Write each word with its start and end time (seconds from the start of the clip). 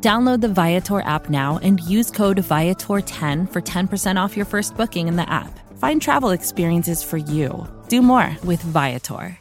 Download 0.00 0.40
the 0.40 0.48
Viator 0.48 1.00
app 1.00 1.28
now 1.28 1.58
and 1.60 1.80
use 1.80 2.08
code 2.10 2.36
Viator10 2.36 3.52
for 3.52 3.60
10% 3.60 4.16
off 4.16 4.36
your 4.36 4.46
first 4.46 4.76
booking 4.76 5.08
in 5.08 5.16
the 5.16 5.28
app. 5.28 5.58
Find 5.78 6.00
travel 6.00 6.30
experiences 6.30 7.02
for 7.02 7.16
you. 7.16 7.66
Do 7.88 8.00
more 8.00 8.36
with 8.44 8.62
Viator. 8.62 9.36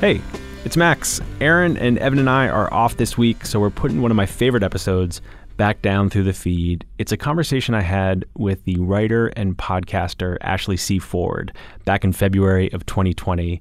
Hey, 0.00 0.20
it's 0.64 0.76
Max. 0.76 1.20
Aaron 1.40 1.76
and 1.76 1.98
Evan 1.98 2.20
and 2.20 2.30
I 2.30 2.48
are 2.48 2.72
off 2.72 2.96
this 2.96 3.18
week, 3.18 3.44
so 3.44 3.58
we're 3.58 3.70
putting 3.70 4.02
one 4.02 4.12
of 4.12 4.16
my 4.16 4.26
favorite 4.26 4.62
episodes 4.62 5.20
back 5.62 5.80
down 5.80 6.10
through 6.10 6.24
the 6.24 6.32
feed. 6.32 6.84
It's 6.98 7.12
a 7.12 7.16
conversation 7.16 7.72
I 7.72 7.82
had 7.82 8.24
with 8.36 8.64
the 8.64 8.74
writer 8.80 9.28
and 9.28 9.56
podcaster 9.56 10.36
Ashley 10.40 10.76
C. 10.76 10.98
Ford 10.98 11.52
back 11.84 12.02
in 12.02 12.10
February 12.12 12.72
of 12.72 12.84
2020. 12.84 13.60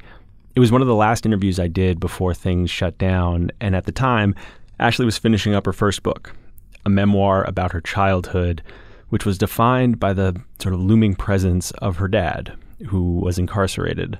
It 0.55 0.59
was 0.59 0.71
one 0.71 0.81
of 0.81 0.87
the 0.87 0.95
last 0.95 1.27
interviews 1.27 1.59
I 1.59 1.67
did 1.67 1.99
before 1.99 2.33
things 2.33 2.71
shut 2.71 2.97
down, 2.97 3.51
and 3.61 3.75
at 3.75 3.85
the 3.85 3.91
time, 3.91 4.33
Ashley 4.79 5.05
was 5.05 5.19
finishing 5.19 5.53
up 5.53 5.67
her 5.67 5.73
first 5.73 6.01
book, 6.01 6.33
a 6.87 6.89
memoir 6.89 7.43
about 7.43 7.71
her 7.71 7.81
childhood, 7.81 8.63
which 9.09 9.23
was 9.23 9.37
defined 9.37 9.99
by 9.99 10.11
the 10.11 10.41
sort 10.57 10.73
of 10.73 10.81
looming 10.81 11.13
presence 11.13 11.69
of 11.83 11.97
her 11.97 12.07
dad, 12.07 12.57
who 12.87 13.19
was 13.19 13.37
incarcerated. 13.37 14.17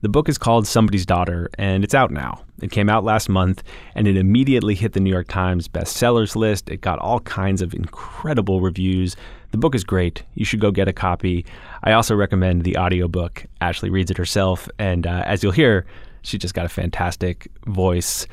The 0.00 0.08
book 0.08 0.28
is 0.28 0.38
called 0.38 0.64
Somebody's 0.64 1.04
Daughter, 1.04 1.50
and 1.58 1.82
it's 1.82 1.94
out 1.94 2.12
now. 2.12 2.44
It 2.62 2.70
came 2.70 2.88
out 2.88 3.02
last 3.02 3.28
month, 3.28 3.64
and 3.96 4.06
it 4.06 4.16
immediately 4.16 4.76
hit 4.76 4.92
the 4.92 5.00
New 5.00 5.10
York 5.10 5.26
Times 5.26 5.66
bestsellers 5.66 6.36
list. 6.36 6.70
It 6.70 6.80
got 6.80 7.00
all 7.00 7.18
kinds 7.20 7.62
of 7.62 7.74
incredible 7.74 8.60
reviews. 8.60 9.16
The 9.50 9.58
book 9.58 9.74
is 9.74 9.82
great. 9.82 10.22
You 10.34 10.44
should 10.44 10.60
go 10.60 10.70
get 10.70 10.86
a 10.86 10.92
copy. 10.92 11.44
I 11.82 11.94
also 11.94 12.14
recommend 12.14 12.62
the 12.62 12.76
audiobook. 12.76 13.44
Ashley 13.60 13.90
reads 13.90 14.08
it 14.08 14.18
herself, 14.18 14.68
and 14.78 15.04
uh, 15.04 15.24
as 15.26 15.42
you'll 15.42 15.50
hear, 15.50 15.84
she 16.22 16.38
just 16.38 16.54
got 16.54 16.64
a 16.64 16.68
fantastic 16.68 17.50
voice. 17.66 18.28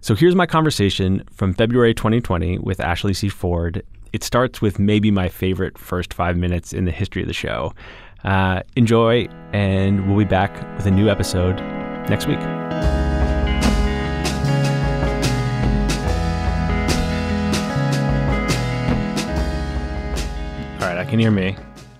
So 0.00 0.14
here's 0.14 0.36
my 0.36 0.46
conversation 0.46 1.24
from 1.32 1.52
February 1.52 1.94
2020 1.94 2.58
with 2.58 2.78
Ashley 2.78 3.12
C. 3.12 3.28
Ford. 3.28 3.82
It 4.12 4.22
starts 4.22 4.62
with 4.62 4.78
maybe 4.78 5.10
my 5.10 5.28
favorite 5.28 5.78
first 5.78 6.14
five 6.14 6.36
minutes 6.36 6.72
in 6.72 6.84
the 6.84 6.92
history 6.92 7.22
of 7.22 7.28
the 7.28 7.34
show. 7.34 7.74
Uh, 8.24 8.62
enjoy, 8.76 9.28
and 9.52 10.08
we'll 10.08 10.18
be 10.18 10.24
back 10.24 10.52
with 10.76 10.86
a 10.86 10.90
new 10.90 11.08
episode 11.08 11.56
next 12.08 12.26
week. 12.26 12.38
All 20.80 20.86
right, 20.86 20.98
I 20.98 21.04
can 21.08 21.18
hear 21.18 21.30
me. 21.30 21.56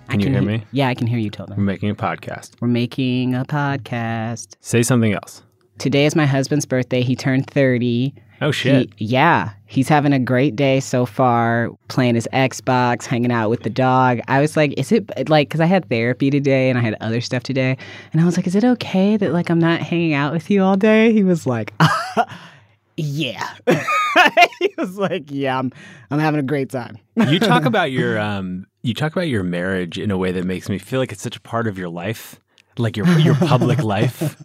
Can, 0.08 0.20
you 0.20 0.30
hear 0.30 0.42
me? 0.42 0.64
Yeah, 0.72 0.88
I 0.88 0.94
can 0.94 1.06
hear 1.06 1.18
you 1.18 1.30
Tilda. 1.30 1.54
We're 1.56 1.62
making 1.62 1.90
a 1.90 1.94
podcast. 1.94 2.52
We're 2.60 2.68
making 2.68 3.34
a 3.34 3.44
podcast. 3.44 4.56
Say 4.60 4.82
something 4.82 5.12
else. 5.12 5.42
Today 5.78 6.06
is 6.06 6.16
my 6.16 6.26
husband's 6.26 6.66
birthday. 6.66 7.02
He 7.02 7.14
turned 7.14 7.46
30. 7.48 8.14
Oh 8.41 8.50
shit! 8.53 8.88
He- 8.97 9.06
yeah, 9.06 9.50
he's 9.66 9.88
having 9.88 10.12
a 10.12 10.19
great 10.19 10.54
day 10.56 10.81
so 10.81 11.04
far, 11.06 11.71
playing 11.88 12.15
his 12.15 12.28
Xbox, 12.32 13.04
hanging 13.04 13.32
out 13.32 13.50
with 13.50 13.62
the 13.65 13.71
dog. 13.71 14.21
I 14.28 14.41
was 14.41 14.56
like, 14.56 14.75
is 14.78 14.93
it 14.93 15.28
like, 15.28 15.49
because 15.49 15.60
I 15.60 15.66
had 15.66 15.88
therapy 15.88 16.31
today 16.31 16.71
and 16.71 16.78
I 16.78 16.82
had 16.82 16.94
other 17.00 17.21
stuff 17.21 17.43
today. 17.43 17.77
And 18.12 18.21
I 18.21 18.25
was 18.25 18.37
like, 18.37 18.47
is 18.47 18.54
it 18.54 18.65
okay 18.65 19.16
that 19.16 19.32
like 19.32 19.50
I'm 19.50 19.59
not 19.59 19.81
hanging 19.81 20.15
out 20.15 20.32
with 20.32 20.50
you 20.50 20.62
all 20.62 20.77
day? 20.77 21.12
He 21.12 21.25
was 21.25 21.47
like, 21.47 21.75
yeah. 22.97 23.54
he 24.60 24.75
was 24.78 24.97
like, 24.98 25.25
yeah, 25.31 25.59
I'm, 25.59 25.72
I'm 26.10 26.19
having 26.19 26.41
a 26.41 26.44
great 26.44 26.71
time. 26.71 26.98
you 27.16 27.38
talk 27.38 27.65
about 27.66 27.91
your 27.93 28.19
um, 28.19 28.66
you 28.82 28.94
talk 28.94 29.12
about 29.12 29.28
your 29.28 29.43
marriage 29.43 29.98
in 29.98 30.10
a 30.10 30.16
way 30.19 30.32
that 30.32 30.44
makes 30.44 30.69
me 30.69 30.78
feel 30.78 31.00
like 31.00 31.12
it's 31.12 31.22
such 31.22 31.37
a 31.37 31.41
part 31.41 31.66
of 31.66 31.78
your 31.78 31.88
life, 31.88 32.41
like 32.77 32.97
your 32.97 33.06
your 33.19 33.34
public 33.34 33.82
life. 33.82 34.37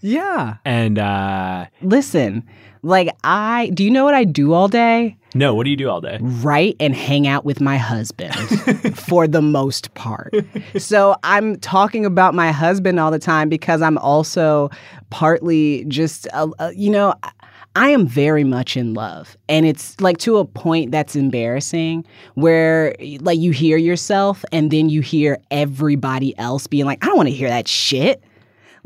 yeah. 0.00 0.56
And 0.64 0.98
uh, 0.98 1.66
Listen, 1.82 2.46
like 2.84 3.08
I, 3.24 3.70
do 3.74 3.82
you 3.82 3.90
know 3.90 4.04
what 4.04 4.14
I 4.14 4.24
do 4.24 4.52
all 4.52 4.68
day? 4.68 5.16
no, 5.36 5.52
what 5.52 5.64
do 5.64 5.70
you 5.70 5.76
do 5.76 5.90
all 5.90 6.00
day? 6.00 6.16
write 6.20 6.76
and 6.78 6.94
hang 6.94 7.26
out 7.26 7.44
with 7.44 7.60
my 7.60 7.76
husband 7.76 8.32
for 8.96 9.26
the 9.26 9.42
most 9.42 9.92
part. 9.94 10.32
So 10.78 11.16
I'm 11.24 11.56
talking 11.58 12.06
about 12.06 12.34
my 12.34 12.52
husband 12.52 13.00
all 13.00 13.10
the 13.10 13.18
time 13.18 13.48
because 13.48 13.82
I'm 13.82 13.98
also 13.98 14.70
partly 15.10 15.84
just, 15.86 16.28
uh, 16.32 16.48
uh, 16.60 16.70
you 16.74 16.90
know, 16.90 17.14
I- 17.22 17.30
I 17.76 17.88
am 17.88 18.06
very 18.06 18.44
much 18.44 18.76
in 18.76 18.94
love. 18.94 19.36
And 19.48 19.66
it's 19.66 20.00
like 20.00 20.18
to 20.18 20.36
a 20.36 20.44
point 20.44 20.92
that's 20.92 21.16
embarrassing 21.16 22.04
where 22.34 22.94
like 23.18 23.40
you 23.40 23.50
hear 23.50 23.76
yourself 23.76 24.44
and 24.52 24.70
then 24.70 24.88
you 24.88 25.00
hear 25.00 25.38
everybody 25.50 26.38
else 26.38 26.68
being 26.68 26.84
like, 26.84 27.02
I 27.02 27.08
don't 27.08 27.16
want 27.16 27.28
to 27.30 27.34
hear 27.34 27.48
that 27.48 27.66
shit. 27.66 28.22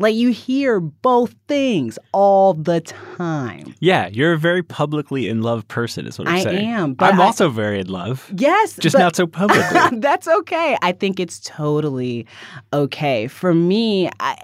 Like 0.01 0.15
you 0.15 0.31
hear 0.31 0.79
both 0.81 1.35
things 1.49 1.99
all 2.13 2.55
the 2.55 2.81
time. 2.81 3.75
Yeah, 3.81 4.07
you're 4.07 4.33
a 4.35 4.39
very 4.39 4.63
publicly 4.63 5.29
in 5.29 5.43
love 5.43 5.67
person, 5.67 6.07
is 6.07 6.19
what 6.19 6.29
I'm 6.29 6.37
I 6.37 6.43
saying. 6.45 6.69
I 6.69 6.71
am, 6.79 6.95
but 6.95 7.13
I'm 7.13 7.21
I- 7.21 7.25
also 7.25 7.49
very 7.49 7.81
in 7.81 7.89
love, 7.89 8.33
Yes, 8.37 8.77
just 8.77 8.95
but- 8.95 9.01
not 9.01 9.17
so 9.17 9.27
publicly. 9.27 9.99
That's 9.99 10.29
okay. 10.29 10.77
I 10.83 10.93
think 10.93 11.19
it's 11.19 11.41
totally 11.41 12.27
okay. 12.73 13.27
For 13.27 13.53
me, 13.55 14.09
I 14.21 14.37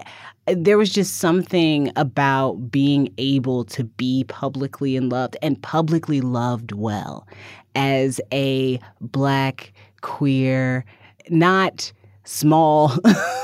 there 0.47 0.77
was 0.77 0.91
just 0.91 1.15
something 1.17 1.91
about 1.95 2.69
being 2.69 3.11
able 3.17 3.63
to 3.65 3.83
be 3.83 4.25
publicly 4.25 4.95
in 4.95 5.09
loved 5.09 5.35
and 5.41 5.59
publicly 5.63 6.21
loved 6.21 6.71
well 6.71 7.27
as 7.73 8.21
a 8.31 8.79
black 9.01 9.73
queer 10.01 10.85
not 11.29 11.91
small 12.25 12.91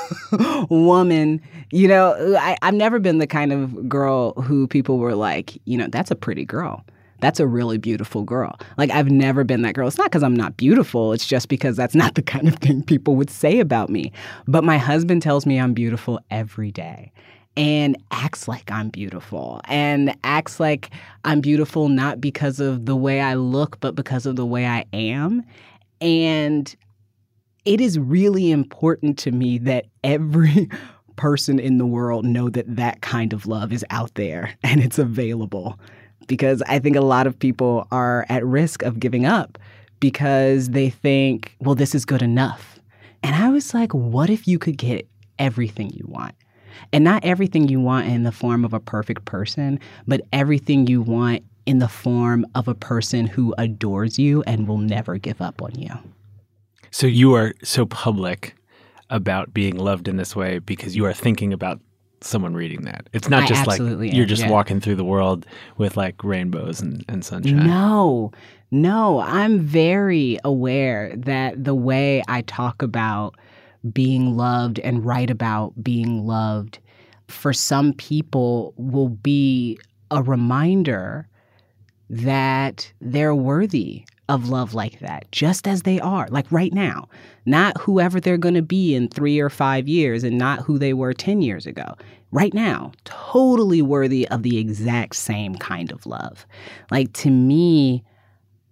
woman 0.70 1.42
you 1.72 1.88
know 1.88 2.16
I, 2.38 2.58
i've 2.62 2.74
never 2.74 3.00
been 3.00 3.20
the 3.20 3.28
kind 3.28 3.54
of 3.54 3.88
girl 3.88 4.34
who 4.42 4.68
people 4.68 4.98
were 4.98 5.16
like 5.16 5.60
you 5.66 5.78
know 5.78 5.88
that's 5.88 6.12
a 6.12 6.16
pretty 6.16 6.46
girl 6.46 6.84
that's 7.22 7.40
a 7.40 7.48
really 7.48 7.78
beautiful 7.78 8.24
girl. 8.24 8.60
Like, 8.78 8.90
I've 8.90 9.12
never 9.12 9.44
been 9.44 9.62
that 9.62 9.76
girl. 9.76 9.88
It's 9.88 9.98
not 9.98 10.10
because 10.10 10.24
I'm 10.24 10.36
not 10.36 10.58
beautiful, 10.58 11.14
it's 11.14 11.28
just 11.28 11.48
because 11.48 11.78
that's 11.78 11.96
not 11.96 12.16
the 12.16 12.22
kind 12.22 12.48
of 12.48 12.56
thing 12.56 12.84
people 12.84 13.16
would 13.16 13.30
say 13.30 13.60
about 13.60 13.90
me. 13.90 14.12
But 14.48 14.64
my 14.64 14.78
husband 14.78 15.22
tells 15.22 15.46
me 15.46 15.60
I'm 15.60 15.74
beautiful 15.74 16.20
every 16.30 16.72
day 16.72 17.12
and 17.58 17.98
acts 18.12 18.48
like 18.48 18.72
I'm 18.72 18.90
beautiful 18.90 19.62
and 19.66 20.16
acts 20.24 20.60
like 20.60 20.90
I'm 21.26 21.42
beautiful 21.42 21.90
not 21.90 22.22
because 22.22 22.60
of 22.60 22.86
the 22.86 22.96
way 22.96 23.22
I 23.22 23.34
look, 23.36 23.80
but 23.80 23.96
because 23.96 24.26
of 24.26 24.36
the 24.36 24.46
way 24.46 24.66
I 24.66 24.86
am. 24.94 25.44
And 26.00 26.74
it 27.66 27.80
is 27.80 28.00
really 28.00 28.52
important 28.52 29.18
to 29.20 29.32
me 29.32 29.58
that 29.60 29.86
every 30.04 30.70
person 31.16 31.60
in 31.60 31.78
the 31.78 31.86
world 31.86 32.26
know 32.26 32.50
that 32.50 32.76
that 32.76 33.02
kind 33.02 33.34
of 33.34 33.46
love 33.46 33.72
is 33.72 33.86
out 33.90 34.14
there 34.16 34.56
and 34.64 34.82
it's 34.82 34.98
available 34.98 35.80
because 36.28 36.62
I 36.68 36.80
think 36.80 36.96
a 36.96 37.02
lot 37.02 37.28
of 37.28 37.38
people 37.38 37.88
are 37.92 38.26
at 38.30 38.46
risk 38.46 38.84
of 38.84 39.00
giving 39.00 39.26
up 39.26 39.58
because 40.00 40.70
they 40.70 40.90
think, 40.90 41.56
well, 41.60 41.76
this 41.76 41.94
is 41.94 42.06
good 42.06 42.22
enough. 42.22 42.80
And 43.22 43.36
I 43.36 43.50
was 43.50 43.74
like, 43.74 43.94
what 43.94 44.30
if 44.30 44.48
you 44.48 44.58
could 44.58 44.78
get 44.78 45.08
everything 45.38 45.92
you 45.92 46.06
want? 46.08 46.34
And 46.92 47.04
not 47.04 47.24
everything 47.24 47.68
you 47.68 47.80
want 47.80 48.08
in 48.08 48.24
the 48.24 48.32
form 48.32 48.66
of 48.66 48.74
a 48.74 48.80
perfect 48.80 49.26
person, 49.26 49.80
but 50.08 50.22
everything 50.34 50.88
you 50.88 51.02
want 51.02 51.44
in 51.66 51.80
the 51.80 51.88
form 51.88 52.46
of 52.56 52.68
a 52.68 52.74
person 52.74 53.28
who 53.28 53.54
adores 53.58 54.18
you 54.18 54.42
and 54.48 54.68
will 54.68 54.80
never 54.80 55.18
give 55.18 55.42
up 55.42 55.62
on 55.62 55.76
you. 55.76 55.92
So 56.92 57.08
you 57.08 57.34
are 57.36 57.54
so 57.64 57.86
public 57.86 58.56
about 59.10 59.54
being 59.54 59.78
loved 59.78 60.08
in 60.08 60.18
this 60.18 60.36
way 60.36 60.60
because 60.60 60.96
you 60.96 61.06
are 61.06 61.14
thinking 61.14 61.54
about 61.54 61.80
someone 62.22 62.54
reading 62.54 62.84
that. 62.84 63.08
It's 63.14 63.30
not 63.30 63.48
just 63.48 63.68
like 63.68 63.80
am, 63.80 64.04
you're 64.04 64.26
just 64.26 64.44
yeah. 64.44 64.52
walking 64.52 64.80
through 64.80 64.96
the 64.96 65.04
world 65.04 65.46
with 65.78 65.98
like 65.98 66.24
rainbows 66.24 66.82
and, 66.82 67.04
and 67.10 67.26
sunshine. 67.26 67.66
No, 67.66 68.32
no, 68.70 69.20
I'm 69.22 69.60
very 69.60 70.38
aware 70.44 71.14
that 71.18 71.64
the 71.64 71.76
way 71.76 72.24
I 72.28 72.42
talk 72.44 72.82
about 72.82 73.36
being 73.92 74.38
loved 74.38 74.80
and 74.80 75.04
write 75.04 75.30
about 75.30 75.74
being 75.84 76.26
loved 76.28 76.80
for 77.28 77.54
some 77.54 77.94
people 77.94 78.74
will 78.78 79.10
be 79.10 79.80
a 80.12 80.22
reminder 80.22 81.28
that 82.10 82.92
they're 83.00 83.36
worthy 83.36 84.06
of 84.32 84.48
love 84.48 84.74
like 84.74 85.00
that, 85.00 85.30
just 85.34 85.68
as 85.68 85.82
they 85.82 86.00
are, 86.00 86.26
like 86.30 86.50
right 86.52 86.74
now. 86.74 87.10
Not 87.46 87.78
whoever 87.78 88.22
they're 88.22 88.38
going 88.38 88.56
to 88.56 88.62
be 88.62 88.96
in 88.96 89.10
three 89.10 89.40
or 89.40 89.50
five 89.50 89.90
years 89.90 90.24
and 90.24 90.38
not 90.38 90.62
who 90.62 90.80
they 90.80 90.94
were 90.94 91.14
10 91.14 91.42
years 91.42 91.66
ago. 91.66 91.96
Right 92.32 92.54
now, 92.54 92.94
totally 93.04 93.82
worthy 93.82 94.26
of 94.30 94.44
the 94.44 94.58
exact 94.58 95.18
same 95.18 95.56
kind 95.56 95.92
of 95.92 96.06
love. 96.06 96.46
Like 96.92 97.12
to 97.14 97.30
me, 97.30 98.06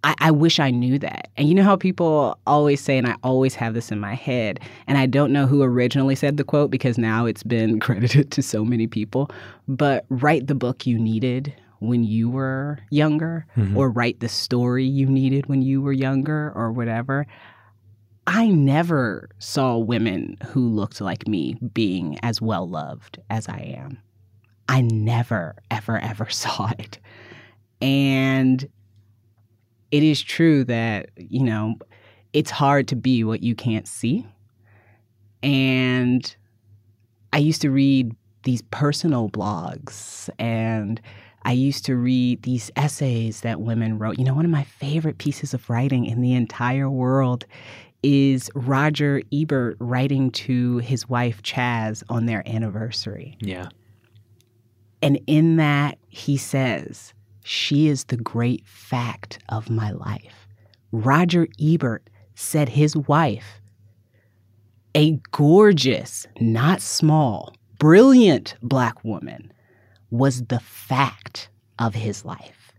I, 0.06 0.15
I 0.19 0.31
wish 0.31 0.61
I 0.61 0.71
knew 0.71 0.97
that. 1.00 1.27
And 1.35 1.50
you 1.50 1.56
know 1.56 1.63
how 1.63 1.75
people 1.75 2.39
always 2.47 2.79
say, 2.79 2.97
and 2.97 3.06
I 3.06 3.15
always 3.21 3.53
have 3.56 3.73
this 3.73 3.91
in 3.91 4.00
my 4.00 4.13
head, 4.13 4.61
and 4.88 4.97
I 4.97 5.07
don't 5.07 5.33
know 5.33 5.45
who 5.45 5.61
originally 5.61 6.15
said 6.15 6.38
the 6.38 6.45
quote 6.45 6.71
because 6.71 6.97
now 6.97 7.25
it's 7.25 7.44
been 7.44 7.79
credited 7.81 8.31
to 8.31 8.41
so 8.41 8.63
many 8.63 8.88
people, 8.88 9.29
but 9.67 10.06
write 10.07 10.47
the 10.47 10.56
book 10.56 10.88
you 10.88 10.97
needed 10.97 11.53
when 11.79 12.03
you 12.03 12.29
were 12.29 12.79
younger, 12.89 13.45
mm-hmm. 13.57 13.77
or 13.77 13.89
write 13.89 14.19
the 14.19 14.29
story 14.29 14.85
you 14.85 15.05
needed 15.05 15.47
when 15.47 15.61
you 15.61 15.81
were 15.81 15.93
younger, 15.93 16.51
or 16.55 16.71
whatever. 16.71 17.25
I 18.27 18.47
never 18.47 19.29
saw 19.39 19.77
women 19.77 20.37
who 20.47 20.67
looked 20.67 21.01
like 21.01 21.27
me 21.27 21.57
being 21.73 22.19
as 22.21 22.41
well 22.41 22.69
loved 22.69 23.19
as 23.29 23.49
I 23.49 23.75
am. 23.75 23.97
I 24.67 24.81
never, 24.81 25.55
ever, 25.71 25.97
ever 25.97 26.29
saw 26.29 26.71
it. 26.77 26.99
And 27.81 28.69
it 29.91 30.03
is 30.03 30.21
true 30.21 30.63
that, 30.65 31.09
you 31.17 31.43
know, 31.43 31.75
it's 32.33 32.51
hard 32.51 32.87
to 32.89 32.95
be 32.95 33.23
what 33.23 33.41
you 33.41 33.55
can't 33.55 33.87
see. 33.87 34.27
And 35.41 36.35
I 37.33 37.39
used 37.39 37.61
to 37.61 37.71
read 37.71 38.15
these 38.43 38.61
personal 38.63 39.29
blogs 39.29 40.29
and 40.37 41.01
I 41.44 41.53
used 41.53 41.86
to 41.86 41.95
read 41.95 42.44
these 42.44 42.69
essays 42.75 43.41
that 43.41 43.62
women 43.62 43.97
wrote. 43.97 44.19
You 44.19 44.25
know, 44.25 44.36
one 44.36 44.45
of 44.45 44.51
my 44.51 44.63
favorite 44.63 45.18
pieces 45.18 45.53
of 45.53 45.69
writing 45.69 46.06
in 46.06 46.21
the 46.21 46.33
entire 46.33 46.89
world 46.89 47.45
is 48.03 48.50
Roger 48.56 49.21
Ebert 49.33 49.77
writing 49.80 50.31
to 50.31 50.77
his 50.77 51.09
wife 51.09 51.41
Chaz 51.44 52.03
on 52.09 52.25
their 52.25 52.47
anniversary. 52.47 53.38
Yeah. 53.41 53.69
And 55.01 55.19
in 55.27 55.57
that, 55.57 55.97
he 56.07 56.38
says, 56.38 57.13
She 57.44 57.88
is 57.88 58.06
the 58.06 58.18
great 58.18 58.65
fact 58.65 59.39
of 59.50 59.69
my 59.69 59.92
life. 59.92 60.47
Roger 60.92 61.47
Ebert 61.62 62.09
said 62.35 62.69
his 62.69 62.95
wife, 62.95 63.62
a 64.95 65.19
gorgeous, 65.31 66.25
not 66.39 66.81
small, 66.81 67.53
brilliant 67.80 68.56
black 68.62 69.03
woman, 69.03 69.51
was 70.11 70.45
the 70.45 70.59
fact 70.59 71.50
of 71.77 71.94
his 71.94 72.25
life. 72.25 72.73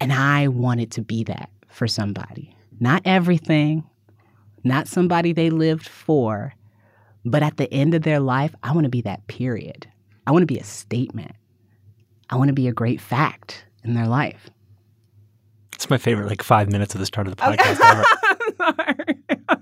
And 0.00 0.12
I 0.12 0.48
wanted 0.48 0.92
to 0.92 1.02
be 1.02 1.24
that 1.24 1.50
for 1.68 1.86
somebody. 1.86 2.54
Not 2.80 3.02
everything, 3.04 3.84
not 4.64 4.86
somebody 4.86 5.32
they 5.32 5.50
lived 5.50 5.88
for, 5.88 6.54
but 7.24 7.42
at 7.42 7.56
the 7.56 7.72
end 7.72 7.94
of 7.94 8.02
their 8.02 8.20
life, 8.20 8.54
I 8.62 8.72
want 8.72 8.84
to 8.84 8.90
be 8.90 9.02
that 9.02 9.26
period. 9.26 9.88
I 10.26 10.30
want 10.30 10.42
to 10.42 10.46
be 10.46 10.58
a 10.58 10.64
statement. 10.64 11.32
I 12.30 12.36
want 12.36 12.48
to 12.48 12.54
be 12.54 12.68
a 12.68 12.72
great 12.72 13.00
fact 13.00 13.64
in 13.82 13.94
their 13.94 14.06
life. 14.06 14.50
It's 15.74 15.88
my 15.88 15.98
favorite 15.98 16.26
like 16.26 16.42
five 16.42 16.70
minutes 16.70 16.94
of 16.94 17.00
the 17.00 17.06
start 17.06 17.28
of 17.28 17.36
the 17.36 17.46
oh, 17.46 17.52
podcast 17.52 19.34
ever. 19.48 19.57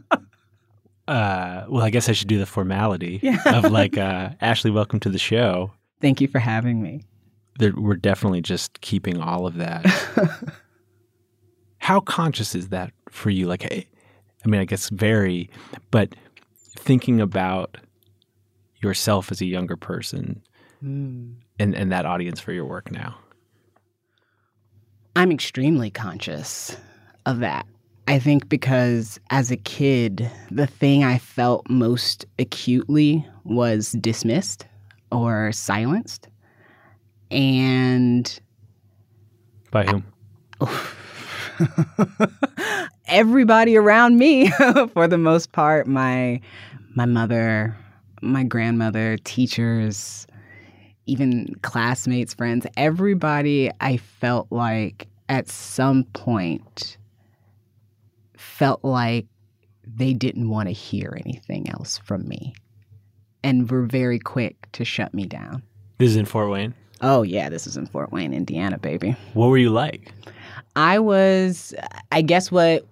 Uh, 1.08 1.64
well, 1.68 1.84
I 1.84 1.90
guess 1.90 2.08
I 2.08 2.12
should 2.12 2.28
do 2.28 2.38
the 2.38 2.46
formality 2.46 3.20
of 3.46 3.70
like, 3.70 3.96
uh, 3.96 4.30
Ashley, 4.40 4.70
welcome 4.70 4.98
to 5.00 5.08
the 5.08 5.18
show. 5.18 5.72
Thank 6.00 6.20
you 6.20 6.28
for 6.28 6.38
having 6.38 6.82
me. 6.82 7.02
There, 7.58 7.72
we're 7.76 7.94
definitely 7.96 8.42
just 8.42 8.80
keeping 8.80 9.20
all 9.20 9.46
of 9.46 9.54
that. 9.56 9.86
How 11.78 12.00
conscious 12.00 12.54
is 12.54 12.68
that 12.68 12.92
for 13.08 13.30
you? 13.30 13.46
Like, 13.46 13.64
I, 13.64 13.86
I 14.44 14.48
mean, 14.48 14.60
I 14.60 14.64
guess 14.64 14.88
very, 14.90 15.48
but 15.90 16.14
thinking 16.76 17.20
about 17.20 17.78
yourself 18.82 19.30
as 19.30 19.40
a 19.40 19.46
younger 19.46 19.76
person 19.76 20.42
and, 20.82 21.36
and 21.58 21.92
that 21.92 22.04
audience 22.04 22.40
for 22.40 22.52
your 22.52 22.64
work 22.64 22.90
now. 22.90 23.16
I'm 25.14 25.32
extremely 25.32 25.90
conscious 25.90 26.76
of 27.24 27.38
that. 27.40 27.66
I 28.08 28.18
think 28.18 28.48
because 28.48 29.18
as 29.30 29.50
a 29.50 29.56
kid, 29.56 30.30
the 30.50 30.66
thing 30.66 31.02
I 31.02 31.18
felt 31.18 31.68
most 31.68 32.24
acutely 32.38 33.26
was 33.44 33.92
dismissed 33.92 34.66
or 35.10 35.50
silenced. 35.52 36.28
And 37.30 38.40
By 39.72 39.84
whom? 39.84 40.04
everybody 43.08 43.76
around 43.76 44.18
me 44.18 44.48
for 44.92 45.06
the 45.06 45.18
most 45.18 45.52
part 45.52 45.86
my 45.86 46.40
my 46.94 47.06
mother 47.06 47.76
my 48.20 48.42
grandmother 48.42 49.16
teachers 49.24 50.26
even 51.06 51.54
classmates 51.62 52.34
friends 52.34 52.66
everybody 52.76 53.70
i 53.80 53.96
felt 53.96 54.46
like 54.50 55.06
at 55.28 55.48
some 55.48 56.04
point 56.14 56.96
felt 58.58 58.82
like 58.84 59.26
they 59.86 60.12
didn't 60.12 60.48
want 60.48 60.68
to 60.68 60.72
hear 60.72 61.16
anything 61.24 61.68
else 61.70 61.98
from 61.98 62.26
me 62.28 62.54
and 63.44 63.70
were 63.70 63.82
very 63.82 64.18
quick 64.18 64.68
to 64.72 64.84
shut 64.84 65.12
me 65.14 65.26
down 65.26 65.62
This 65.98 66.10
is 66.10 66.16
in 66.16 66.24
Fort 66.26 66.50
Wayne. 66.50 66.74
oh 67.02 67.22
yeah 67.22 67.48
this 67.50 67.66
is 67.66 67.76
in 67.76 67.86
fort 67.86 68.10
wayne 68.10 68.32
indiana 68.32 68.78
baby 68.78 69.14
What 69.34 69.48
were 69.48 69.58
you 69.58 69.70
like? 69.70 70.12
I 70.74 70.98
was, 70.98 71.74
I 72.12 72.20
guess, 72.22 72.50
what 72.52 72.84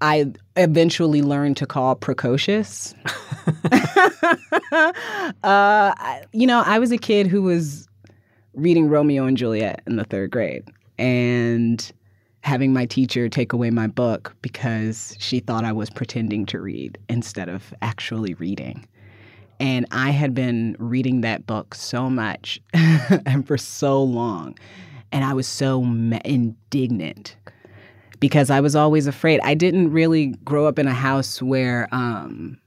I 0.00 0.32
eventually 0.56 1.22
learned 1.22 1.56
to 1.58 1.66
call 1.66 1.94
precocious. 1.96 2.94
uh, 5.42 6.20
you 6.32 6.46
know, 6.46 6.62
I 6.64 6.78
was 6.78 6.92
a 6.92 6.98
kid 6.98 7.26
who 7.26 7.42
was 7.42 7.88
reading 8.54 8.88
Romeo 8.88 9.24
and 9.26 9.36
Juliet 9.36 9.82
in 9.86 9.96
the 9.96 10.04
third 10.04 10.30
grade 10.30 10.64
and 10.98 11.90
having 12.42 12.72
my 12.72 12.84
teacher 12.84 13.28
take 13.28 13.52
away 13.52 13.70
my 13.70 13.86
book 13.86 14.34
because 14.42 15.16
she 15.18 15.40
thought 15.40 15.64
I 15.64 15.72
was 15.72 15.90
pretending 15.90 16.44
to 16.46 16.60
read 16.60 16.98
instead 17.08 17.48
of 17.48 17.72
actually 17.82 18.34
reading. 18.34 18.86
And 19.60 19.86
I 19.92 20.10
had 20.10 20.34
been 20.34 20.76
reading 20.78 21.20
that 21.20 21.46
book 21.46 21.74
so 21.74 22.10
much 22.10 22.60
and 22.74 23.46
for 23.46 23.56
so 23.56 24.02
long. 24.02 24.58
And 25.12 25.24
I 25.24 25.34
was 25.34 25.46
so 25.46 25.82
indignant 26.24 27.36
because 28.18 28.50
I 28.50 28.60
was 28.60 28.74
always 28.74 29.06
afraid. 29.06 29.40
I 29.44 29.54
didn't 29.54 29.92
really 29.92 30.28
grow 30.44 30.66
up 30.66 30.78
in 30.78 30.88
a 30.88 30.94
house 30.94 31.40
where, 31.40 31.88
um, 31.92 32.58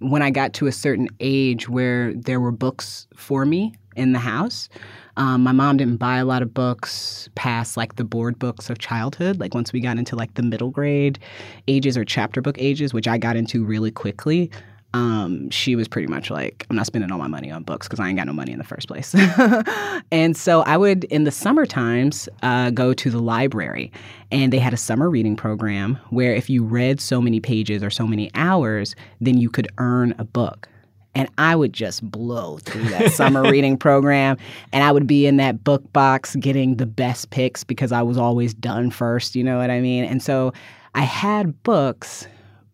when 0.00 0.22
I 0.22 0.30
got 0.30 0.52
to 0.54 0.68
a 0.68 0.72
certain 0.72 1.08
age, 1.18 1.68
where 1.68 2.14
there 2.14 2.38
were 2.38 2.52
books 2.52 3.08
for 3.16 3.44
me 3.44 3.74
in 3.96 4.12
the 4.12 4.18
house. 4.18 4.68
Um, 5.16 5.42
my 5.42 5.52
mom 5.52 5.76
didn't 5.76 5.96
buy 5.96 6.18
a 6.18 6.24
lot 6.24 6.42
of 6.42 6.54
books 6.54 7.28
past 7.34 7.76
like 7.76 7.96
the 7.96 8.04
board 8.04 8.38
books 8.38 8.70
of 8.70 8.78
childhood. 8.78 9.40
Like 9.40 9.54
once 9.54 9.72
we 9.72 9.80
got 9.80 9.98
into 9.98 10.14
like 10.14 10.34
the 10.34 10.42
middle 10.42 10.70
grade 10.70 11.18
ages 11.66 11.96
or 11.96 12.04
chapter 12.04 12.40
book 12.40 12.56
ages, 12.58 12.94
which 12.94 13.08
I 13.08 13.18
got 13.18 13.36
into 13.36 13.64
really 13.64 13.90
quickly, 13.90 14.50
um, 14.94 15.50
she 15.50 15.76
was 15.76 15.86
pretty 15.86 16.08
much 16.08 16.30
like, 16.30 16.66
I'm 16.70 16.76
not 16.76 16.86
spending 16.86 17.12
all 17.12 17.18
my 17.18 17.26
money 17.26 17.50
on 17.50 17.62
books 17.62 17.86
because 17.86 18.00
I 18.00 18.08
ain't 18.08 18.16
got 18.16 18.26
no 18.26 18.32
money 18.32 18.52
in 18.52 18.58
the 18.58 18.64
first 18.64 18.88
place. 18.88 19.14
and 20.10 20.36
so 20.36 20.62
I 20.62 20.76
would, 20.76 21.04
in 21.04 21.24
the 21.24 21.30
summer 21.30 21.66
times, 21.66 22.28
uh, 22.42 22.70
go 22.70 22.94
to 22.94 23.10
the 23.10 23.18
library. 23.18 23.92
And 24.30 24.52
they 24.52 24.58
had 24.58 24.72
a 24.72 24.78
summer 24.78 25.10
reading 25.10 25.36
program 25.36 25.98
where 26.10 26.34
if 26.34 26.48
you 26.48 26.64
read 26.64 27.00
so 27.00 27.20
many 27.20 27.38
pages 27.38 27.82
or 27.82 27.90
so 27.90 28.06
many 28.06 28.30
hours, 28.34 28.94
then 29.20 29.36
you 29.36 29.50
could 29.50 29.68
earn 29.78 30.14
a 30.18 30.24
book. 30.24 30.68
And 31.14 31.28
I 31.38 31.56
would 31.56 31.72
just 31.72 32.08
blow 32.08 32.58
through 32.58 32.84
that 32.84 33.12
summer 33.12 33.42
reading 33.42 33.76
program. 33.76 34.36
And 34.72 34.84
I 34.84 34.92
would 34.92 35.06
be 35.06 35.26
in 35.26 35.36
that 35.38 35.64
book 35.64 35.92
box 35.92 36.36
getting 36.36 36.76
the 36.76 36.86
best 36.86 37.30
picks 37.30 37.64
because 37.64 37.92
I 37.92 38.02
was 38.02 38.18
always 38.18 38.54
done 38.54 38.90
first. 38.90 39.34
You 39.34 39.42
know 39.42 39.58
what 39.58 39.70
I 39.70 39.80
mean? 39.80 40.04
And 40.04 40.22
so 40.22 40.52
I 40.94 41.02
had 41.02 41.62
books, 41.62 42.26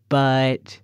but 0.08 0.78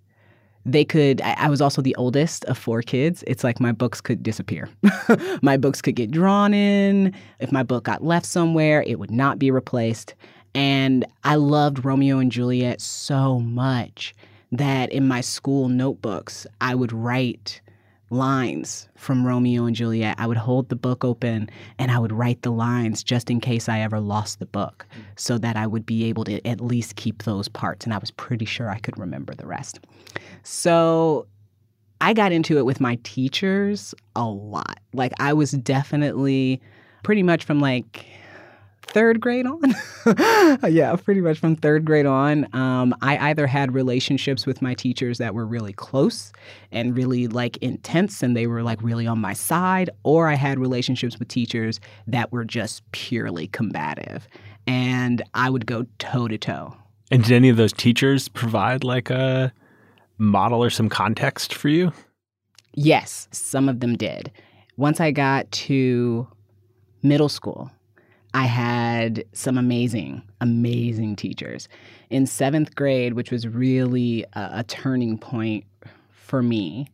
they 0.67 0.85
could 0.85 1.21
I, 1.23 1.35
I 1.39 1.49
was 1.49 1.61
also 1.61 1.81
the 1.83 1.95
oldest 1.97 2.45
of 2.45 2.59
four 2.59 2.83
kids 2.83 3.25
it's 3.27 3.43
like 3.43 3.61
my 3.61 3.73
books 3.73 4.01
could 4.01 4.23
disappear 4.23 4.69
my 5.43 5.57
books 5.57 5.81
could 5.81 5.97
get 5.97 6.11
drawn 6.11 6.53
in 6.53 7.15
if 7.39 7.51
my 7.51 7.63
book 7.63 7.85
got 7.85 8.05
left 8.05 8.27
somewhere 8.27 8.85
it 8.87 8.99
would 8.99 9.11
not 9.11 9.39
be 9.39 9.51
replaced 9.51 10.15
and 10.55 11.07
i 11.25 11.35
loved 11.35 11.85
romeo 11.85 12.19
and 12.19 12.31
juliet 12.31 12.81
so 12.81 13.41
much 13.41 14.15
that 14.53 14.91
in 14.91 15.07
my 15.07 15.21
school 15.21 15.69
notebooks 15.69 16.47
i 16.61 16.75
would 16.75 16.93
write 16.93 17.61
lines 18.11 18.89
from 18.97 19.25
Romeo 19.25 19.65
and 19.65 19.77
Juliet. 19.77 20.17
I 20.19 20.27
would 20.27 20.37
hold 20.37 20.69
the 20.69 20.77
book 20.77 21.05
open 21.05 21.49
and 21.79 21.91
I 21.91 21.99
would 21.99 22.13
write 22.13 22.43
the 22.43 22.51
lines 22.51 23.05
just 23.05 23.31
in 23.31 23.41
case 23.41 23.69
I 23.69 23.81
ever 23.81 24.01
lost 24.01 24.41
the 24.41 24.47
book 24.47 24.85
mm. 24.93 25.03
so 25.17 25.39
that 25.39 25.57
I 25.57 25.67
would 25.67 25.87
be 25.87 26.05
able 26.05 26.25
to 26.25 26.45
at 26.47 26.61
least 26.61 26.97
keep 26.97 27.23
those 27.23 27.49
parts. 27.49 27.87
And 27.87 27.95
I 27.95 27.99
was 27.99 28.11
pretty 28.11 28.45
sure 28.45 28.69
I 28.69 28.81
could 28.81 28.99
remember 28.99 29.35
the 29.35 29.47
rest. 29.47 29.79
So 30.43 31.27
I 32.01 32.13
got 32.13 32.33
into 32.33 32.59
it 32.59 32.67
with 32.67 32.81
my 32.81 32.99
teachers 33.05 33.95
a 34.17 34.25
lot. 34.25 34.81
Like 34.93 35.13
I 35.21 35.33
was 35.33 35.53
definitely 35.53 36.61
pretty 37.05 37.23
much 37.23 37.45
from 37.45 37.61
like 37.61 38.07
third 38.83 39.21
grade 39.21 39.47
on. 39.47 39.75
yeah, 40.71 40.95
pretty 40.97 41.21
much 41.21 41.39
from 41.39 41.57
third 41.57 41.85
grade 41.85 42.07
on. 42.07 42.49
Um, 42.55 42.95
I 43.03 43.31
either 43.31 43.47
had 43.47 43.73
relationships 43.73 44.47
with 44.47 44.63
my 44.63 44.75
teachers 44.75 45.19
that 45.19 45.35
were 45.35 45.47
really 45.47 45.73
close 45.73 46.33
and 46.73 46.97
really 46.97 47.29
like 47.29 47.57
intense 47.59 48.23
and 48.23 48.37
they 48.37 48.47
were 48.47 48.63
like 48.63 48.83
really 48.83 49.07
on 49.07 49.19
my 49.21 49.33
side, 49.33 49.91
or 50.03 50.29
I 50.29 50.35
had 50.35 50.59
relationships 50.59 51.19
with 51.19 51.29
teachers 51.29 51.81
that 52.07 52.33
were 52.33 52.45
just 52.45 52.91
purely 52.93 53.47
combative. 53.49 54.27
And 54.67 55.23
I 55.35 55.51
would 55.51 55.67
go 55.67 55.87
toe 55.99 56.29
to 56.29 56.39
toe. 56.39 56.77
And 57.11 57.25
did 57.25 57.33
any 57.33 57.49
of 57.49 57.57
those 57.57 57.73
teachers 57.73 58.29
provide 58.29 58.85
like 58.85 59.11
a 59.11 59.53
model 60.19 60.63
or 60.63 60.71
some 60.71 60.89
context 60.89 61.55
for 61.55 61.69
you? 61.69 61.93
Yes, 62.75 63.27
some 63.33 63.69
of 63.69 63.81
them 63.81 63.97
did. 63.97 64.31
Once 64.77 65.01
I 65.01 65.11
got 65.11 65.51
to 65.53 66.29
middle 67.03 67.29
school, 67.29 67.71
I 68.35 68.45
had 68.45 69.25
some 69.33 69.59
amazing, 69.59 70.23
amazing 70.41 71.17
teachers. 71.17 71.69
In 72.11 72.27
seventh 72.27 72.75
grade, 72.75 73.15
which 73.15 73.31
was 73.31 73.47
really 73.47 74.25
a, 74.35 74.51
a 74.55 74.65
turning 74.65 75.19
point 75.19 75.65
for 76.11 76.43
me 76.43 76.87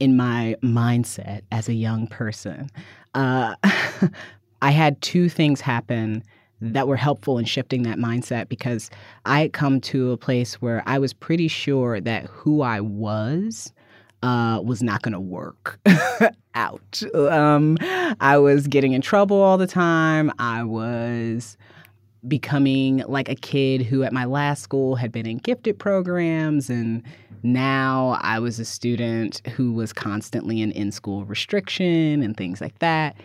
in 0.00 0.16
my 0.16 0.56
mindset 0.62 1.42
as 1.52 1.68
a 1.68 1.74
young 1.74 2.06
person, 2.06 2.70
uh, 3.14 3.54
I 4.62 4.70
had 4.70 5.00
two 5.02 5.28
things 5.28 5.60
happen 5.60 6.24
that 6.60 6.88
were 6.88 6.96
helpful 6.96 7.38
in 7.38 7.44
shifting 7.44 7.82
that 7.84 7.98
mindset 7.98 8.48
because 8.48 8.90
I 9.24 9.40
had 9.40 9.52
come 9.52 9.80
to 9.82 10.10
a 10.10 10.16
place 10.16 10.60
where 10.60 10.82
I 10.86 10.98
was 10.98 11.12
pretty 11.12 11.48
sure 11.48 12.00
that 12.00 12.24
who 12.26 12.62
I 12.62 12.80
was 12.80 13.72
uh, 14.22 14.60
was 14.64 14.82
not 14.82 15.02
going 15.02 15.12
to 15.12 15.20
work 15.20 15.78
out. 16.54 17.02
Um, 17.14 17.78
I 18.20 18.38
was 18.38 18.66
getting 18.66 18.92
in 18.92 19.00
trouble 19.00 19.40
all 19.40 19.58
the 19.58 19.66
time. 19.66 20.32
I 20.38 20.64
was 20.64 21.56
becoming 22.26 22.98
like 23.06 23.28
a 23.28 23.36
kid 23.36 23.82
who 23.82 24.02
at 24.02 24.12
my 24.12 24.24
last 24.24 24.62
school 24.62 24.96
had 24.96 25.12
been 25.12 25.26
in 25.26 25.38
gifted 25.38 25.78
programs 25.78 26.68
and 26.68 27.02
now 27.44 28.18
I 28.20 28.40
was 28.40 28.58
a 28.58 28.64
student 28.64 29.46
who 29.46 29.72
was 29.72 29.92
constantly 29.92 30.60
in 30.60 30.72
in 30.72 30.90
school 30.90 31.24
restriction 31.24 32.22
and 32.22 32.36
things 32.36 32.60
like 32.60 32.78
that. 32.80 33.16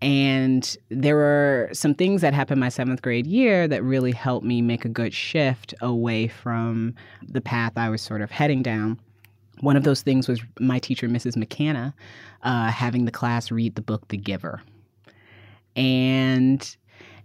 And 0.00 0.76
there 0.88 1.14
were 1.14 1.68
some 1.72 1.94
things 1.94 2.22
that 2.22 2.34
happened 2.34 2.58
my 2.58 2.68
seventh 2.68 3.02
grade 3.02 3.26
year 3.26 3.68
that 3.68 3.84
really 3.84 4.10
helped 4.10 4.44
me 4.44 4.60
make 4.60 4.84
a 4.84 4.88
good 4.88 5.14
shift 5.14 5.74
away 5.80 6.26
from 6.26 6.96
the 7.28 7.40
path 7.40 7.72
I 7.76 7.88
was 7.88 8.02
sort 8.02 8.20
of 8.20 8.32
heading 8.32 8.62
down. 8.62 8.98
One 9.62 9.76
of 9.76 9.84
those 9.84 10.02
things 10.02 10.26
was 10.26 10.40
my 10.58 10.80
teacher, 10.80 11.08
Mrs. 11.08 11.36
McCanna, 11.36 11.94
uh, 12.42 12.70
having 12.70 13.04
the 13.04 13.12
class 13.12 13.52
read 13.52 13.76
the 13.76 13.82
book 13.82 14.08
The 14.08 14.16
Giver. 14.16 14.60
And 15.76 16.76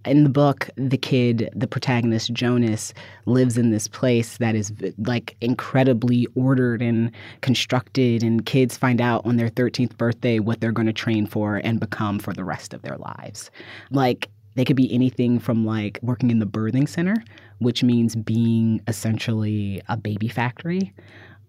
in 0.05 0.23
the 0.23 0.29
book, 0.29 0.69
the 0.75 0.99
kid, 0.99 1.49
the 1.55 1.67
protagonist, 1.67 2.31
Jonas, 2.31 2.93
lives 3.25 3.57
in 3.57 3.71
this 3.71 3.87
place 3.87 4.37
that 4.37 4.53
is 4.53 4.71
like 4.99 5.35
incredibly 5.41 6.27
ordered 6.35 6.79
and 6.83 7.11
constructed. 7.41 8.21
And 8.21 8.45
kids 8.45 8.77
find 8.77 9.01
out 9.01 9.25
on 9.25 9.37
their 9.37 9.49
13th 9.49 9.97
birthday 9.97 10.37
what 10.37 10.61
they're 10.61 10.71
going 10.71 10.85
to 10.85 10.93
train 10.93 11.25
for 11.25 11.57
and 11.63 11.79
become 11.79 12.19
for 12.19 12.33
the 12.33 12.43
rest 12.43 12.71
of 12.71 12.83
their 12.83 12.97
lives. 12.97 13.49
Like, 13.89 14.29
they 14.53 14.65
could 14.65 14.75
be 14.75 14.93
anything 14.93 15.39
from 15.39 15.65
like 15.65 15.99
working 16.03 16.29
in 16.29 16.37
the 16.37 16.45
birthing 16.45 16.87
center, 16.87 17.15
which 17.59 17.83
means 17.83 18.15
being 18.15 18.81
essentially 18.87 19.81
a 19.87 19.97
baby 19.97 20.27
factory, 20.27 20.93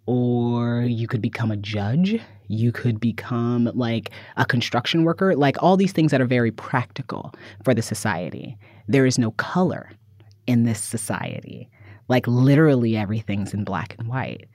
or 0.09 0.85
you 0.85 1.07
could 1.07 1.21
become 1.21 1.51
a 1.51 1.57
judge. 1.57 2.19
You 2.47 2.73
could 2.73 2.99
become 2.99 3.71
like 3.75 4.11
a 4.39 4.47
construction 4.47 5.05
worker, 5.05 5.37
like 5.37 5.63
all 5.63 5.77
these 5.77 5.93
things 5.93 6.13
that 6.13 6.21
are 6.23 6.27
very 6.27 6.51
practical 6.51 7.35
for 7.63 7.75
the 7.75 7.83
society. 7.83 8.57
There 8.87 9.05
is 9.05 9.19
no 9.19 9.33
color 9.33 9.91
in 10.47 10.65
this 10.65 10.83
society. 10.83 11.69
Like 12.09 12.27
literally 12.27 12.97
everything's 12.97 13.53
in 13.53 13.65
black 13.65 13.97
and 13.99 14.09
white. 14.09 14.49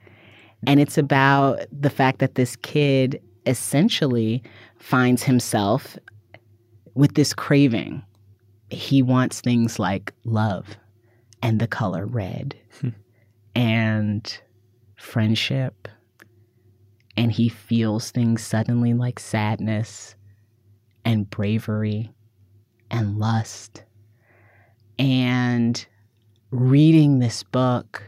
And 0.66 0.80
it's 0.80 0.98
about 0.98 1.60
the 1.70 1.90
fact 1.90 2.18
that 2.18 2.34
this 2.34 2.56
kid 2.56 3.22
essentially 3.46 4.42
finds 4.80 5.22
himself 5.22 5.96
with 6.94 7.14
this 7.14 7.32
craving. 7.32 8.02
He 8.70 9.02
wants 9.02 9.40
things 9.40 9.78
like 9.78 10.12
love 10.24 10.66
and 11.42 11.60
the 11.60 11.68
color 11.68 12.06
red 12.06 12.56
hmm. 12.80 12.88
and 13.54 14.36
friendship 15.04 15.86
and 17.16 17.30
he 17.30 17.48
feels 17.48 18.10
things 18.10 18.42
suddenly 18.42 18.94
like 18.94 19.20
sadness 19.20 20.16
and 21.04 21.30
bravery 21.30 22.10
and 22.90 23.18
lust. 23.18 23.84
And 24.98 25.84
reading 26.50 27.18
this 27.18 27.42
book 27.42 28.02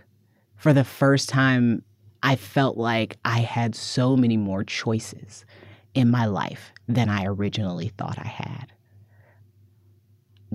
for 0.56 0.72
the 0.72 0.84
first 0.84 1.28
time, 1.28 1.82
I 2.22 2.34
felt 2.36 2.76
like 2.76 3.18
I 3.24 3.40
had 3.40 3.74
so 3.74 4.16
many 4.16 4.36
more 4.36 4.64
choices 4.64 5.44
in 5.94 6.10
my 6.10 6.26
life 6.26 6.72
than 6.88 7.08
I 7.08 7.26
originally 7.26 7.88
thought 7.88 8.18
I 8.18 8.28
had. 8.28 8.72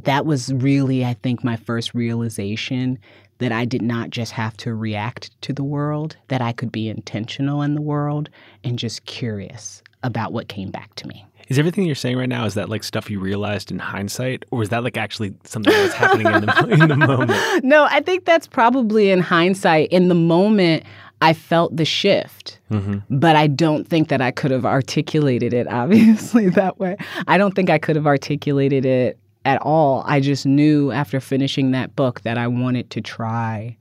That 0.04 0.26
was 0.26 0.52
really, 0.54 1.06
I 1.06 1.14
think, 1.14 1.44
my 1.44 1.56
first 1.56 1.94
realization 1.94 3.00
that 3.42 3.52
I 3.52 3.66
did 3.66 3.82
not 3.82 4.12
just 4.12 4.32
have 4.34 4.56
to 4.58 4.74
react 4.74 5.32
to 5.42 5.52
the 5.52 5.64
world, 5.64 6.16
that 6.28 6.42
I 6.42 6.52
could 6.52 6.72
be 6.72 6.88
intentional 6.88 7.64
in 7.64 7.74
the 7.74 7.82
world 7.82 8.30
and 8.64 8.78
just 8.78 9.06
curious 9.06 9.82
about 10.04 10.32
what 10.32 10.48
came 10.48 10.70
back 10.70 10.94
to 10.96 11.08
me. 11.08 11.26
Is 11.48 11.58
everything 11.58 11.86
you're 11.86 11.96
saying 11.96 12.18
right 12.18 12.30
now 12.30 12.46
is 12.46 12.54
that 12.54 12.70
like 12.70 12.84
stuff 12.84 13.10
you 13.10 13.20
realized 13.20 13.72
in 13.72 13.80
hindsight, 13.80 14.46
or 14.52 14.62
is 14.62 14.70
that 14.70 14.84
like 14.84 14.96
actually 14.96 15.34
something 15.44 15.74
that's 15.74 15.94
happening 15.94 16.28
in 16.28 16.46
the, 16.46 16.68
in 16.70 16.88
the 16.88 16.96
moment? 16.96 17.32
No, 17.64 17.86
I 17.86 18.00
think 18.00 18.26
that's 18.26 18.48
probably 18.48 19.10
in 19.10 19.20
hindsight. 19.20 19.90
In 19.90 20.08
the 20.08 20.16
moment, 20.16 20.84
I 21.20 21.34
felt 21.34 21.76
the 21.76 21.84
shift, 21.84 22.60
mm-hmm. 22.70 23.00
but 23.10 23.36
I 23.36 23.48
don't 23.48 23.88
think 23.88 24.10
that 24.10 24.22
I 24.22 24.32
could 24.32 24.52
have 24.52 24.66
articulated 24.66 25.52
it 25.54 25.68
obviously 25.68 26.50
that 26.52 26.80
way. 26.80 26.96
I 27.28 27.38
don't 27.40 27.56
think 27.56 27.72
I 27.72 27.80
could 27.80 27.96
have 27.96 28.08
articulated 28.08 28.86
it 28.86 29.20
at 29.46 29.62
all. 29.62 30.04
I 30.06 30.20
just 30.20 30.46
knew 30.46 30.92
after 30.92 31.20
finishing 31.20 31.72
that 31.72 31.96
book 31.96 32.22
that 32.22 32.38
I 32.38 32.48
wanted 32.48 32.90
to 32.92 33.02
try 33.02 33.78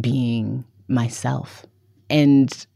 being 0.00 0.64
myself. 0.88 1.64
And 2.08 2.66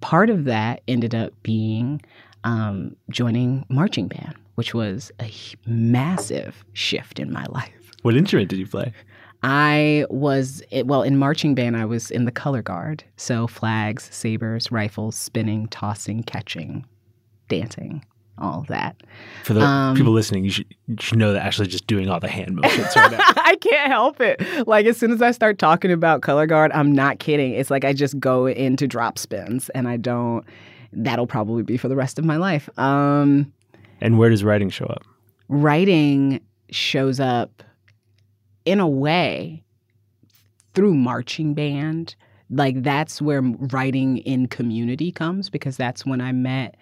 part 0.00 0.30
of 0.30 0.44
that 0.44 0.82
ended 0.88 1.14
up 1.14 1.32
being 1.42 2.00
um, 2.44 2.96
joining 3.10 3.64
marching 3.68 4.08
band, 4.08 4.34
which 4.56 4.74
was 4.74 5.10
a 5.20 5.32
massive 5.66 6.64
shift 6.72 7.18
in 7.18 7.32
my 7.32 7.44
life. 7.48 7.72
What 8.02 8.16
instrument 8.16 8.50
did 8.50 8.58
you 8.58 8.66
play? 8.66 8.92
I 9.42 10.06
was, 10.10 10.62
well, 10.84 11.02
in 11.02 11.18
marching 11.18 11.54
band, 11.54 11.76
I 11.76 11.84
was 11.84 12.10
in 12.10 12.24
the 12.24 12.32
color 12.32 12.62
guard. 12.62 13.04
So 13.16 13.46
flags, 13.46 14.08
sabers, 14.12 14.72
rifles, 14.72 15.14
spinning, 15.14 15.68
tossing, 15.68 16.22
catching, 16.22 16.84
dancing 17.48 18.04
all 18.38 18.60
of 18.60 18.66
that. 18.66 18.96
For 19.44 19.54
the 19.54 19.62
um, 19.62 19.96
people 19.96 20.12
listening, 20.12 20.44
you 20.44 20.50
should, 20.50 20.66
you 20.86 20.96
should 21.00 21.18
know 21.18 21.32
that 21.32 21.44
Ashley's 21.44 21.68
just 21.68 21.86
doing 21.86 22.08
all 22.08 22.20
the 22.20 22.28
hand 22.28 22.56
motions 22.56 22.94
right 22.96 23.10
now. 23.10 23.18
I 23.36 23.56
can't 23.56 23.90
help 23.90 24.20
it. 24.20 24.40
Like 24.66 24.86
as 24.86 24.96
soon 24.96 25.10
as 25.10 25.22
I 25.22 25.30
start 25.30 25.58
talking 25.58 25.90
about 25.90 26.22
color 26.22 26.46
guard, 26.46 26.72
I'm 26.72 26.92
not 26.92 27.18
kidding. 27.18 27.52
It's 27.52 27.70
like 27.70 27.84
I 27.84 27.92
just 27.92 28.18
go 28.18 28.46
into 28.46 28.86
drop 28.86 29.18
spins 29.18 29.68
and 29.70 29.88
I 29.88 29.96
don't 29.96 30.44
that'll 30.92 31.26
probably 31.26 31.62
be 31.62 31.76
for 31.76 31.88
the 31.88 31.96
rest 31.96 32.18
of 32.18 32.24
my 32.24 32.36
life. 32.36 32.68
Um, 32.78 33.52
and 34.00 34.18
where 34.18 34.30
does 34.30 34.44
writing 34.44 34.70
show 34.70 34.86
up? 34.86 35.02
Writing 35.48 36.40
shows 36.70 37.20
up 37.20 37.62
in 38.64 38.80
a 38.80 38.88
way 38.88 39.62
through 40.74 40.94
marching 40.94 41.54
band. 41.54 42.14
Like 42.50 42.82
that's 42.82 43.20
where 43.20 43.42
writing 43.42 44.18
in 44.18 44.46
community 44.48 45.10
comes 45.10 45.50
because 45.50 45.76
that's 45.76 46.04
when 46.04 46.20
I 46.20 46.32
met 46.32 46.76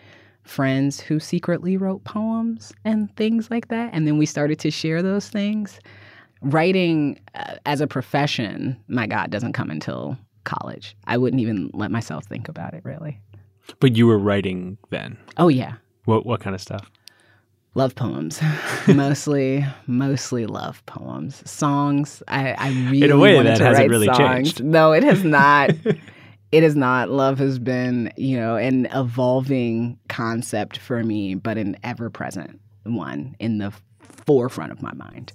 friends 0.45 1.01
who 1.01 1.19
secretly 1.19 1.77
wrote 1.77 2.05
poems 2.05 2.73
and 2.85 3.15
things 3.17 3.51
like 3.51 3.69
that. 3.69 3.91
And 3.93 4.07
then 4.07 4.19
we 4.19 4.27
started 4.27 4.59
to 4.61 4.71
share 4.71 5.03
those 5.03 5.29
things. 5.29 5.81
Writing 6.43 7.19
uh, 7.35 7.55
as 7.65 7.81
a 7.81 7.87
profession, 7.87 8.79
my 8.89 9.07
God, 9.07 9.31
doesn't 9.31 9.55
come 9.55 9.71
until 9.71 10.19
college. 10.45 10.95
I 11.07 11.17
wouldn't 11.17 11.41
even 11.41 11.71
let 11.73 11.91
myself 11.91 12.25
think 12.27 12.49
about 12.49 12.75
it 12.75 12.85
really. 12.85 13.19
But 13.81 13.97
you 13.97 14.07
were 14.07 14.19
writing 14.19 14.77
then. 14.91 15.17
Oh 15.39 15.49
yeah. 15.49 15.75
What 16.05 16.27
what 16.27 16.41
kind 16.41 16.55
of 16.55 16.61
stuff? 16.61 16.91
Love 17.77 17.95
poems, 17.95 18.41
mostly, 18.89 19.65
mostly 19.87 20.47
love 20.47 20.85
poems. 20.87 21.43
Songs. 21.51 22.23
I, 22.29 22.53
I 22.53 22.69
really 22.91 23.03
In 23.03 23.11
a 23.11 23.17
way, 23.19 23.35
wanted 23.35 23.53
that 23.53 23.59
to 23.59 23.65
hasn't 23.65 23.89
really 23.91 24.07
songs. 24.07 24.19
changed. 24.19 24.63
No, 24.63 24.93
it 24.93 25.03
has 25.03 25.25
not. 25.25 25.71
it 26.55 26.63
has 26.63 26.77
not. 26.77 27.11
Love 27.11 27.41
has 27.41 27.59
been, 27.59 28.13
you 28.17 28.37
know, 28.37 28.55
an 28.55 28.87
evolving 28.95 29.99
concept 30.09 30.77
for 30.77 31.03
me, 31.03 31.35
but 31.35 31.59
an 31.59 31.77
ever-present 31.83 32.61
one 32.85 33.35
in 33.41 33.59
the 33.59 33.73
forefront 34.25 34.71
of 34.71 34.81
my 34.81 34.93
mind. 34.95 35.33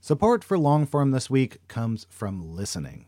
Support 0.00 0.42
for 0.42 0.56
Longform 0.58 1.12
this 1.12 1.30
week 1.30 1.58
comes 1.68 2.08
from 2.10 2.42
listening. 2.42 3.07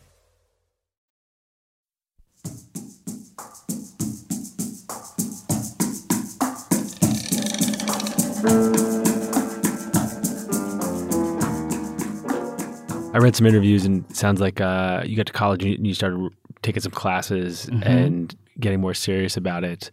I 13.13 13.17
read 13.19 13.35
some 13.35 13.45
interviews 13.45 13.85
and 13.85 14.05
it 14.09 14.15
sounds 14.15 14.39
like 14.41 14.61
uh, 14.61 15.03
you 15.05 15.15
got 15.15 15.27
to 15.27 15.33
college 15.33 15.63
and 15.63 15.85
you 15.85 15.93
started 15.93 16.29
taking 16.61 16.81
some 16.81 16.91
classes 16.91 17.69
and 17.83 18.35
getting 18.59 18.79
more 18.79 18.93
serious 18.93 19.37
about 19.37 19.63
it. 19.63 19.91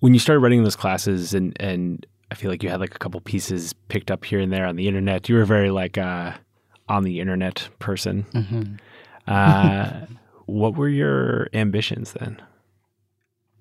When 0.00 0.14
you 0.14 0.20
started 0.20 0.40
writing 0.40 0.64
those 0.64 0.76
classes 0.76 1.34
and 1.34 1.56
and 1.60 2.06
I 2.30 2.34
feel 2.36 2.50
like 2.50 2.62
you 2.62 2.68
had 2.68 2.80
like 2.80 2.94
a 2.94 2.98
couple 2.98 3.20
pieces 3.20 3.72
picked 3.88 4.10
up 4.10 4.24
here 4.24 4.40
and 4.40 4.52
there 4.52 4.66
on 4.66 4.76
the 4.76 4.86
internet. 4.86 5.28
You 5.28 5.36
were 5.36 5.44
very 5.44 5.70
like 5.70 5.98
uh, 5.98 6.32
on 6.88 7.04
the 7.04 7.20
internet 7.20 7.68
person. 7.80 8.78
Uh, 9.26 10.06
what 10.46 10.74
were 10.76 10.88
your 10.88 11.48
ambitions 11.52 12.12
then? 12.12 12.40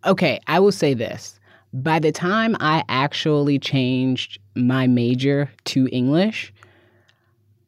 Okay, 0.05 0.39
I 0.47 0.60
will 0.60 0.71
say 0.71 0.93
this. 0.93 1.38
By 1.73 1.99
the 1.99 2.12
time 2.12 2.55
I 2.60 2.84
actually 2.89 3.60
changed 3.60 4.39
my 4.55 4.88
major 4.88 5.51
to 5.65 5.88
English, 5.91 6.51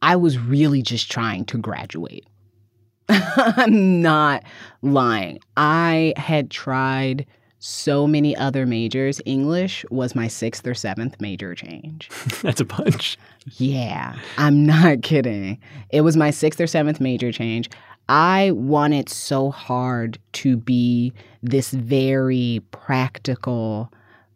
I 0.01 0.15
was 0.15 0.37
really 0.39 0.81
just 0.81 1.11
trying 1.11 1.45
to 1.45 1.57
graduate. 1.57 2.25
I'm 3.09 4.01
not 4.01 4.43
lying. 4.81 5.39
I 5.57 6.13
had 6.17 6.49
tried 6.49 7.27
so 7.59 8.07
many 8.07 8.35
other 8.35 8.65
majors. 8.65 9.21
English 9.25 9.85
was 9.91 10.15
my 10.15 10.27
sixth 10.27 10.65
or 10.65 10.73
seventh 10.73 11.21
major 11.21 11.53
change. 11.53 12.09
That's 12.41 12.59
a 12.59 12.65
bunch. 12.65 13.19
Yeah, 13.57 14.17
I'm 14.37 14.65
not 14.65 15.03
kidding. 15.03 15.59
It 15.91 16.01
was 16.01 16.17
my 16.17 16.31
sixth 16.31 16.59
or 16.59 16.67
seventh 16.67 16.99
major 16.99 17.31
change. 17.31 17.69
I 18.13 18.51
wanted 18.51 19.07
so 19.07 19.51
hard 19.51 20.19
to 20.33 20.57
be 20.57 21.13
this 21.41 21.71
very 21.71 22.61
practical 22.71 23.89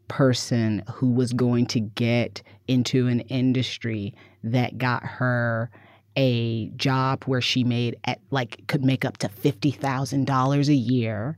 person 0.08 0.82
who 0.90 1.12
was 1.12 1.34
going 1.34 1.66
to 1.66 1.82
get 1.82 2.42
into 2.70 3.08
an 3.08 3.20
industry 3.20 4.14
that 4.46 4.78
got 4.78 5.04
her 5.04 5.70
a 6.16 6.70
job 6.78 7.26
where 7.26 7.42
she 7.42 7.66
made 7.66 7.98
at 8.06 8.22
like 8.32 8.66
could 8.68 8.86
make 8.86 9.04
up 9.04 9.18
to 9.18 9.28
$50,000 9.28 10.68
a 10.70 10.74
year 10.74 11.38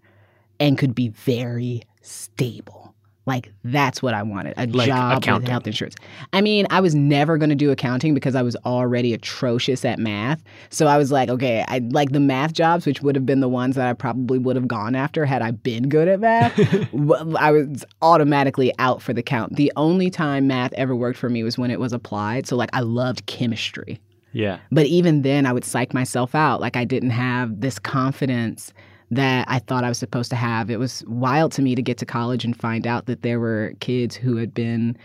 and 0.59 0.77
could 0.77 0.93
be 0.93 1.07
very 1.07 1.81
stable. 2.03 2.86
Like 3.27 3.51
that's 3.65 4.01
what 4.01 4.13
I 4.13 4.23
wanted. 4.23 4.53
A 4.57 4.65
Like 4.67 4.87
job 4.87 5.25
with 5.25 5.47
health 5.47 5.67
insurance. 5.67 5.95
I 6.31 6.39
mean, 6.39 6.65
I 6.69 6.79
was 6.79 6.95
never 6.95 7.37
going 7.37 7.49
to 7.49 7.55
do 7.55 7.71
accounting 7.71 8.13
because 8.13 8.35
I 8.35 8.41
was 8.41 8.55
already 8.65 9.13
atrocious 9.13 9.83
at 9.83 9.99
math. 9.99 10.41
So 10.69 10.87
I 10.87 10.97
was 10.97 11.11
like, 11.11 11.27
okay, 11.27 11.65
I 11.67 11.79
like 11.91 12.13
the 12.13 12.21
math 12.21 12.53
jobs, 12.53 12.85
which 12.85 13.01
would 13.01 13.15
have 13.15 13.25
been 13.25 13.41
the 13.41 13.49
ones 13.49 13.75
that 13.75 13.85
I 13.85 13.91
probably 13.91 14.39
would 14.39 14.55
have 14.55 14.67
gone 14.67 14.95
after 14.95 15.25
had 15.25 15.41
I 15.41 15.51
been 15.51 15.89
good 15.89 16.07
at 16.07 16.21
math. 16.21 16.57
I 17.37 17.51
was 17.51 17.83
automatically 18.01 18.73
out 18.79 19.01
for 19.01 19.11
the 19.11 19.21
count. 19.21 19.57
The 19.57 19.73
only 19.75 20.09
time 20.09 20.47
math 20.47 20.71
ever 20.73 20.95
worked 20.95 21.19
for 21.19 21.29
me 21.29 21.43
was 21.43 21.57
when 21.57 21.69
it 21.69 21.81
was 21.81 21.91
applied. 21.91 22.47
So 22.47 22.55
like 22.55 22.69
I 22.71 22.79
loved 22.79 23.25
chemistry. 23.25 23.99
Yeah. 24.31 24.59
But 24.71 24.85
even 24.85 25.23
then, 25.23 25.45
I 25.45 25.51
would 25.51 25.65
psych 25.65 25.93
myself 25.93 26.33
out. 26.33 26.61
Like 26.61 26.77
I 26.77 26.85
didn't 26.85 27.09
have 27.09 27.59
this 27.59 27.77
confidence 27.77 28.71
that 29.11 29.45
I 29.47 29.59
thought 29.59 29.83
I 29.83 29.89
was 29.89 29.97
supposed 29.97 30.29
to 30.31 30.35
have. 30.35 30.69
It 30.69 30.79
was 30.79 31.03
wild 31.07 31.51
to 31.53 31.61
me 31.61 31.75
to 31.75 31.81
get 31.81 31.97
to 31.99 32.05
college 32.05 32.43
and 32.43 32.59
find 32.59 32.85
out 32.85 33.05
that 33.05 33.21
there 33.21 33.39
were 33.39 33.73
kids 33.79 34.15
who 34.15 34.35
had 34.35 34.53
been 34.53 34.97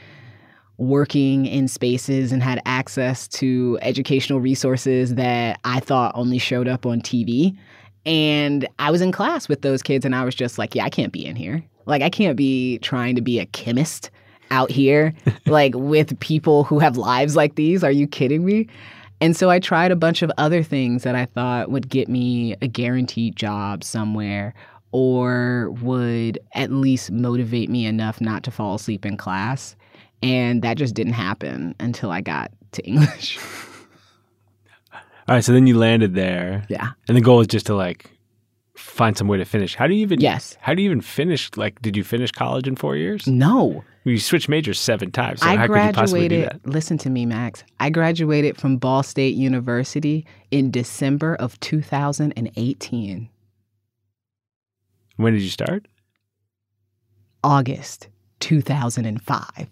working 0.79 1.47
in 1.47 1.69
spaces 1.69 2.33
and 2.33 2.43
had 2.43 2.61
access 2.67 3.29
to 3.29 3.79
educational 3.83 4.41
resources 4.41 5.15
that 5.15 5.61
I 5.65 5.81
thought 5.81 6.13
only 6.17 6.39
showed 6.39 6.67
up 6.67 6.85
on 6.85 7.01
TV. 7.01 7.57
And 8.05 8.67
I 8.81 8.91
was 8.91 9.01
in 9.01 9.13
class 9.13 9.49
with 9.49 9.63
those 9.63 9.83
kids, 9.83 10.05
and 10.05 10.15
I 10.15 10.25
was 10.25 10.35
just 10.35 10.59
like, 10.59 10.75
yeah, 10.75 10.85
I 10.85 10.91
can't 10.91 11.13
be 11.13 11.25
in 11.25 11.37
here. 11.37 11.63
Like, 11.87 12.03
I 12.03 12.11
can't 12.11 12.37
be 12.37 12.79
trying 12.79 13.15
to 13.15 13.23
be 13.23 13.39
a 13.39 13.47
chemist 13.47 14.11
out 14.51 14.71
here, 14.71 15.15
like 15.47 15.73
with 15.77 16.19
people 16.19 16.65
who 16.65 16.81
have 16.81 16.97
lives 16.97 17.37
like 17.37 17.55
these. 17.55 17.85
Are 17.85 17.93
you 17.93 18.09
kidding 18.09 18.45
me? 18.45 18.67
And 19.23 19.37
so 19.37 19.49
I 19.51 19.61
tried 19.61 19.93
a 19.93 19.97
bunch 19.97 20.21
of 20.23 20.33
other 20.37 20.63
things 20.65 21.05
that 21.05 21.15
I 21.15 21.27
thought 21.27 21.71
would 21.71 21.89
get 21.89 22.09
me 22.09 22.57
a 22.61 22.67
guaranteed 22.67 23.37
job 23.37 23.85
somewhere 23.85 24.53
or 24.91 25.71
would 25.81 26.39
at 26.55 26.73
least 26.73 27.11
motivate 27.13 27.71
me 27.71 27.87
enough 27.87 28.21
not 28.21 28.43
to 28.43 28.51
fall 28.51 28.75
asleep 28.75 29.07
in 29.07 29.17
class. 29.17 29.77
And 30.23 30.61
that 30.63 30.77
just 30.77 30.95
didn't 30.95 31.15
happen 31.15 31.75
until 31.79 32.11
I 32.11 32.21
got 32.21 32.51
to 32.73 32.83
English. 32.87 33.39
All 35.29 35.37
right, 35.37 35.45
so 35.45 35.53
then 35.53 35.67
you 35.69 35.79
landed 35.79 36.15
there. 36.15 36.67
yeah. 36.69 36.91
And 37.07 37.17
the 37.17 37.21
goal 37.21 37.41
is 37.41 37.47
just 37.47 37.67
to 37.67 37.75
like 37.77 38.11
find 38.77 39.17
some 39.17 39.29
way 39.29 39.39
to 39.39 39.45
finish. 39.45 39.77
How 39.77 39.87
do 39.87 39.95
you 39.95 40.01
even 40.01 40.21
Yes. 40.21 40.57
How 40.61 40.75
do 40.75 40.83
you 40.83 40.87
even 40.91 41.01
finish 41.01 41.49
like 41.57 41.81
did 41.81 41.97
you 41.97 42.03
finish 42.03 42.33
college 42.33 42.67
in 42.67 42.75
4 42.75 42.97
years? 42.97 43.27
No. 43.29 43.85
You 44.05 44.19
switched 44.19 44.49
majors 44.49 44.81
7 44.81 45.13
times. 45.13 45.41
So 45.41 45.47
I 45.47 45.57
how 45.57 45.67
could 45.69 45.77
you 45.77 45.93
possibly 45.93 46.29
do 46.29 46.41
graduated. 46.41 46.63
that? 46.65 46.71
Listen 46.71 46.99
to 46.99 47.11
me, 47.11 47.25
Max. 47.25 47.63
I 47.79 47.91
graduated 47.91 48.57
from 48.57 48.77
Ball 48.77 49.03
State 49.03 49.37
University 49.37 50.27
in 50.51 50.71
December 50.71 51.37
of 51.37 51.59
2018. 51.61 53.29
When 55.17 55.33
did 55.33 55.43
you 55.43 55.51
start? 55.51 55.87
August 57.45 58.09
2005. 58.43 59.69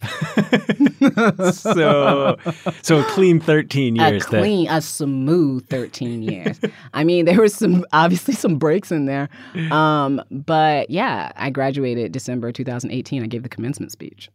so 1.52 2.36
so 2.82 3.00
a 3.00 3.04
clean 3.04 3.40
13 3.40 3.96
years 3.96 4.26
then. 4.26 4.40
clean, 4.40 4.68
a 4.70 4.80
smooth 4.80 5.68
13 5.68 6.22
years. 6.22 6.60
I 6.94 7.04
mean, 7.04 7.24
there 7.24 7.40
was 7.40 7.54
some 7.54 7.84
obviously 7.92 8.34
some 8.34 8.56
breaks 8.56 8.92
in 8.92 9.06
there, 9.06 9.28
um, 9.70 10.22
but 10.30 10.88
yeah, 10.88 11.32
I 11.36 11.50
graduated 11.50 12.12
December 12.12 12.52
2018. 12.52 13.22
I 13.22 13.26
gave 13.26 13.42
the 13.42 13.48
commencement 13.48 13.92
speech. 13.92 14.30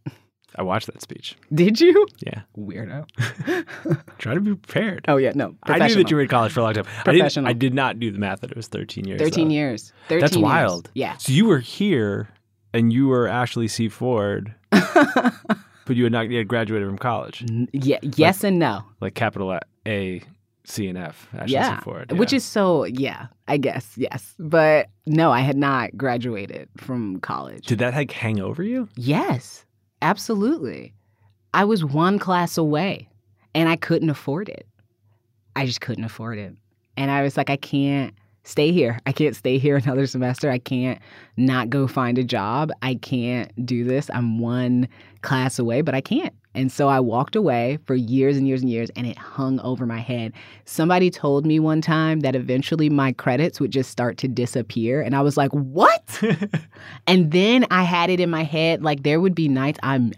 I 0.58 0.64
watched 0.64 0.88
that 0.88 1.02
speech. 1.02 1.36
Did 1.54 1.82
you? 1.82 2.08
Yeah. 2.20 2.42
Weirdo. 2.58 3.06
Try 4.18 4.34
to 4.34 4.40
be 4.40 4.56
prepared. 4.56 5.06
Oh 5.08 5.18
yeah, 5.18 5.34
no. 5.36 5.56
I 5.64 5.88
knew 5.88 5.96
that 5.96 6.10
you 6.10 6.16
were 6.16 6.22
in 6.22 6.30
college 6.30 6.54
for 6.54 6.62
a 6.62 6.64
long 6.64 6.74
time. 6.74 6.86
I, 6.88 7.12
didn't, 7.12 7.20
Professional. 7.20 7.50
I 7.50 7.54
did 7.54 7.74
not 7.74 8.00
do 8.00 8.10
the 8.12 8.20
math 8.20 8.42
that 8.42 8.52
it 8.52 8.58
was 8.58 8.68
13 8.68 9.06
years. 9.06 9.20
13 9.20 9.48
though. 9.48 9.54
years. 9.54 9.92
13 10.08 10.20
That's 10.22 10.36
years. 10.36 10.44
wild. 10.44 10.90
Yeah. 10.94 11.18
So 11.18 11.34
you 11.34 11.46
were 11.46 11.60
here 11.60 12.30
and 12.76 12.92
you 12.92 13.08
were 13.08 13.28
Ashley 13.28 13.68
C. 13.68 13.88
Ford, 13.88 14.54
but 14.72 15.96
you 15.96 16.04
had 16.04 16.12
not 16.12 16.30
yet 16.30 16.44
graduated 16.44 16.88
from 16.88 16.98
college. 16.98 17.44
N- 17.50 17.70
yeah. 17.72 18.00
Yes 18.02 18.44
and 18.44 18.60
no. 18.60 18.84
Like 19.00 19.16
capital 19.16 19.58
A- 19.88 20.22
C, 20.66 20.88
and 20.88 20.98
F. 20.98 21.30
Ashley 21.34 21.54
yeah. 21.54 21.78
C. 21.78 21.84
Ford. 21.84 22.12
Which 22.12 22.34
is 22.34 22.44
so 22.44 22.84
yeah. 22.86 23.28
I 23.48 23.58
guess 23.58 23.94
yes, 23.96 24.36
but 24.40 24.90
no, 25.06 25.32
I 25.32 25.42
had 25.42 25.56
not 25.56 25.96
graduated 25.96 26.68
from 26.78 27.20
college. 27.20 27.66
Did 27.68 27.80
that 27.80 27.94
like 27.94 28.12
hang 28.12 28.42
over 28.42 28.64
you? 28.64 28.90
Yes, 28.96 29.66
absolutely. 30.02 30.94
I 31.54 31.64
was 31.64 31.86
one 31.86 32.20
class 32.20 32.58
away 32.58 33.08
and 33.54 33.70
I 33.70 33.78
couldn't 33.78 34.10
afford 34.10 34.50
it. 34.50 34.68
I 35.56 35.66
just 35.66 35.80
couldn't 35.80 36.04
afford 36.04 36.38
it. 36.38 36.54
And 36.98 37.12
I 37.12 37.22
was 37.22 37.38
like, 37.38 37.50
I 37.50 37.56
can't 37.56 38.14
stay 38.46 38.72
here. 38.72 39.00
I 39.06 39.12
can't 39.12 39.36
stay 39.36 39.58
here 39.58 39.76
another 39.84 40.08
semester. 40.08 40.50
I 40.50 40.60
can't 40.60 41.00
not 41.36 41.70
go 41.70 41.88
find 41.88 42.18
a 42.18 42.24
job. 42.24 42.72
I 42.82 42.96
can't 42.96 43.66
do 43.66 43.84
this. 43.84 44.10
I'm 44.14 44.40
one 44.40 44.88
class 45.22 45.60
away, 45.60 45.82
but 45.82 45.94
I 45.94 46.02
can't. 46.02 46.34
And 46.54 46.72
so 46.72 46.88
I 46.88 47.02
walked 47.02 47.36
away 47.36 47.80
for 47.86 47.96
years 47.96 48.38
and 48.38 48.48
years 48.48 48.62
and 48.62 48.70
years, 48.70 48.90
and 48.96 49.06
it 49.06 49.18
hung 49.18 49.60
over 49.60 49.86
my 49.86 50.00
head. 50.00 50.32
Somebody 50.64 51.10
told 51.10 51.46
me 51.46 51.60
one 51.60 51.82
time 51.82 52.22
that 52.22 52.34
eventually 52.34 52.90
my 52.90 53.12
credits 53.12 53.60
would 53.60 53.72
just 53.72 53.92
start 53.92 54.18
to 54.20 54.30
disappear. 54.30 55.02
And 55.02 55.16
I 55.16 55.22
was 55.22 55.36
like, 55.36 55.52
what? 55.52 56.22
And 57.08 57.32
then 57.32 57.66
I 57.72 57.84
had 57.84 58.10
it 58.10 58.20
in 58.20 58.30
my 58.30 58.44
head 58.44 58.82
like 58.84 59.04
there 59.04 59.20
would 59.20 59.36
be 59.36 59.48
nights 59.48 59.80
I'm 59.84 60.14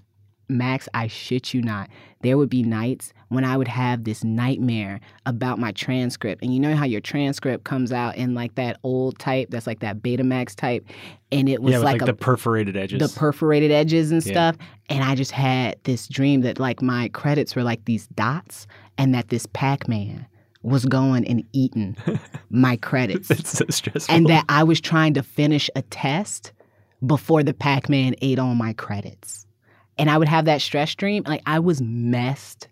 Max, 0.50 0.88
I 0.94 1.08
shit 1.08 1.54
you 1.54 1.62
not. 1.62 1.90
There 2.22 2.38
would 2.38 2.50
be 2.50 2.64
nights 2.64 3.14
when 3.30 3.44
I 3.44 3.58
would 3.58 3.68
have 3.68 4.06
this 4.06 4.24
nightmare 4.24 5.00
about 5.26 5.60
my 5.60 5.72
transcript. 5.74 6.42
And 6.42 6.54
you 6.54 6.60
know 6.60 6.76
how 6.76 6.86
your 6.86 7.02
transcript 7.02 7.64
comes 7.66 7.92
out 7.92 8.16
in 8.16 8.34
like 8.34 8.56
that 8.56 8.80
old 8.84 9.20
type 9.20 9.50
that's 9.52 9.68
like 9.68 9.80
that 9.80 10.02
Betamax 10.02 10.56
type 10.56 10.86
and 11.32 11.50
it 11.50 11.62
was 11.62 11.74
yeah, 11.74 11.80
like, 11.80 12.02
like, 12.02 12.04
a, 12.04 12.06
the 12.06 12.14
perforated 12.14 12.78
edges. 12.78 13.00
the 13.14 13.20
perforated 13.20 13.72
edges 13.72 14.12
and 14.12 14.26
Yeah. 14.26 14.32
stuff. 14.32 14.58
And 14.90 15.04
I 15.04 15.16
just 15.16 15.32
had 15.32 15.76
this 15.84 16.08
dream 16.08 16.42
that 16.42 16.60
like 16.60 16.82
my 16.82 17.10
credits 17.10 17.56
were 17.56 17.64
like 17.64 17.84
these 17.86 18.08
dots 18.08 18.68
and 18.98 19.14
that 19.14 19.28
this 19.30 19.46
Pac-Man 19.54 20.26
was 20.64 20.86
going 20.86 21.26
and 21.28 21.44
eating 21.54 21.96
my 22.50 22.78
credits 22.78 23.30
it's 23.30 23.58
so 23.58 23.66
stressful. 23.70 24.14
and 24.16 24.28
that 24.28 24.44
I 24.50 24.64
was 24.64 24.82
trying 24.82 25.14
to 25.16 25.24
finish 25.24 25.70
a 25.76 25.82
test 25.84 26.52
before 27.06 27.44
the 27.44 27.54
Pac 27.54 27.90
Man 27.90 28.16
ate 28.22 28.40
all 28.40 28.56
my 28.56 28.74
credits. 28.74 29.46
And 29.98 30.10
I 30.10 30.18
would 30.18 30.28
have 30.28 30.46
that 30.46 30.62
stress 30.62 30.94
dream. 30.96 31.24
Like 31.26 31.42
I 31.46 31.60
was 31.60 31.82
messed 31.82 32.68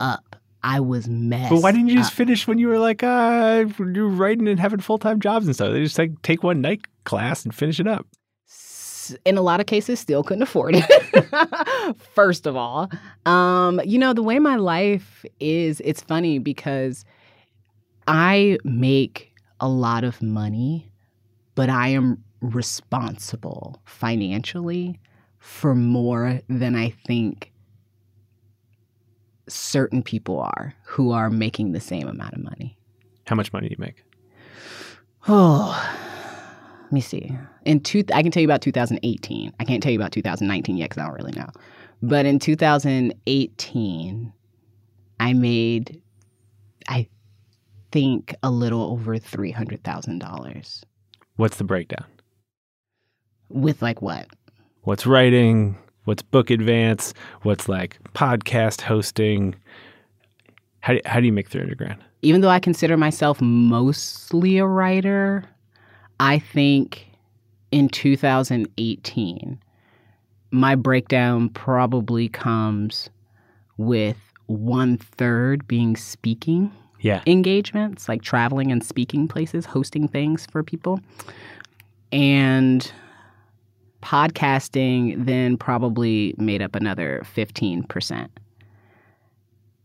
up. 0.00 0.36
I 0.62 0.80
was 0.80 1.08
messed. 1.08 1.50
But 1.50 1.62
why 1.62 1.72
didn't 1.72 1.88
you 1.88 1.96
just 1.96 2.12
up. 2.12 2.16
finish 2.16 2.46
when 2.46 2.58
you 2.58 2.68
were 2.68 2.78
like, 2.78 3.02
uh, 3.02 3.64
you're 3.78 4.08
writing 4.08 4.48
and 4.48 4.60
having 4.60 4.80
full 4.80 4.98
time 4.98 5.20
jobs 5.20 5.46
and 5.46 5.54
stuff? 5.54 5.72
They 5.72 5.82
just 5.82 5.98
like 5.98 6.20
take 6.22 6.42
one 6.42 6.60
night 6.60 6.82
class 7.04 7.44
and 7.44 7.54
finish 7.54 7.80
it 7.80 7.86
up. 7.86 8.06
In 9.24 9.36
a 9.36 9.42
lot 9.42 9.58
of 9.58 9.66
cases, 9.66 9.98
still 9.98 10.22
couldn't 10.22 10.42
afford 10.42 10.76
it. 10.76 11.96
First 12.14 12.46
of 12.46 12.54
all, 12.54 12.88
um, 13.26 13.80
you 13.84 13.98
know 13.98 14.12
the 14.12 14.22
way 14.22 14.38
my 14.38 14.56
life 14.56 15.24
is. 15.40 15.82
It's 15.84 16.00
funny 16.00 16.38
because 16.38 17.04
I 18.06 18.58
make 18.62 19.32
a 19.58 19.68
lot 19.68 20.04
of 20.04 20.22
money, 20.22 20.92
but 21.56 21.68
I 21.68 21.88
am 21.88 22.22
responsible 22.40 23.80
financially 23.84 25.00
for 25.42 25.74
more 25.74 26.40
than 26.48 26.76
I 26.76 26.90
think 27.04 27.52
certain 29.48 30.00
people 30.00 30.38
are 30.38 30.72
who 30.84 31.10
are 31.10 31.30
making 31.30 31.72
the 31.72 31.80
same 31.80 32.06
amount 32.06 32.34
of 32.34 32.44
money. 32.44 32.78
How 33.26 33.34
much 33.34 33.52
money 33.52 33.68
do 33.68 33.72
you 33.76 33.84
make? 33.84 34.04
Oh, 35.26 35.76
let 36.84 36.92
me 36.92 37.00
see. 37.00 37.36
In 37.64 37.80
two, 37.80 38.04
I 38.14 38.22
can 38.22 38.30
tell 38.30 38.40
you 38.40 38.46
about 38.46 38.62
2018. 38.62 39.52
I 39.58 39.64
can't 39.64 39.82
tell 39.82 39.90
you 39.90 39.98
about 39.98 40.12
2019 40.12 40.76
yet 40.76 40.90
because 40.90 41.02
I 41.02 41.06
don't 41.06 41.16
really 41.16 41.32
know. 41.32 41.50
But 42.02 42.24
in 42.24 42.38
2018, 42.38 44.32
I 45.18 45.32
made, 45.32 46.00
I 46.88 47.08
think, 47.90 48.36
a 48.44 48.50
little 48.50 48.82
over 48.82 49.18
three 49.18 49.50
hundred 49.50 49.82
thousand 49.82 50.20
dollars. 50.20 50.84
What's 51.34 51.56
the 51.56 51.64
breakdown? 51.64 52.06
With 53.48 53.82
like 53.82 54.00
what? 54.00 54.28
What's 54.82 55.06
writing? 55.06 55.76
What's 56.04 56.22
book 56.22 56.50
advance? 56.50 57.14
What's 57.42 57.68
like 57.68 57.98
podcast 58.14 58.80
hosting? 58.80 59.54
How 60.80 60.94
do, 60.94 61.00
how 61.06 61.20
do 61.20 61.26
you 61.26 61.32
make 61.32 61.48
300 61.48 61.76
grand? 61.78 62.02
even 62.24 62.40
though 62.40 62.48
I 62.48 62.60
consider 62.60 62.96
myself 62.96 63.40
mostly 63.40 64.58
a 64.58 64.64
writer, 64.66 65.42
I 66.20 66.38
think 66.38 67.08
in 67.72 67.88
2018, 67.88 69.58
my 70.52 70.74
breakdown 70.76 71.48
probably 71.48 72.28
comes 72.28 73.10
with 73.76 74.16
one 74.46 74.98
third 74.98 75.66
being 75.66 75.96
speaking 75.96 76.70
Yeah. 77.00 77.22
engagements, 77.26 78.08
like 78.08 78.22
traveling 78.22 78.70
and 78.70 78.84
speaking 78.84 79.26
places, 79.26 79.66
hosting 79.66 80.06
things 80.06 80.46
for 80.46 80.62
people. 80.62 81.00
And 82.12 82.88
podcasting 84.02 85.24
then 85.24 85.56
probably 85.56 86.34
made 86.36 86.60
up 86.60 86.74
another 86.74 87.22
15%. 87.34 88.28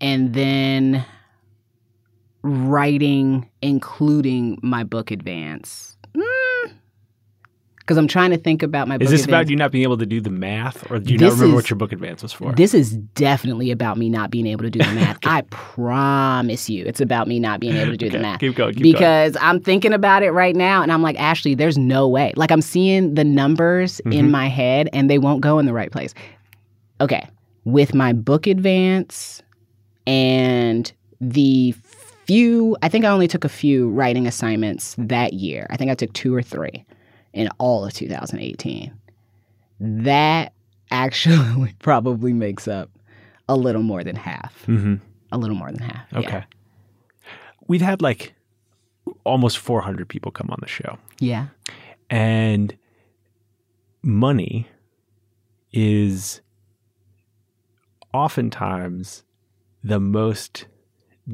And 0.01 0.33
then 0.33 1.05
writing, 2.43 3.49
including 3.61 4.59
my 4.61 4.83
book 4.83 5.11
advance. 5.11 5.96
Because 7.87 7.97
I'm 7.97 8.07
trying 8.09 8.31
to 8.31 8.37
think 8.37 8.63
about 8.63 8.89
my 8.89 8.97
book 8.97 9.03
advance. 9.05 9.13
Is 9.21 9.25
this 9.25 9.27
about 9.29 9.49
you 9.49 9.55
not 9.55 9.71
being 9.71 9.83
able 9.85 9.97
to 9.97 10.05
do 10.05 10.19
the 10.19 10.29
math 10.29 10.91
or 10.91 10.99
do 10.99 11.13
you 11.13 11.17
This 11.17 11.27
not 11.29 11.33
remember 11.35 11.45
is- 11.45 11.63
what 11.63 11.69
your 11.69 11.77
book 11.77 11.93
advance 11.93 12.21
was 12.21 12.33
for? 12.33 12.51
This 12.51 12.73
is 12.73 12.97
definitely 12.97 13.71
about 13.71 13.97
me 13.97 14.09
not 14.09 14.29
being 14.29 14.45
able 14.45 14.63
to 14.63 14.69
do 14.69 14.79
the 14.79 14.91
math. 14.93 15.17
I 15.23 15.43
promise 15.43 16.69
you, 16.69 16.83
it's 16.85 16.99
about 16.99 17.29
me 17.29 17.39
not 17.39 17.61
being 17.61 17.77
able 17.77 17.91
to 17.91 17.97
do 17.97 18.09
the 18.09 18.19
math. 18.19 18.41
Keep 18.41 18.55
going. 18.55 18.73
Keep 18.73 18.83
going. 18.83 18.91
because 18.93 19.37
I'm 19.39 19.61
thinking 19.61 19.93
about 19.93 20.21
it 20.21 20.31
right 20.31 20.53
now 20.53 20.81
and 20.83 20.91
I'm 20.91 21.01
like, 21.01 21.17
Ashley, 21.17 21.55
there's 21.55 21.77
no 21.77 22.09
way. 22.09 22.33
Like 22.35 22.51
I'm 22.51 22.61
seeing 22.61 23.13
the 23.15 23.23
numbers 23.23 24.01
Mhm. 24.05 24.13
in 24.13 24.31
my 24.31 24.47
head 24.49 24.89
and 24.91 25.09
they 25.09 25.17
won't 25.17 25.39
go 25.39 25.57
in 25.57 25.65
the 25.65 25.73
right 25.73 25.89
place. 25.89 26.13
Okay. 26.99 27.25
With 27.63 27.93
my 27.93 28.11
book 28.11 28.47
advance 28.47 29.41
and 30.05 30.91
the 31.21 31.73
few, 32.25 32.75
I 32.81 32.89
think 32.89 33.05
I 33.05 33.09
only 33.09 33.29
took 33.29 33.45
a 33.45 33.49
few 33.49 33.89
writing 33.91 34.27
assignments 34.27 34.93
that 34.97 35.31
year. 35.31 35.67
I 35.69 35.77
think 35.77 35.89
I 35.89 35.95
took 35.95 36.11
two 36.11 36.35
or 36.35 36.41
three 36.41 36.83
in 37.37 37.49
all 37.59 37.85
of 37.85 37.93
2018. 37.93 38.91
That 39.79 40.53
actually 40.91 41.75
probably 41.79 42.33
makes 42.33 42.67
up 42.67 42.89
a 43.47 43.55
little 43.55 43.83
more 43.83 44.03
than 44.03 44.15
half. 44.15 44.63
Mm-hmm. 44.67 44.95
A 45.31 45.37
little 45.37 45.55
more 45.55 45.71
than 45.71 45.79
half. 45.81 46.05
yeah. 46.11 46.19
Okay. 46.19 46.43
We've 47.67 47.81
had 47.81 48.01
like 48.01 48.33
almost 49.23 49.57
400 49.59 50.07
people 50.09 50.31
come 50.31 50.49
on 50.49 50.57
the 50.61 50.67
show, 50.67 50.97
Yeah. 51.19 51.47
and 52.09 52.75
money 54.01 54.67
is 55.73 56.41
oftentimes 58.13 59.23
the 59.83 59.99
most 59.99 60.65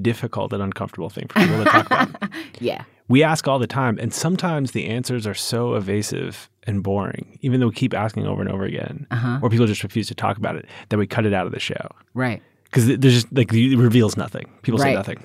difficult 0.02 0.54
and 0.54 0.62
uncomfortable 0.62 1.10
thing 1.10 1.28
for 1.28 1.40
people 1.40 1.64
to 1.64 1.66
talk 1.66 1.86
about. 1.86 2.10
Yeah. 2.60 2.84
We 3.10 3.22
ask 3.24 3.48
all 3.48 3.60
the 3.60 3.68
time, 3.68 3.98
and 4.00 4.14
sometimes 4.14 4.72
the 4.72 4.86
answers 4.88 5.28
are 5.28 5.34
so 5.34 5.76
evasive 5.76 6.50
and 6.66 6.82
boring, 6.82 7.38
even 7.42 7.60
though 7.60 7.68
we 7.68 7.74
keep 7.76 7.94
asking 7.94 8.26
over 8.26 8.42
and 8.42 8.50
over 8.50 8.64
again, 8.64 9.06
Uh-huh. 9.12 9.40
or 9.42 9.50
people 9.50 9.68
just 9.68 9.84
refuse 9.84 10.08
to 10.08 10.16
talk 10.16 10.38
about 10.38 10.56
it, 10.56 10.66
that 10.90 10.98
we 10.98 11.06
cut 11.06 11.26
it 11.26 11.34
out 11.34 11.46
of 11.46 11.52
the 11.52 11.60
show 11.60 11.90
Right. 12.14 12.42
because 12.66 12.88
there's 12.88 13.14
just 13.14 13.28
like 13.34 13.52
it 13.54 13.78
reveals 13.78 14.16
nothing. 14.16 14.50
People 14.62 14.80
say 14.80 14.94
nothing. 14.94 15.22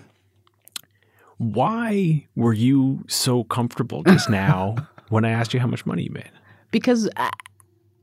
Why 1.39 2.27
were 2.35 2.53
you 2.53 3.05
so 3.07 3.45
comfortable 3.45 4.03
just 4.03 4.29
now 4.45 4.75
when 5.09 5.25
I 5.25 5.31
asked 5.31 5.55
you 5.55 5.61
how 5.61 5.69
much 5.69 5.87
money 5.87 6.03
you 6.05 6.11
made? 6.11 6.31
because 6.71 7.09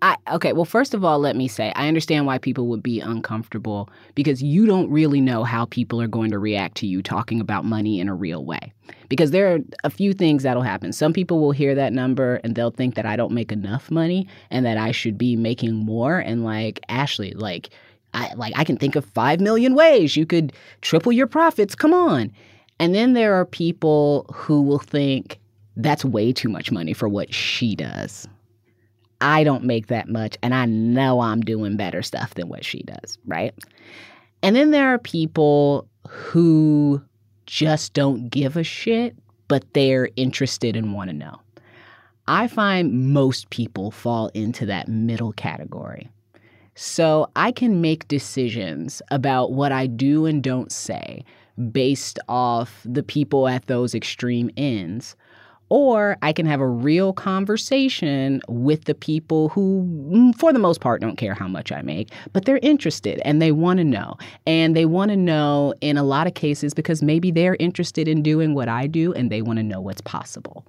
I, 0.05 0.17
okay 0.33 0.53
well 0.53 0.65
first 0.65 0.93
of 0.93 1.03
all 1.03 1.17
let 1.17 1.35
me 1.35 1.47
say 1.47 1.73
i 1.75 1.87
understand 1.87 2.27
why 2.27 2.37
people 2.37 2.67
would 2.67 2.83
be 2.83 2.99
uncomfortable 2.99 3.89
because 4.13 4.43
you 4.43 4.67
don't 4.67 4.87
really 4.91 5.19
know 5.19 5.43
how 5.43 5.65
people 5.65 5.99
are 5.99 6.07
going 6.07 6.29
to 6.29 6.37
react 6.37 6.77
to 6.77 6.85
you 6.85 7.01
talking 7.01 7.41
about 7.41 7.65
money 7.65 7.99
in 7.99 8.07
a 8.07 8.13
real 8.13 8.45
way 8.45 8.71
because 9.09 9.31
there 9.31 9.55
are 9.55 9.59
a 9.83 9.89
few 9.89 10.13
things 10.13 10.43
that'll 10.43 10.61
happen 10.61 10.93
some 10.93 11.11
people 11.11 11.39
will 11.39 11.53
hear 11.53 11.73
that 11.73 11.91
number 11.91 12.35
and 12.43 12.53
they'll 12.53 12.69
think 12.69 12.93
that 12.93 13.07
i 13.07 13.15
don't 13.15 13.31
make 13.31 13.51
enough 13.51 13.89
money 13.89 14.27
and 14.51 14.63
that 14.63 14.77
i 14.77 14.91
should 14.91 15.17
be 15.17 15.35
making 15.35 15.73
more 15.73 16.19
and 16.19 16.43
like 16.43 16.79
ashley 16.87 17.31
like 17.31 17.71
I 18.13 18.33
like 18.35 18.53
I 18.55 18.63
can 18.63 18.77
think 18.77 18.95
of 18.95 19.03
5 19.03 19.41
million 19.41 19.75
ways 19.75 20.15
you 20.15 20.25
could 20.25 20.53
triple 20.79 21.11
your 21.11 21.27
profits. 21.27 21.75
Come 21.75 21.93
on. 21.93 22.31
And 22.79 22.95
then 22.95 23.11
there 23.11 23.33
are 23.33 23.45
people 23.45 24.25
who 24.33 24.61
will 24.61 24.79
think 24.79 25.37
that's 25.75 26.05
way 26.05 26.31
too 26.31 26.47
much 26.47 26.71
money 26.71 26.93
for 26.93 27.09
what 27.09 27.33
she 27.33 27.75
does. 27.75 28.25
I 29.21 29.43
don't 29.43 29.63
make 29.63 29.87
that 29.87 30.09
much 30.09 30.37
and 30.43 30.53
I 30.53 30.65
know 30.65 31.21
I'm 31.21 31.41
doing 31.41 31.77
better 31.77 32.01
stuff 32.01 32.33
than 32.33 32.49
what 32.49 32.65
she 32.65 32.83
does, 32.83 33.17
right? 33.25 33.53
And 34.43 34.55
then 34.55 34.71
there 34.71 34.93
are 34.93 34.99
people 34.99 35.87
who 36.07 37.01
just 37.45 37.93
don't 37.93 38.29
give 38.29 38.57
a 38.57 38.63
shit, 38.63 39.15
but 39.47 39.63
they're 39.73 40.09
interested 40.15 40.75
and 40.75 40.93
want 40.93 41.09
to 41.09 41.15
know. 41.15 41.39
I 42.27 42.47
find 42.47 43.13
most 43.13 43.49
people 43.49 43.91
fall 43.91 44.29
into 44.33 44.65
that 44.65 44.87
middle 44.87 45.31
category. 45.31 46.09
So 46.75 47.29
I 47.35 47.51
can 47.51 47.81
make 47.81 48.07
decisions 48.07 49.01
about 49.09 49.53
what 49.53 49.71
I 49.71 49.87
do 49.87 50.25
and 50.25 50.43
don't 50.43 50.71
say 50.71 51.23
based 51.71 52.19
off 52.27 52.81
the 52.83 53.03
people 53.03 53.47
at 53.47 53.67
those 53.67 53.95
extreme 53.95 54.49
ends. 54.57 55.15
Or 55.69 56.17
I 56.21 56.31
can 56.31 56.45
have 56.45 56.61
a 56.61 56.67
real 56.67 57.11
conversation 57.11 58.41
with 58.47 58.85
the 58.85 58.93
people 58.93 59.49
who, 59.49 59.83
mm, 60.11 60.35
for 60.37 60.53
the 60.53 60.59
most 60.59 60.79
part, 60.79 61.01
don't 61.01 61.17
care 61.17 61.33
how 61.33 61.47
much 61.47 61.71
I 61.71 61.81
make, 61.81 62.09
but 62.33 62.45
they're 62.45 62.59
interested 62.61 63.19
and 63.25 63.41
they 63.41 63.51
want 63.51 63.77
to 63.77 63.83
know. 63.83 64.15
And 64.45 64.75
they 64.75 64.85
want 64.85 65.09
to 65.09 65.17
know 65.17 65.73
in 65.81 65.97
a 65.97 66.03
lot 66.03 66.27
of 66.27 66.35
cases 66.35 66.73
because 66.73 67.01
maybe 67.01 67.31
they're 67.31 67.57
interested 67.59 68.07
in 68.07 68.21
doing 68.21 68.53
what 68.53 68.69
I 68.69 68.85
do 68.85 69.11
and 69.13 69.31
they 69.31 69.41
want 69.41 69.57
to 69.57 69.63
know 69.63 69.81
what's 69.81 70.01
possible 70.01 70.65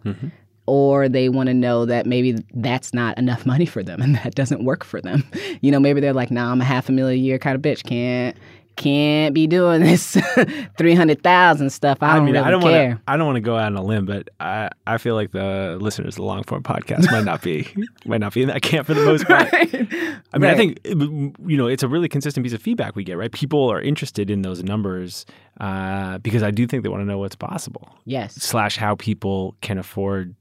or 0.66 1.08
they 1.08 1.28
want 1.28 1.46
to 1.48 1.54
know 1.54 1.84
that 1.86 2.06
maybe 2.06 2.36
that's 2.54 2.92
not 2.92 3.16
enough 3.18 3.46
money 3.46 3.66
for 3.66 3.82
them 3.82 4.02
and 4.02 4.16
that 4.16 4.34
doesn't 4.34 4.64
work 4.64 4.84
for 4.84 5.00
them. 5.00 5.24
You 5.62 5.72
know, 5.72 5.80
maybe 5.80 6.00
they're 6.00 6.12
like, 6.12 6.30
"Nah, 6.30 6.52
I'm 6.52 6.60
a 6.60 6.64
half 6.64 6.88
a 6.88 6.92
million 6.92 7.18
a 7.18 7.22
year 7.22 7.38
kind 7.38 7.56
of 7.56 7.62
bitch. 7.62 7.82
Can't 7.82 8.36
can't 8.76 9.34
be 9.34 9.46
doing 9.46 9.82
this 9.82 10.16
300,000 10.78 11.70
stuff. 11.70 11.98
I, 12.02 12.12
I, 12.12 12.14
don't 12.16 12.24
mean, 12.26 12.34
really 12.34 12.46
I 12.46 12.50
don't 12.50 12.62
care." 12.62 12.88
want 12.88 12.98
to. 13.06 13.12
I 13.12 13.16
don't 13.16 13.26
want 13.26 13.36
to 13.36 13.40
go 13.40 13.56
out 13.56 13.66
on 13.66 13.76
a 13.76 13.82
limb, 13.82 14.06
but 14.06 14.28
I, 14.38 14.70
I 14.86 14.98
feel 14.98 15.14
like 15.14 15.32
the 15.32 15.78
listeners 15.80 16.14
of 16.14 16.16
the 16.16 16.22
long 16.22 16.42
form 16.44 16.62
podcast 16.62 17.10
might 17.10 17.24
not 17.24 17.42
be 17.42 17.66
might 18.06 18.20
not 18.20 18.34
be 18.34 18.42
in 18.42 18.48
that 18.48 18.62
camp 18.62 18.86
for 18.86 18.94
the 18.94 19.04
most 19.04 19.26
part. 19.26 19.48
I 19.52 20.38
mean, 20.38 20.50
I 20.50 20.54
think 20.54 20.80
you 20.84 21.56
know 21.56 21.66
it's 21.66 21.82
a 21.82 21.88
really 21.88 22.08
consistent 22.08 22.44
piece 22.44 22.52
of 22.52 22.62
feedback 22.62 22.94
we 22.94 23.04
get. 23.04 23.16
Right, 23.16 23.32
people 23.32 23.70
are 23.70 23.80
interested 23.80 24.30
in 24.30 24.42
those 24.42 24.62
numbers 24.62 25.26
uh, 25.60 26.18
because 26.18 26.42
I 26.42 26.50
do 26.50 26.66
think 26.66 26.82
they 26.82 26.88
want 26.88 27.00
to 27.00 27.06
know 27.06 27.18
what's 27.18 27.36
possible. 27.36 27.88
Yes. 28.04 28.34
Slash, 28.34 28.76
how 28.76 28.94
people 28.96 29.56
can 29.62 29.78
afford 29.78 30.34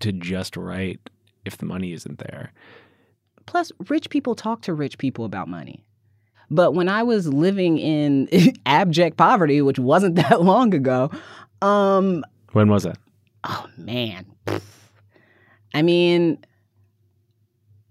to 0.00 0.12
just 0.12 0.56
write 0.56 1.00
if 1.44 1.58
the 1.58 1.66
money 1.66 1.92
isn't 1.92 2.18
there. 2.18 2.52
Plus, 3.46 3.70
rich 3.88 4.08
people 4.08 4.34
talk 4.34 4.62
to 4.62 4.72
rich 4.72 4.96
people 4.98 5.24
about 5.24 5.48
money. 5.48 5.83
But 6.54 6.72
when 6.72 6.88
I 6.88 7.02
was 7.02 7.26
living 7.26 7.78
in 7.78 8.28
abject 8.66 9.16
poverty, 9.16 9.60
which 9.60 9.80
wasn't 9.80 10.14
that 10.16 10.42
long 10.42 10.72
ago, 10.72 11.10
um, 11.60 12.24
When 12.52 12.68
was 12.68 12.84
that? 12.84 12.98
Oh 13.42 13.66
man. 13.76 14.24
I 15.74 15.82
mean 15.82 16.38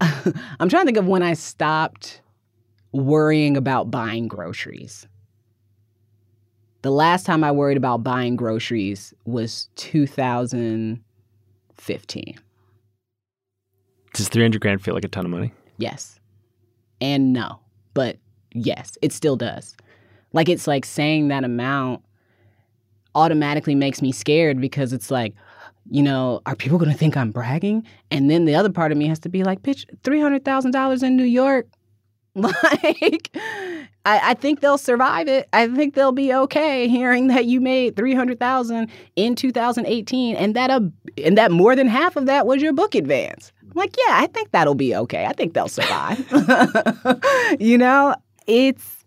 I'm 0.00 0.68
trying 0.68 0.82
to 0.82 0.86
think 0.86 0.96
of 0.96 1.06
when 1.06 1.22
I 1.22 1.34
stopped 1.34 2.20
worrying 2.92 3.56
about 3.56 3.90
buying 3.90 4.28
groceries. 4.28 5.06
The 6.82 6.90
last 6.90 7.24
time 7.26 7.44
I 7.44 7.52
worried 7.52 7.76
about 7.76 8.02
buying 8.02 8.36
groceries 8.36 9.12
was 9.24 9.68
2015. 9.76 12.34
Does 14.14 14.28
three 14.28 14.42
hundred 14.42 14.60
grand 14.60 14.82
feel 14.82 14.94
like 14.94 15.04
a 15.04 15.08
ton 15.08 15.26
of 15.26 15.30
money? 15.30 15.52
Yes. 15.76 16.18
And 17.00 17.32
no. 17.32 17.60
But 17.94 18.18
yes, 18.54 18.96
it 19.02 19.12
still 19.12 19.36
does. 19.36 19.76
Like 20.32 20.48
it's 20.48 20.66
like 20.66 20.84
saying 20.84 21.28
that 21.28 21.44
amount 21.44 22.02
automatically 23.14 23.74
makes 23.74 24.02
me 24.02 24.12
scared 24.12 24.60
because 24.60 24.92
it's 24.92 25.10
like, 25.10 25.34
you 25.90 26.02
know, 26.02 26.40
are 26.46 26.56
people 26.56 26.78
going 26.78 26.90
to 26.90 26.96
think 26.96 27.16
I'm 27.16 27.30
bragging? 27.30 27.86
And 28.10 28.30
then 28.30 28.44
the 28.44 28.54
other 28.54 28.70
part 28.70 28.90
of 28.90 28.98
me 28.98 29.06
has 29.06 29.18
to 29.20 29.28
be 29.28 29.44
like, 29.44 29.62
bitch, 29.62 29.84
$300,000 30.02 31.02
in 31.02 31.16
New 31.16 31.24
York. 31.24 31.68
Like, 32.36 33.30
I, 34.04 34.30
I 34.30 34.34
think 34.34 34.58
they'll 34.58 34.76
survive 34.76 35.28
it. 35.28 35.48
I 35.52 35.68
think 35.68 35.94
they'll 35.94 36.10
be 36.10 36.34
okay 36.34 36.88
hearing 36.88 37.28
that 37.28 37.44
you 37.44 37.60
made 37.60 37.94
300,000 37.94 38.90
in 39.14 39.36
2018 39.36 40.34
and 40.34 40.56
that, 40.56 40.68
a, 40.68 40.90
and 41.22 41.38
that 41.38 41.52
more 41.52 41.76
than 41.76 41.86
half 41.86 42.16
of 42.16 42.26
that 42.26 42.44
was 42.44 42.60
your 42.60 42.72
book 42.72 42.96
advance. 42.96 43.52
I'm 43.62 43.70
like, 43.76 43.94
yeah, 43.96 44.16
I 44.18 44.26
think 44.26 44.50
that'll 44.50 44.74
be 44.74 44.96
okay. 44.96 45.26
I 45.26 45.32
think 45.32 45.54
they'll 45.54 45.68
survive. 45.68 46.18
you 47.60 47.78
know, 47.78 48.16
it's 48.46 49.04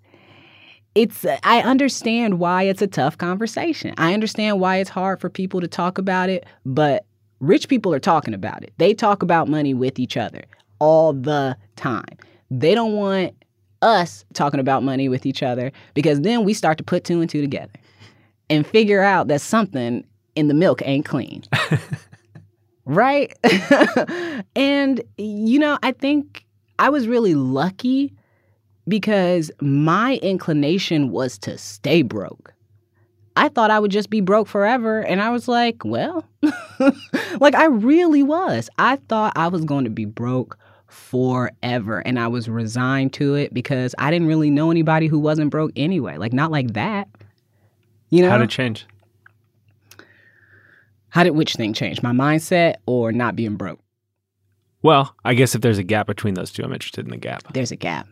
it's 0.95 1.25
I 1.43 1.61
understand 1.61 2.39
why 2.39 2.63
it's 2.63 2.81
a 2.81 2.87
tough 2.87 3.17
conversation. 3.17 3.93
I 3.97 4.13
understand 4.13 4.59
why 4.59 4.77
it's 4.77 4.89
hard 4.89 5.21
for 5.21 5.29
people 5.29 5.61
to 5.61 5.67
talk 5.67 5.97
about 5.97 6.29
it, 6.29 6.45
but 6.65 7.05
rich 7.39 7.69
people 7.69 7.93
are 7.93 7.99
talking 7.99 8.33
about 8.33 8.63
it. 8.63 8.73
They 8.77 8.93
talk 8.93 9.21
about 9.21 9.47
money 9.47 9.73
with 9.73 9.99
each 9.99 10.17
other 10.17 10.43
all 10.79 11.13
the 11.13 11.55
time. 11.75 12.17
They 12.49 12.73
don't 12.73 12.93
want 12.93 13.35
us 13.81 14.25
talking 14.33 14.59
about 14.59 14.83
money 14.83 15.07
with 15.07 15.25
each 15.25 15.43
other 15.43 15.71
because 15.93 16.21
then 16.21 16.43
we 16.43 16.53
start 16.53 16.77
to 16.79 16.83
put 16.83 17.03
two 17.03 17.21
and 17.21 17.29
two 17.29 17.41
together 17.41 17.73
and 18.49 18.65
figure 18.65 19.01
out 19.01 19.27
that 19.27 19.41
something 19.41 20.05
in 20.35 20.47
the 20.47 20.53
milk 20.53 20.81
ain't 20.85 21.05
clean. 21.05 21.43
right? 22.85 23.37
and, 24.55 25.01
you 25.17 25.59
know, 25.59 25.77
I 25.83 25.91
think 25.91 26.45
I 26.79 26.89
was 26.89 27.07
really 27.07 27.35
lucky 27.35 28.13
because 28.87 29.51
my 29.61 30.15
inclination 30.17 31.11
was 31.11 31.37
to 31.39 31.57
stay 31.57 32.01
broke. 32.01 32.53
I 33.35 33.49
thought 33.49 33.69
I 33.69 33.79
would 33.79 33.91
just 33.91 34.09
be 34.09 34.19
broke 34.19 34.47
forever. 34.47 35.01
And 35.01 35.21
I 35.21 35.29
was 35.29 35.47
like, 35.47 35.85
well, 35.85 36.25
like 37.39 37.53
I 37.53 37.65
really 37.65 38.23
was. 38.23 38.69
I 38.79 38.95
thought 38.95 39.33
I 39.35 39.47
was 39.47 39.63
going 39.63 39.83
to 39.83 39.91
be 39.91 40.05
broke 40.05 40.57
forever. 40.87 41.99
And 41.99 42.19
I 42.19 42.27
was 42.27 42.49
resigned 42.49 43.13
to 43.13 43.35
it 43.35 43.53
because 43.53 43.93
I 43.99 44.09
didn't 44.09 44.27
really 44.27 44.49
know 44.49 44.71
anybody 44.71 45.05
who 45.05 45.19
wasn't 45.19 45.51
broke 45.51 45.71
anyway. 45.75 46.17
Like, 46.17 46.33
not 46.33 46.49
like 46.49 46.73
that. 46.73 47.09
You 48.09 48.23
know? 48.23 48.29
How 48.29 48.37
did 48.37 48.45
it 48.45 48.49
change? 48.49 48.87
How 51.09 51.23
did 51.23 51.31
which 51.31 51.53
thing 51.53 51.73
change? 51.73 52.01
My 52.01 52.11
mindset 52.11 52.75
or 52.85 53.11
not 53.11 53.35
being 53.35 53.55
broke? 53.55 53.79
Well, 54.81 55.15
I 55.23 55.33
guess 55.33 55.53
if 55.55 55.61
there's 55.61 55.77
a 55.77 55.83
gap 55.83 56.07
between 56.07 56.33
those 56.33 56.51
two, 56.51 56.63
I'm 56.63 56.73
interested 56.73 57.05
in 57.05 57.11
the 57.11 57.17
gap. 57.17 57.43
There's 57.53 57.71
a 57.71 57.75
gap. 57.75 58.07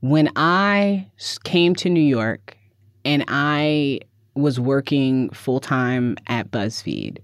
When 0.00 0.30
I 0.36 1.10
came 1.44 1.74
to 1.76 1.88
New 1.88 2.00
York 2.00 2.56
and 3.04 3.24
I 3.28 4.00
was 4.34 4.60
working 4.60 5.30
full 5.30 5.60
time 5.60 6.16
at 6.26 6.50
BuzzFeed, 6.50 7.18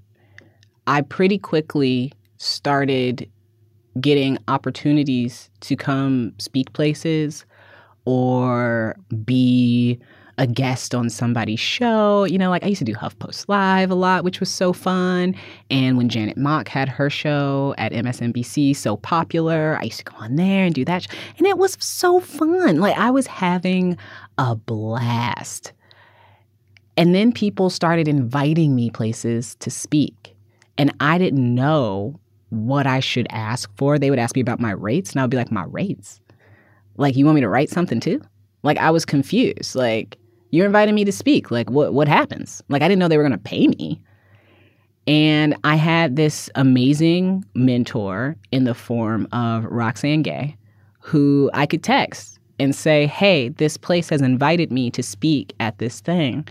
I 0.86 1.02
pretty 1.02 1.38
quickly 1.38 2.12
started 2.38 3.30
getting 4.00 4.38
opportunities 4.48 5.50
to 5.60 5.76
come 5.76 6.32
speak 6.38 6.72
places 6.72 7.44
or 8.06 8.96
be 9.24 9.98
a 10.42 10.46
guest 10.46 10.92
on 10.92 11.08
somebody's 11.08 11.60
show. 11.60 12.24
You 12.24 12.36
know, 12.36 12.50
like 12.50 12.64
I 12.64 12.66
used 12.66 12.80
to 12.80 12.84
do 12.84 12.94
HuffPost 12.94 13.48
Live 13.48 13.92
a 13.92 13.94
lot, 13.94 14.24
which 14.24 14.40
was 14.40 14.50
so 14.50 14.72
fun. 14.72 15.36
And 15.70 15.96
when 15.96 16.08
Janet 16.08 16.36
Mock 16.36 16.66
had 16.66 16.88
her 16.88 17.08
show 17.08 17.76
at 17.78 17.92
MSNBC, 17.92 18.74
so 18.74 18.96
popular, 18.96 19.78
I 19.80 19.84
used 19.84 19.98
to 19.98 20.04
go 20.04 20.16
on 20.16 20.34
there 20.34 20.64
and 20.64 20.74
do 20.74 20.84
that. 20.84 21.06
And 21.38 21.46
it 21.46 21.58
was 21.58 21.76
so 21.80 22.18
fun. 22.18 22.80
Like 22.80 22.98
I 22.98 23.10
was 23.10 23.28
having 23.28 23.96
a 24.36 24.56
blast. 24.56 25.72
And 26.96 27.14
then 27.14 27.30
people 27.30 27.70
started 27.70 28.08
inviting 28.08 28.74
me 28.74 28.90
places 28.90 29.54
to 29.60 29.70
speak. 29.70 30.34
And 30.76 30.92
I 30.98 31.18
didn't 31.18 31.54
know 31.54 32.18
what 32.48 32.86
I 32.86 32.98
should 32.98 33.28
ask 33.30 33.70
for. 33.76 33.96
They 33.96 34.10
would 34.10 34.18
ask 34.18 34.34
me 34.34 34.42
about 34.42 34.60
my 34.60 34.72
rates, 34.72 35.12
and 35.12 35.20
I 35.20 35.24
would 35.24 35.30
be 35.30 35.36
like, 35.36 35.52
My 35.52 35.64
rates? 35.68 36.20
Like, 36.96 37.16
you 37.16 37.24
want 37.24 37.36
me 37.36 37.40
to 37.40 37.48
write 37.48 37.70
something 37.70 38.00
too? 38.00 38.20
Like, 38.62 38.76
I 38.78 38.90
was 38.90 39.04
confused. 39.04 39.74
Like, 39.74 40.18
you're 40.52 40.66
inviting 40.66 40.94
me 40.94 41.04
to 41.04 41.10
speak. 41.12 41.50
Like, 41.50 41.68
what, 41.70 41.92
what 41.92 42.06
happens? 42.06 42.62
Like, 42.68 42.80
I 42.82 42.88
didn't 42.88 43.00
know 43.00 43.08
they 43.08 43.16
were 43.16 43.22
going 43.24 43.32
to 43.32 43.38
pay 43.38 43.66
me. 43.66 44.00
And 45.08 45.56
I 45.64 45.74
had 45.74 46.14
this 46.14 46.48
amazing 46.54 47.44
mentor 47.54 48.36
in 48.52 48.62
the 48.64 48.74
form 48.74 49.26
of 49.32 49.64
Roxane 49.64 50.22
Gay, 50.22 50.56
who 51.00 51.50
I 51.52 51.66
could 51.66 51.82
text 51.82 52.38
and 52.60 52.72
say, 52.74 53.06
Hey, 53.06 53.48
this 53.48 53.76
place 53.76 54.08
has 54.10 54.20
invited 54.22 54.70
me 54.70 54.90
to 54.92 55.02
speak 55.02 55.54
at 55.58 55.78
this 55.78 55.98
thing. 56.00 56.46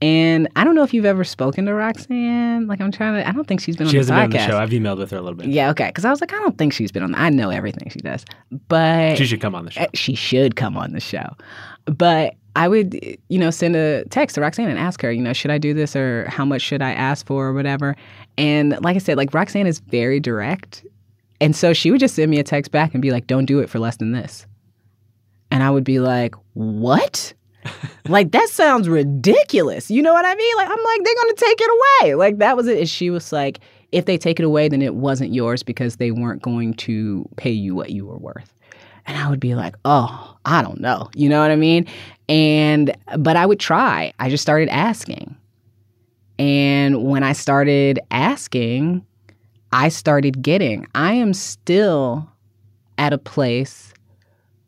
And 0.00 0.46
I 0.54 0.62
don't 0.62 0.76
know 0.76 0.84
if 0.84 0.94
you've 0.94 1.04
ever 1.04 1.24
spoken 1.24 1.66
to 1.66 1.72
Roxane. 1.74 2.68
Like 2.68 2.80
I'm 2.80 2.92
trying 2.92 3.14
to. 3.20 3.28
I 3.28 3.32
don't 3.32 3.48
think 3.48 3.60
she's 3.60 3.76
been 3.76 3.88
she 3.88 3.96
on 3.96 4.00
hasn't 4.02 4.14
the 4.16 4.20
been 4.20 4.24
on 4.24 4.30
the 4.30 4.38
podcast. 4.38 4.46
show. 4.46 4.58
I've 4.58 4.70
emailed 4.70 4.98
with 4.98 5.10
her 5.10 5.16
a 5.16 5.20
little 5.22 5.36
bit. 5.36 5.48
Yeah, 5.48 5.70
okay. 5.70 5.88
Because 5.88 6.04
I 6.04 6.10
was 6.10 6.20
like, 6.20 6.32
I 6.32 6.36
don't 6.38 6.56
think 6.56 6.72
she's 6.72 6.92
been 6.92 7.02
on. 7.02 7.10
The, 7.10 7.18
I 7.18 7.30
know 7.30 7.50
everything 7.50 7.90
she 7.90 7.98
does, 7.98 8.24
but 8.68 9.16
She 9.18 9.26
should 9.26 9.40
come 9.40 9.56
on 9.56 9.64
the 9.64 9.72
show. 9.72 9.86
she 9.94 10.14
should 10.14 10.54
come 10.54 10.76
on 10.76 10.92
the 10.92 11.00
show. 11.00 11.26
But 11.86 12.34
I 12.56 12.68
would, 12.68 12.94
you 13.28 13.38
know, 13.38 13.50
send 13.50 13.76
a 13.76 14.04
text 14.06 14.34
to 14.34 14.40
Roxane 14.40 14.68
and 14.68 14.78
ask 14.78 15.00
her, 15.02 15.12
you 15.12 15.22
know, 15.22 15.32
should 15.32 15.50
I 15.50 15.58
do 15.58 15.74
this 15.74 15.94
or 15.94 16.26
how 16.28 16.44
much 16.44 16.62
should 16.62 16.82
I 16.82 16.92
ask 16.92 17.26
for 17.26 17.46
or 17.46 17.52
whatever. 17.52 17.94
And 18.36 18.76
like 18.82 18.96
I 18.96 18.98
said, 18.98 19.16
like 19.16 19.32
Roxane 19.32 19.66
is 19.66 19.80
very 19.80 20.20
direct, 20.20 20.84
and 21.40 21.54
so 21.54 21.72
she 21.72 21.90
would 21.90 22.00
just 22.00 22.14
send 22.14 22.30
me 22.30 22.38
a 22.38 22.44
text 22.44 22.72
back 22.72 22.94
and 22.94 23.02
be 23.02 23.10
like, 23.10 23.26
"Don't 23.26 23.46
do 23.46 23.60
it 23.60 23.68
for 23.68 23.78
less 23.78 23.96
than 23.96 24.12
this," 24.12 24.46
and 25.50 25.62
I 25.62 25.70
would 25.70 25.84
be 25.84 26.00
like, 26.00 26.34
"What?" 26.54 27.32
like 28.08 28.32
that 28.32 28.48
sounds 28.48 28.88
ridiculous. 28.88 29.90
You 29.90 30.02
know 30.02 30.12
what 30.12 30.24
I 30.24 30.34
mean? 30.34 30.56
Like 30.56 30.68
I'm 30.68 30.82
like 30.82 31.04
they're 31.04 31.14
gonna 31.14 31.34
take 31.34 31.60
it 31.60 31.70
away. 31.70 32.14
Like 32.14 32.38
that 32.38 32.56
was 32.56 32.66
it. 32.66 32.78
And 32.78 32.88
she 32.88 33.10
was 33.10 33.32
like, 33.32 33.60
if 33.92 34.04
they 34.04 34.18
take 34.18 34.38
it 34.38 34.44
away, 34.44 34.68
then 34.68 34.82
it 34.82 34.94
wasn't 34.94 35.32
yours 35.32 35.62
because 35.62 35.96
they 35.96 36.10
weren't 36.10 36.42
going 36.42 36.74
to 36.74 37.28
pay 37.36 37.50
you 37.50 37.74
what 37.74 37.90
you 37.90 38.06
were 38.06 38.18
worth. 38.18 38.54
And 39.08 39.16
I 39.16 39.28
would 39.30 39.40
be 39.40 39.54
like, 39.54 39.74
oh, 39.86 40.36
I 40.44 40.62
don't 40.62 40.80
know. 40.80 41.08
You 41.14 41.30
know 41.30 41.40
what 41.40 41.50
I 41.50 41.56
mean? 41.56 41.86
And 42.28 42.94
but 43.16 43.36
I 43.36 43.46
would 43.46 43.58
try. 43.58 44.12
I 44.20 44.28
just 44.28 44.42
started 44.42 44.68
asking. 44.68 45.34
And 46.38 47.04
when 47.04 47.24
I 47.24 47.32
started 47.32 47.98
asking, 48.10 49.04
I 49.72 49.88
started 49.88 50.42
getting. 50.42 50.86
I 50.94 51.14
am 51.14 51.32
still 51.32 52.30
at 52.98 53.14
a 53.14 53.18
place 53.18 53.94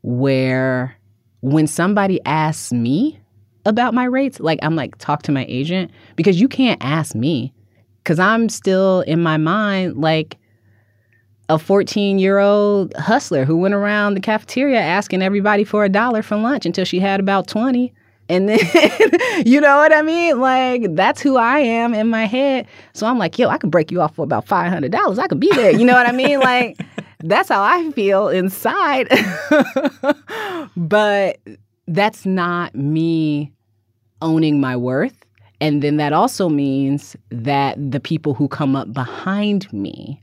where 0.03 0.97
when 1.43 1.67
somebody 1.67 2.19
asks 2.25 2.73
me 2.73 3.21
about 3.67 3.93
my 3.93 4.05
rates, 4.05 4.41
like 4.41 4.59
I'm 4.63 4.75
like, 4.75 4.97
talk 4.97 5.23
to 5.25 5.33
my 5.33 5.45
agent 5.49 5.91
because 6.17 6.41
you 6.41 6.49
can't 6.49 6.83
ask 6.83 7.15
me 7.15 7.53
because 8.03 8.19
I'm 8.19 8.49
still 8.49 9.03
in 9.03 9.23
my 9.23 9.37
mind 9.37 9.99
like 9.99 10.39
a 11.51 11.59
14 11.59 12.19
year 12.19 12.39
old 12.39 12.95
hustler 12.95 13.45
who 13.45 13.57
went 13.57 13.75
around 13.75 14.15
the 14.15 14.21
cafeteria 14.21 14.81
asking 14.81 15.21
everybody 15.21 15.65
for 15.65 15.85
a 15.85 15.89
dollar 15.89 16.23
for 16.23 16.37
lunch 16.37 16.65
until 16.65 16.85
she 16.85 17.01
had 17.01 17.19
about 17.19 17.49
20. 17.49 17.93
And 18.29 18.49
then, 18.49 18.61
you 19.45 19.61
know 19.61 19.77
what 19.79 19.93
I 19.93 20.03
mean? 20.03 20.39
Like, 20.41 20.95
that's 20.95 21.21
who 21.21 21.37
I 21.37 21.59
am 21.59 21.93
in 21.93 22.07
my 22.07 22.27
head. 22.27 22.69
So 22.93 23.09
I'm 23.09 23.19
like, 23.19 23.37
yo, 23.37 23.49
I 23.49 23.59
could 23.59 23.73
break 23.73 23.91
you 23.91 24.01
off 24.01 24.15
for 24.15 24.23
about 24.23 24.47
$500. 24.47 25.19
I 25.19 25.27
could 25.27 25.41
be 25.41 25.51
there. 25.57 25.73
You 25.73 25.85
know 25.85 25.95
what 25.95 26.07
I 26.07 26.13
mean? 26.13 26.41
Like, 26.51 26.81
that's 27.23 27.49
how 27.49 27.63
I 27.63 27.91
feel 27.91 28.29
inside. 28.29 29.09
but 30.77 31.39
that's 31.87 32.25
not 32.25 32.75
me 32.75 33.53
owning 34.23 34.61
my 34.61 34.77
worth. 34.77 35.25
And 35.61 35.83
then 35.83 35.97
that 35.99 36.13
also 36.13 36.49
means 36.49 37.17
that 37.31 37.77
the 37.91 38.01
people 38.01 38.33
who 38.33 38.49
come 38.49 38.75
up 38.75 38.93
behind 38.93 39.71
me 39.73 40.23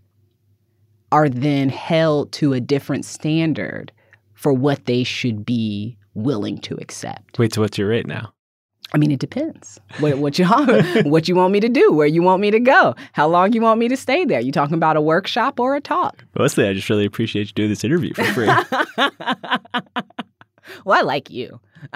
are 1.11 1.29
then 1.29 1.69
held 1.69 2.31
to 2.33 2.53
a 2.53 2.59
different 2.59 3.05
standard 3.05 3.91
for 4.33 4.53
what 4.53 4.85
they 4.85 5.03
should 5.03 5.45
be 5.45 5.97
willing 6.13 6.57
to 6.59 6.75
accept. 6.75 7.39
Wait, 7.39 7.53
so 7.53 7.61
what's 7.61 7.77
your 7.77 7.89
rate 7.89 8.07
now? 8.07 8.33
I 8.93 8.97
mean, 8.97 9.11
it 9.11 9.19
depends. 9.19 9.79
What, 9.99 10.17
what 10.17 10.39
you 10.39 10.45
what 11.03 11.27
you 11.27 11.35
want 11.35 11.51
me 11.51 11.59
to 11.59 11.67
do, 11.67 11.91
where 11.91 12.07
you 12.07 12.21
want 12.23 12.41
me 12.41 12.51
to 12.51 12.59
go, 12.59 12.95
how 13.11 13.27
long 13.27 13.51
you 13.51 13.61
want 13.61 13.79
me 13.79 13.89
to 13.89 13.97
stay 13.97 14.23
there. 14.23 14.39
You 14.39 14.51
talking 14.51 14.75
about 14.75 14.95
a 14.95 15.01
workshop 15.01 15.59
or 15.59 15.75
a 15.75 15.81
talk? 15.81 16.23
Mostly, 16.37 16.67
I 16.67 16.73
just 16.73 16.89
really 16.89 17.05
appreciate 17.05 17.47
you 17.47 17.53
doing 17.53 17.69
this 17.69 17.83
interview 17.83 18.13
for 18.13 18.23
free. 18.23 18.47
well, 20.85 20.99
I 20.99 21.01
like 21.01 21.29
you. 21.29 21.59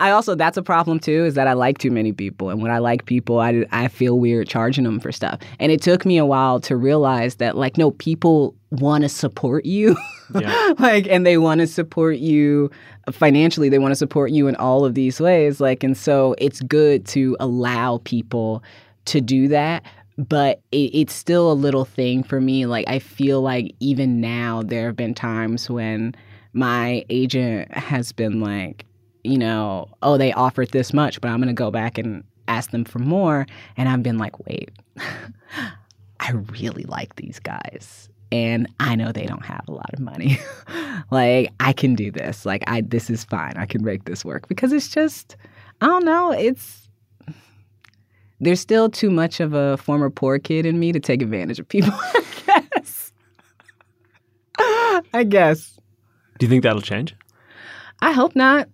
I 0.00 0.10
also 0.10 0.34
that's 0.34 0.56
a 0.56 0.62
problem 0.62 0.98
too 0.98 1.24
is 1.24 1.34
that 1.34 1.46
I 1.46 1.52
like 1.52 1.78
too 1.78 1.90
many 1.90 2.12
people, 2.12 2.50
and 2.50 2.60
when 2.60 2.70
I 2.70 2.78
like 2.78 3.06
people, 3.06 3.38
I 3.38 3.64
I 3.70 3.88
feel 3.88 4.18
weird 4.18 4.48
charging 4.48 4.84
them 4.84 5.00
for 5.00 5.12
stuff. 5.12 5.40
And 5.60 5.70
it 5.70 5.80
took 5.82 6.04
me 6.04 6.18
a 6.18 6.26
while 6.26 6.60
to 6.60 6.76
realize 6.76 7.36
that 7.36 7.56
like 7.56 7.78
no, 7.78 7.92
people 7.92 8.54
want 8.70 9.02
to 9.02 9.08
support 9.08 9.64
you, 9.64 9.96
Yeah. 10.34 10.74
like, 10.78 11.06
and 11.08 11.24
they 11.24 11.38
want 11.38 11.60
to 11.60 11.66
support 11.66 12.18
you 12.18 12.70
financially. 13.12 13.68
They 13.68 13.78
want 13.78 13.92
to 13.92 13.96
support 13.96 14.32
you 14.32 14.48
in 14.48 14.56
all 14.56 14.84
of 14.84 14.94
these 14.94 15.20
ways, 15.20 15.60
like, 15.60 15.84
and 15.84 15.96
so 15.96 16.34
it's 16.38 16.60
good 16.62 17.06
to 17.06 17.36
allow 17.38 18.00
people 18.04 18.62
to 19.06 19.20
do 19.20 19.48
that. 19.48 19.84
But 20.16 20.60
it, 20.72 20.90
it's 20.94 21.12
still 21.12 21.50
a 21.50 21.54
little 21.54 21.84
thing 21.84 22.22
for 22.22 22.40
me. 22.40 22.66
Like 22.66 22.88
I 22.88 22.98
feel 22.98 23.42
like 23.42 23.74
even 23.80 24.20
now 24.20 24.62
there 24.62 24.86
have 24.86 24.96
been 24.96 25.14
times 25.14 25.68
when 25.68 26.14
my 26.54 27.04
agent 27.10 27.72
has 27.74 28.12
been 28.12 28.40
like, 28.40 28.86
you 29.24 29.36
know, 29.36 29.88
oh, 30.02 30.16
they 30.16 30.32
offered 30.32 30.70
this 30.70 30.92
much, 30.92 31.20
but 31.20 31.28
I'm 31.28 31.38
going 31.38 31.48
to 31.48 31.54
go 31.54 31.70
back 31.70 31.98
and 31.98 32.22
ask 32.48 32.70
them 32.70 32.84
for 32.84 33.00
more. 33.00 33.46
And 33.76 33.88
I've 33.88 34.02
been 34.02 34.18
like, 34.18 34.46
wait, 34.46 34.70
I 36.20 36.30
really 36.30 36.84
like 36.84 37.16
these 37.16 37.40
guys. 37.40 38.08
And 38.30 38.68
I 38.80 38.94
know 38.94 39.12
they 39.12 39.26
don't 39.26 39.44
have 39.44 39.64
a 39.68 39.72
lot 39.72 39.92
of 39.92 40.00
money. 40.00 40.38
like, 41.10 41.52
I 41.60 41.72
can 41.72 41.94
do 41.94 42.10
this. 42.10 42.46
Like, 42.46 42.62
I, 42.66 42.80
this 42.80 43.10
is 43.10 43.24
fine. 43.24 43.54
I 43.56 43.66
can 43.66 43.84
make 43.84 44.04
this 44.04 44.24
work 44.24 44.48
because 44.48 44.72
it's 44.72 44.88
just, 44.88 45.36
I 45.80 45.86
don't 45.86 46.04
know. 46.04 46.32
It's, 46.32 46.88
there's 48.40 48.60
still 48.60 48.88
too 48.88 49.10
much 49.10 49.40
of 49.40 49.54
a 49.54 49.76
former 49.76 50.10
poor 50.10 50.38
kid 50.38 50.66
in 50.66 50.78
me 50.78 50.92
to 50.92 51.00
take 51.00 51.22
advantage 51.22 51.58
of 51.58 51.68
people, 51.68 51.92
I 51.96 52.24
guess. 52.46 53.12
I 55.12 55.24
guess. 55.24 55.73
Do 56.44 56.46
you 56.46 56.50
think 56.50 56.64
that'll 56.64 56.82
change? 56.82 57.16
I 58.00 58.12
hope 58.12 58.36
not. 58.36 58.68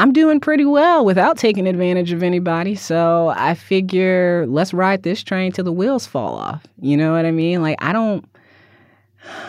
I'm 0.00 0.12
doing 0.12 0.40
pretty 0.40 0.64
well 0.64 1.04
without 1.04 1.38
taking 1.38 1.68
advantage 1.68 2.10
of 2.10 2.20
anybody. 2.20 2.74
So 2.74 3.32
I 3.36 3.54
figure 3.54 4.44
let's 4.48 4.74
ride 4.74 5.04
this 5.04 5.22
train 5.22 5.52
till 5.52 5.64
the 5.64 5.72
wheels 5.72 6.04
fall 6.04 6.34
off. 6.34 6.66
You 6.80 6.96
know 6.96 7.12
what 7.12 7.24
I 7.24 7.30
mean? 7.30 7.62
Like, 7.62 7.80
I 7.80 7.92
don't. 7.92 8.28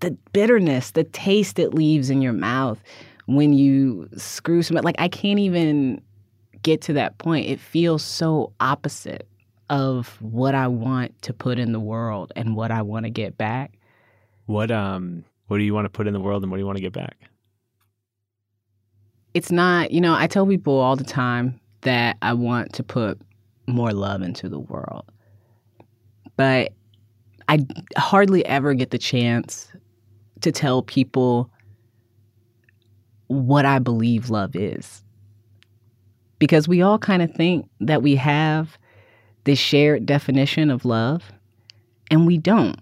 The 0.00 0.16
bitterness, 0.32 0.92
the 0.92 1.02
taste 1.02 1.58
it 1.58 1.74
leaves 1.74 2.08
in 2.08 2.22
your 2.22 2.34
mouth 2.34 2.78
when 3.26 3.52
you 3.52 4.08
screw 4.16 4.62
somebody, 4.62 4.84
like, 4.84 4.94
I 5.00 5.08
can't 5.08 5.40
even 5.40 6.00
get 6.62 6.82
to 6.82 6.92
that 6.92 7.18
point. 7.18 7.48
It 7.48 7.58
feels 7.58 8.04
so 8.04 8.52
opposite 8.60 9.26
of 9.70 10.16
what 10.20 10.54
I 10.54 10.68
want 10.68 11.20
to 11.22 11.32
put 11.32 11.58
in 11.58 11.72
the 11.72 11.80
world 11.80 12.32
and 12.36 12.54
what 12.54 12.70
I 12.70 12.82
want 12.82 13.06
to 13.06 13.10
get 13.10 13.36
back. 13.36 13.72
What 14.46 14.70
um 14.70 15.24
what 15.48 15.58
do 15.58 15.64
you 15.64 15.74
want 15.74 15.84
to 15.84 15.90
put 15.90 16.06
in 16.06 16.12
the 16.14 16.20
world 16.20 16.42
and 16.42 16.50
what 16.50 16.56
do 16.56 16.60
you 16.60 16.66
want 16.66 16.76
to 16.76 16.82
get 16.82 16.92
back? 16.92 17.16
it's 19.34 19.52
not, 19.52 19.90
you 19.90 20.00
know, 20.00 20.14
I 20.14 20.26
tell 20.26 20.46
people 20.46 20.78
all 20.78 20.96
the 20.96 21.04
time 21.04 21.60
that 21.82 22.16
I 22.22 22.32
want 22.32 22.72
to 22.74 22.82
put 22.82 23.20
more 23.66 23.92
love 23.92 24.22
into 24.22 24.48
the 24.48 24.58
world. 24.58 25.04
But 26.36 26.72
I 27.48 27.64
hardly 27.96 28.44
ever 28.46 28.74
get 28.74 28.90
the 28.90 28.98
chance 28.98 29.70
to 30.40 30.52
tell 30.52 30.82
people 30.82 31.50
what 33.28 33.64
I 33.64 33.78
believe 33.78 34.30
love 34.30 34.56
is. 34.56 35.04
Because 36.38 36.66
we 36.66 36.82
all 36.82 36.98
kind 36.98 37.22
of 37.22 37.32
think 37.32 37.68
that 37.80 38.02
we 38.02 38.16
have 38.16 38.78
this 39.44 39.58
shared 39.58 40.06
definition 40.06 40.70
of 40.70 40.84
love, 40.84 41.32
and 42.10 42.26
we 42.26 42.38
don't. 42.38 42.80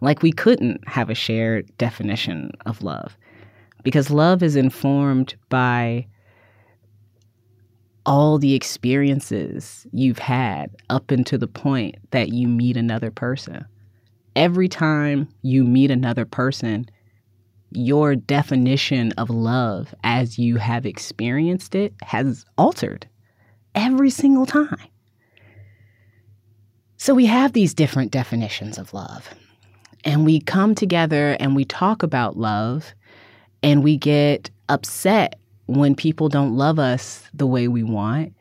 Like, 0.00 0.22
we 0.22 0.32
couldn't 0.32 0.86
have 0.86 1.10
a 1.10 1.14
shared 1.14 1.70
definition 1.78 2.52
of 2.66 2.82
love 2.82 3.16
because 3.82 4.10
love 4.10 4.42
is 4.42 4.56
informed 4.56 5.34
by 5.48 6.06
all 8.06 8.38
the 8.38 8.54
experiences 8.54 9.86
you've 9.92 10.18
had 10.18 10.74
up 10.88 11.10
until 11.10 11.38
the 11.38 11.46
point 11.46 11.96
that 12.10 12.30
you 12.30 12.48
meet 12.48 12.76
another 12.76 13.10
person. 13.10 13.66
Every 14.34 14.68
time 14.68 15.28
you 15.42 15.64
meet 15.64 15.90
another 15.90 16.24
person, 16.24 16.88
your 17.70 18.16
definition 18.16 19.12
of 19.12 19.28
love 19.28 19.94
as 20.04 20.38
you 20.38 20.56
have 20.56 20.86
experienced 20.86 21.74
it 21.74 21.92
has 22.02 22.46
altered 22.56 23.06
every 23.74 24.10
single 24.10 24.46
time. 24.46 24.78
So 26.96 27.14
we 27.14 27.26
have 27.26 27.52
these 27.52 27.74
different 27.74 28.10
definitions 28.10 28.78
of 28.78 28.94
love. 28.94 29.28
And 30.04 30.24
we 30.24 30.40
come 30.40 30.74
together 30.74 31.36
and 31.40 31.56
we 31.56 31.64
talk 31.64 32.02
about 32.02 32.36
love 32.36 32.94
and 33.62 33.82
we 33.82 33.96
get 33.96 34.50
upset 34.68 35.38
when 35.66 35.94
people 35.94 36.28
don't 36.28 36.56
love 36.56 36.78
us 36.78 37.28
the 37.34 37.46
way 37.46 37.68
we 37.68 37.82
want 37.82 38.32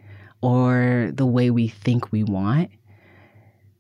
or 0.42 1.12
the 1.14 1.26
way 1.26 1.50
we 1.50 1.68
think 1.68 2.12
we 2.12 2.24
want. 2.24 2.70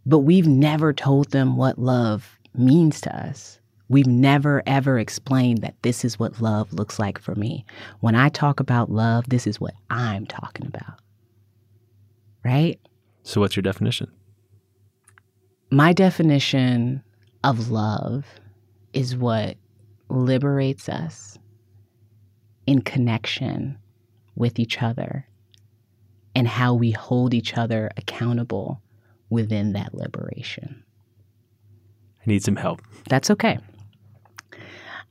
But 0.05 0.19
we've 0.19 0.47
never 0.47 0.93
told 0.93 1.31
them 1.31 1.57
what 1.57 1.77
love 1.77 2.37
means 2.53 3.01
to 3.01 3.15
us. 3.15 3.59
We've 3.89 4.07
never 4.07 4.63
ever 4.65 4.99
explained 4.99 5.61
that 5.61 5.75
this 5.81 6.03
is 6.03 6.19
what 6.19 6.41
love 6.41 6.73
looks 6.73 6.99
like 6.99 7.19
for 7.19 7.35
me. 7.35 7.65
When 8.01 8.15
I 8.15 8.29
talk 8.29 8.59
about 8.59 8.91
love, 8.91 9.29
this 9.29 9.47
is 9.47 9.61
what 9.61 9.73
I'm 9.89 10.25
talking 10.25 10.67
about. 10.67 10.99
Right? 12.43 12.79
So, 13.23 13.41
what's 13.41 13.55
your 13.55 13.63
definition? 13.63 14.11
My 15.71 15.93
definition 15.93 17.03
of 17.43 17.69
love 17.69 18.25
is 18.93 19.15
what 19.15 19.57
liberates 20.09 20.89
us 20.89 21.37
in 22.65 22.81
connection 22.81 23.77
with 24.35 24.59
each 24.59 24.81
other 24.81 25.27
and 26.35 26.47
how 26.47 26.73
we 26.73 26.91
hold 26.91 27.33
each 27.33 27.57
other 27.57 27.89
accountable 27.97 28.81
within 29.29 29.73
that 29.73 29.93
liberation. 29.93 30.83
I 32.21 32.23
need 32.29 32.43
some 32.43 32.55
help. 32.55 32.81
That's 33.09 33.31
okay. 33.31 33.57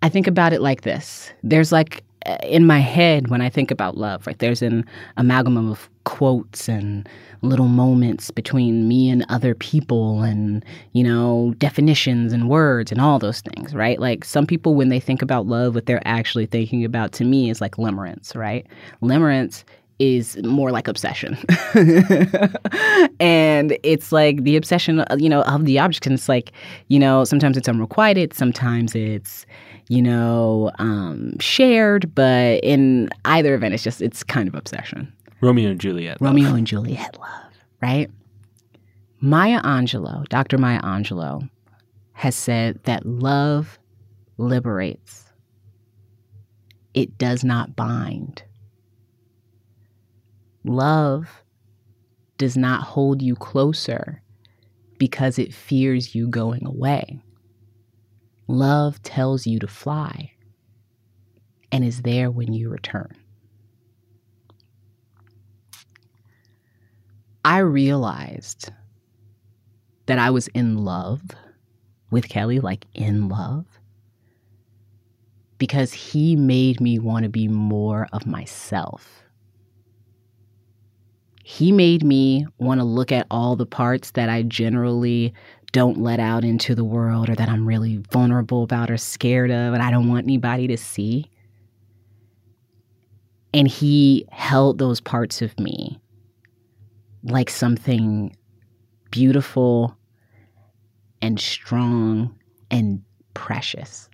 I 0.03 0.09
think 0.09 0.27
about 0.27 0.53
it 0.53 0.61
like 0.61 0.83
this 0.83 1.33
there's 1.43 1.72
like 1.72 2.05
in 2.42 2.66
my 2.66 2.80
head 2.80 3.28
when 3.28 3.40
I 3.40 3.48
think 3.48 3.70
about 3.70 3.96
love, 3.96 4.26
right? 4.26 4.38
There's 4.38 4.62
an 4.62 4.84
amalgam 5.16 5.56
of 5.70 5.88
quotes 6.04 6.68
and 6.68 7.08
little 7.42 7.68
moments 7.68 8.30
between 8.30 8.88
me 8.88 9.08
and 9.08 9.24
other 9.28 9.54
people 9.54 10.22
and, 10.22 10.64
you 10.92 11.04
know, 11.04 11.54
definitions 11.58 12.32
and 12.32 12.48
words 12.48 12.90
and 12.90 13.00
all 13.00 13.18
those 13.18 13.40
things, 13.40 13.74
right? 13.74 14.00
Like 14.00 14.24
some 14.24 14.46
people, 14.46 14.74
when 14.74 14.88
they 14.88 15.00
think 15.00 15.22
about 15.22 15.46
love, 15.46 15.74
what 15.74 15.86
they're 15.86 16.06
actually 16.06 16.46
thinking 16.46 16.84
about 16.84 17.12
to 17.12 17.24
me 17.24 17.50
is 17.50 17.60
like 17.60 17.76
limerence, 17.76 18.34
right? 18.34 18.66
Limerence 19.02 19.62
is 19.99 20.36
more 20.44 20.70
like 20.70 20.88
obsession. 20.88 21.36
and 23.20 23.78
it's 23.82 24.12
like 24.12 24.42
the 24.42 24.57
obsession, 24.57 25.05
you 25.16 25.28
know, 25.28 25.42
of 25.42 25.64
the 25.64 25.78
object. 25.78 26.07
And 26.07 26.14
it's 26.14 26.28
like, 26.28 26.53
you 26.88 26.99
know, 26.99 27.24
sometimes 27.24 27.57
it's 27.57 27.68
unrequited, 27.68 28.34
sometimes 28.34 28.94
it's, 28.94 29.47
you 29.88 30.03
know, 30.03 30.70
um, 30.78 31.38
shared, 31.38 32.14
but 32.14 32.62
in 32.62 33.09
either 33.24 33.55
event, 33.55 33.74
it's 33.74 33.82
just, 33.82 34.03
it's 34.03 34.22
kind 34.22 34.49
of 34.49 34.55
obsession. 34.55 35.12
Romeo 35.40 35.70
and 35.70 35.80
Juliet. 35.80 36.20
love. 36.20 36.30
Romeo 36.30 36.55
and 36.55 36.66
Juliet 36.66 37.16
love, 37.18 37.53
right? 37.80 38.11
Maya 39.20 39.62
Angelou, 39.62 40.28
Dr. 40.28 40.59
Maya 40.59 40.80
Angelou, 40.82 41.49
has 42.12 42.34
said 42.34 42.80
that 42.84 43.05
love 43.07 43.78
liberates, 44.38 45.24
it 46.94 47.16
does 47.18 47.44
not 47.44 47.76
bind. 47.76 48.42
Love 50.66 51.44
does 52.38 52.56
not 52.56 52.82
hold 52.82 53.22
you 53.22 53.36
closer 53.36 54.20
because 54.98 55.38
it 55.38 55.54
fears 55.54 56.14
you 56.14 56.26
going 56.28 56.66
away. 56.66 57.20
Love 58.48 59.00
tells 59.02 59.46
you 59.46 59.60
to 59.60 59.68
fly 59.68 60.32
and 61.70 61.84
is 61.84 62.02
there 62.02 62.30
when 62.30 62.52
you 62.52 62.68
return. 62.68 63.14
I 67.44 67.58
realized 67.58 68.70
that 70.06 70.18
I 70.18 70.30
was 70.30 70.48
in 70.48 70.78
love 70.78 71.22
with 72.10 72.28
Kelly, 72.28 72.58
like 72.58 72.86
in 72.92 73.28
love, 73.28 73.66
because 75.58 75.92
he 75.92 76.34
made 76.34 76.80
me 76.80 76.98
want 76.98 77.22
to 77.22 77.28
be 77.28 77.46
more 77.46 78.08
of 78.12 78.26
myself. 78.26 79.22
He 81.49 81.70
made 81.70 82.03
me 82.03 82.44
want 82.59 82.80
to 82.80 82.84
look 82.84 83.12
at 83.12 83.28
all 83.30 83.55
the 83.55 83.66
parts 83.66 84.11
that 84.11 84.28
I 84.28 84.42
generally 84.42 85.32
don't 85.70 85.97
let 85.97 86.18
out 86.18 86.42
into 86.42 86.74
the 86.74 86.82
world 86.82 87.30
or 87.30 87.36
that 87.36 87.49
I'm 87.49 87.68
really 87.68 87.99
vulnerable 88.11 88.64
about 88.64 88.90
or 88.90 88.97
scared 88.97 89.53
of 89.53 89.72
and 89.72 89.80
I 89.80 89.92
don't 89.92 90.09
want 90.09 90.24
anybody 90.24 90.66
to 90.66 90.76
see. 90.76 91.30
And 93.55 93.68
he 93.68 94.26
held 94.32 94.78
those 94.78 95.01
parts 95.01 95.40
of 95.40 95.57
me 95.61 96.01
like 97.22 97.49
something 97.49 98.36
beautiful 99.12 99.97
and 101.22 101.38
strong 101.38 102.36
and 102.72 103.03
precious 103.34 104.11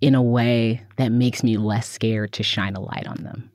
in 0.00 0.14
a 0.14 0.22
way 0.22 0.82
that 0.96 1.12
makes 1.12 1.42
me 1.42 1.58
less 1.58 1.86
scared 1.86 2.32
to 2.32 2.42
shine 2.42 2.76
a 2.76 2.80
light 2.80 3.06
on 3.06 3.22
them. 3.24 3.50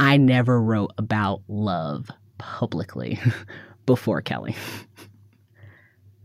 I 0.00 0.16
never 0.16 0.60
wrote 0.62 0.92
about 0.96 1.42
love 1.46 2.10
publicly 2.38 3.18
before 3.86 4.22
Kelly. 4.22 4.56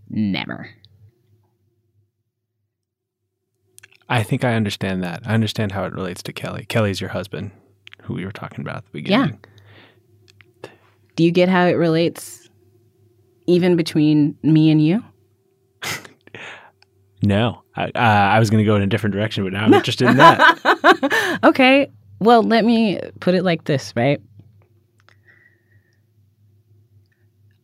never. 0.10 0.70
I 4.08 4.24
think 4.24 4.46
I 4.46 4.54
understand 4.54 5.04
that. 5.04 5.24
I 5.26 5.34
understand 5.34 5.74
how 5.74 5.84
it 5.84 5.92
relates 5.92 6.24
to 6.24 6.32
Kelly. 6.32 6.66
Kelly's 6.70 7.02
your 7.02 7.10
husband, 7.10 7.52
who 8.04 8.14
we 8.14 8.24
were 8.24 8.32
talking 8.32 8.62
about 8.62 8.78
at 8.78 8.86
the 8.86 8.92
beginning. 8.92 9.40
Yeah. 10.64 10.70
Do 11.18 11.26
you 11.26 11.32
get 11.32 11.50
how 11.50 11.66
it 11.66 11.74
relates 11.74 12.50
even 13.46 13.76
between 13.76 14.38
me 14.42 14.72
and 14.72 14.82
you? 14.82 15.04
No, 17.24 17.64
I, 17.76 17.86
uh, 17.86 17.90
I 17.96 18.40
was 18.40 18.52
going 18.52 18.64
to 18.64 18.66
go 18.66 18.76
in 18.76 18.84
a 18.84 18.88
different 18.88 19.16
direction, 19.16 19.44
but 19.44 19.54
now 19.54 19.64
I'm 19.64 19.74
interested 19.74 20.08
in 20.08 20.18
that. 20.18 21.40
okay. 21.44 21.92
Well, 22.26 22.42
let 22.42 22.66
me 22.66 23.00
put 23.20 23.36
it 23.36 23.44
like 23.44 23.66
this, 23.66 23.94
right? 23.96 24.20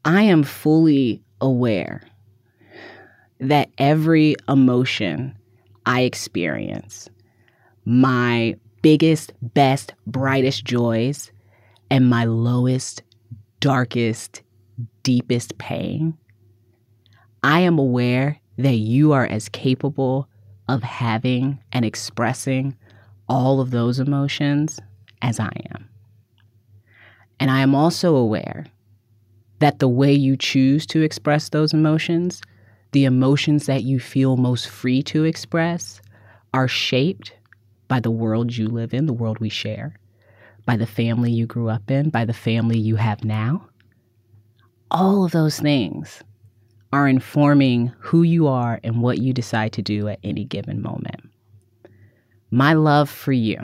I 0.06 0.22
am 0.22 0.44
fully 0.44 1.24
aware 1.42 2.04
that 3.40 3.70
every 3.80 4.36
emotion 4.48 5.36
I 5.88 6.02
experience, 6.02 7.10
my 7.86 8.56
biggest, 8.84 9.34
best, 9.42 9.96
brightest 10.06 10.64
joys, 10.64 11.32
and 11.90 12.08
my 12.08 12.26
lowest, 12.26 13.02
darkest, 13.62 14.44
deepest 15.02 15.58
pain, 15.58 16.16
I 17.42 17.62
am 17.62 17.80
aware 17.80 18.40
that 18.60 18.76
you 18.76 19.12
are 19.12 19.26
as 19.26 19.50
capable 19.50 20.30
of 20.70 20.84
having 20.84 21.58
and 21.74 21.84
expressing 21.84 22.78
all 23.32 23.62
of 23.62 23.72
those 23.72 23.98
emotions 23.98 24.78
as 25.22 25.40
I 25.40 25.52
am. 25.74 25.88
And 27.40 27.50
I 27.50 27.62
am 27.62 27.74
also 27.74 28.18
aware 28.18 28.66
that 29.60 29.80
the 29.80 29.88
way 29.88 30.12
you 30.12 30.36
choose 30.36 30.86
to 30.88 31.02
express 31.02 31.48
those 31.48 31.74
emotions 31.74 32.42
the 32.92 33.06
emotions 33.06 33.68
that 33.68 33.84
you 33.84 34.02
feel 34.02 34.36
most 34.36 34.68
free 34.68 35.02
to 35.04 35.24
express 35.24 36.02
are 36.54 36.68
shaped 36.68 37.34
by 37.88 38.02
the 38.02 38.12
world 38.12 38.58
you 38.58 38.68
live 38.68 38.94
in, 38.94 39.06
the 39.06 39.14
world 39.14 39.40
we 39.40 39.48
share, 39.48 39.96
by 40.66 40.76
the 40.76 40.86
family 40.86 41.32
you 41.32 41.46
grew 41.46 41.70
up 41.70 41.90
in, 41.90 42.10
by 42.10 42.26
the 42.26 42.34
family 42.34 42.78
you 42.78 42.98
have 42.98 43.24
now. 43.24 43.66
All 44.92 45.24
of 45.24 45.32
those 45.32 45.58
things 45.58 46.22
are 46.92 47.08
informing 47.08 47.94
who 48.00 48.24
you 48.24 48.46
are 48.48 48.82
and 48.84 49.02
what 49.02 49.20
you 49.20 49.32
decide 49.32 49.72
to 49.72 49.82
do 49.82 50.10
at 50.10 50.20
any 50.22 50.44
given 50.44 50.82
moment. 50.82 51.31
My 52.52 52.74
love 52.74 53.10
for 53.10 53.32
you 53.32 53.58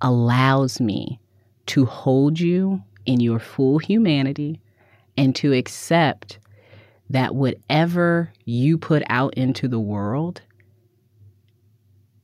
allows 0.00 0.80
me 0.80 1.20
to 1.66 1.86
hold 1.86 2.40
you 2.40 2.82
in 3.06 3.20
your 3.20 3.38
full 3.38 3.78
humanity 3.78 4.60
and 5.16 5.36
to 5.36 5.52
accept 5.52 6.40
that 7.10 7.36
whatever 7.36 8.32
you 8.44 8.76
put 8.76 9.04
out 9.08 9.34
into 9.34 9.68
the 9.68 9.78
world 9.78 10.42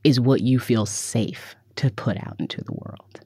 is 0.03 0.19
what 0.19 0.41
you 0.41 0.59
feel 0.59 0.85
safe 0.85 1.55
to 1.77 1.91
put 1.91 2.17
out 2.17 2.37
into 2.41 2.63
the 2.63 2.73
world. 2.73 3.21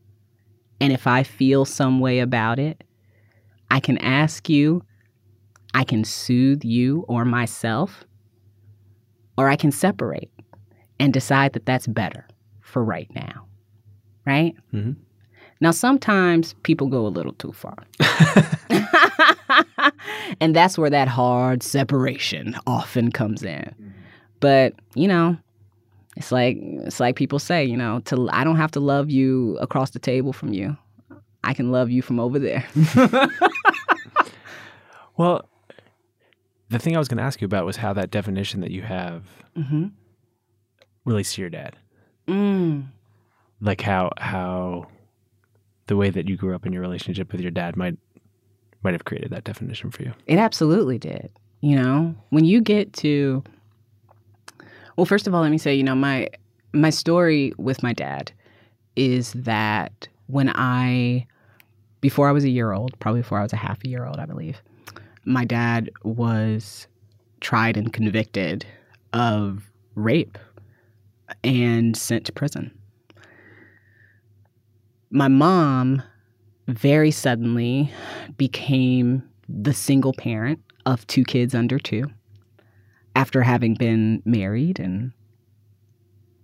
And 0.81 0.93
if 0.93 1.07
I 1.07 1.23
feel 1.23 1.65
some 1.65 2.01
way 2.01 2.19
about 2.19 2.59
it, 2.59 2.85
I 3.71 3.81
can 3.81 3.97
ask 3.99 4.49
you, 4.49 4.83
I 5.73 5.85
can 5.85 6.05
soothe 6.05 6.65
you 6.65 7.05
or 7.09 7.25
myself, 7.25 8.05
or 9.39 9.49
I 9.49 9.57
can 9.57 9.71
separate 9.71 10.30
and 11.01 11.13
decide 11.13 11.55
that 11.55 11.67
that's 11.67 11.89
better 11.89 12.25
for 12.61 12.85
right 12.85 13.13
now. 13.15 13.47
Right? 14.25 14.55
Mm-hmm. 14.73 14.93
Now, 15.61 15.73
sometimes 15.73 16.55
people 16.63 16.87
go 16.87 17.05
a 17.07 17.09
little 17.09 17.33
too 17.33 17.53
far. 17.53 17.77
and 20.41 20.55
that's 20.55 20.79
where 20.79 20.91
that 20.91 21.09
hard 21.09 21.63
separation 21.63 22.57
often 22.67 23.11
comes 23.11 23.43
in. 23.43 23.75
But, 24.39 24.75
you 24.95 25.09
know, 25.09 25.37
It's 26.17 26.33
like 26.33 26.59
it's 26.61 27.01
like 27.01 27.17
people 27.17 27.39
say, 27.39 27.65
you 27.65 27.77
know, 27.77 28.01
to 28.07 28.29
I 28.33 28.45
don't 28.45 28.57
have 28.57 28.71
to 28.73 28.81
love 28.81 29.11
you 29.11 29.57
across 29.59 29.91
the 29.91 29.99
table 29.99 30.33
from 30.33 30.53
you. 30.53 30.77
I 31.43 31.55
can 31.55 31.73
love 31.73 31.91
you 31.91 32.03
from 32.03 32.21
over 32.21 32.39
there. 32.39 32.65
Well, 35.17 35.45
the 36.71 36.79
thing 36.79 36.97
I 36.97 36.99
was 36.99 37.09
going 37.09 37.19
to 37.19 37.25
ask 37.25 37.43
you 37.43 37.45
about 37.45 37.67
was 37.67 37.77
how 37.77 37.93
that 37.93 38.11
definition 38.11 38.63
that 38.63 38.71
you 38.71 38.81
have 38.81 39.25
mm-hmm. 39.55 39.89
Relates 41.05 41.35
to 41.35 41.41
your 41.41 41.51
dad. 41.51 41.77
mm. 42.29 42.87
Like 43.61 43.83
how 43.83 44.11
how 44.17 44.87
the 45.87 45.97
way 45.97 46.09
that 46.09 46.29
you 46.29 46.37
grew 46.37 46.55
up 46.55 46.65
in 46.65 46.73
your 46.73 46.83
relationship 46.83 47.33
with 47.33 47.41
your 47.41 47.51
dad 47.51 47.77
might 47.77 47.99
might 48.83 48.95
have 48.95 49.05
created 49.05 49.31
that 49.31 49.45
definition 49.45 49.91
for 49.91 50.03
you. 50.03 50.13
It 50.27 50.39
absolutely 50.39 50.99
did. 50.99 51.31
You 51.61 51.77
know, 51.77 52.15
when 52.31 52.45
you 52.45 52.63
get 52.63 52.93
to 52.95 53.45
well, 54.97 55.05
first 55.05 55.27
of 55.27 55.35
all, 55.35 55.43
let 55.43 55.51
me 55.51 55.59
say, 55.59 55.75
you 55.75 55.83
know, 55.83 55.95
my 55.95 56.29
my 56.73 56.91
story 56.91 57.53
with 57.59 57.83
my 57.83 57.93
dad 57.93 58.33
is 58.97 59.33
that 59.33 60.09
when 60.27 60.51
I 60.55 61.27
before 62.01 62.29
I 62.29 62.33
was 62.33 62.45
a 62.45 62.51
year 62.51 62.73
old, 62.73 62.99
probably 62.99 63.21
before 63.21 63.39
I 63.39 63.43
was 63.43 63.53
a 63.53 63.57
half 63.57 63.85
a 63.85 63.89
year 63.89 64.07
old, 64.07 64.19
I 64.19 64.27
believe, 64.27 64.63
my 65.25 65.45
dad 65.45 65.91
was 66.03 66.87
tried 67.41 67.77
and 67.77 67.93
convicted 67.93 68.65
of 69.13 69.71
rape 69.95 70.39
and 71.45 71.97
sent 71.97 72.27
to 72.27 72.33
prison. 72.33 72.71
My 75.11 75.29
mom 75.29 76.03
very 76.69 77.11
suddenly 77.11 77.91
became 78.37 79.23
the 79.49 79.73
single 79.73 80.13
parent 80.13 80.61
of 80.87 81.07
two 81.07 81.25
kids 81.25 81.55
under 81.55 81.79
two 81.79 82.07
after 83.17 83.43
having 83.43 83.75
been 83.75 84.23
married 84.25 84.79
and 84.79 85.13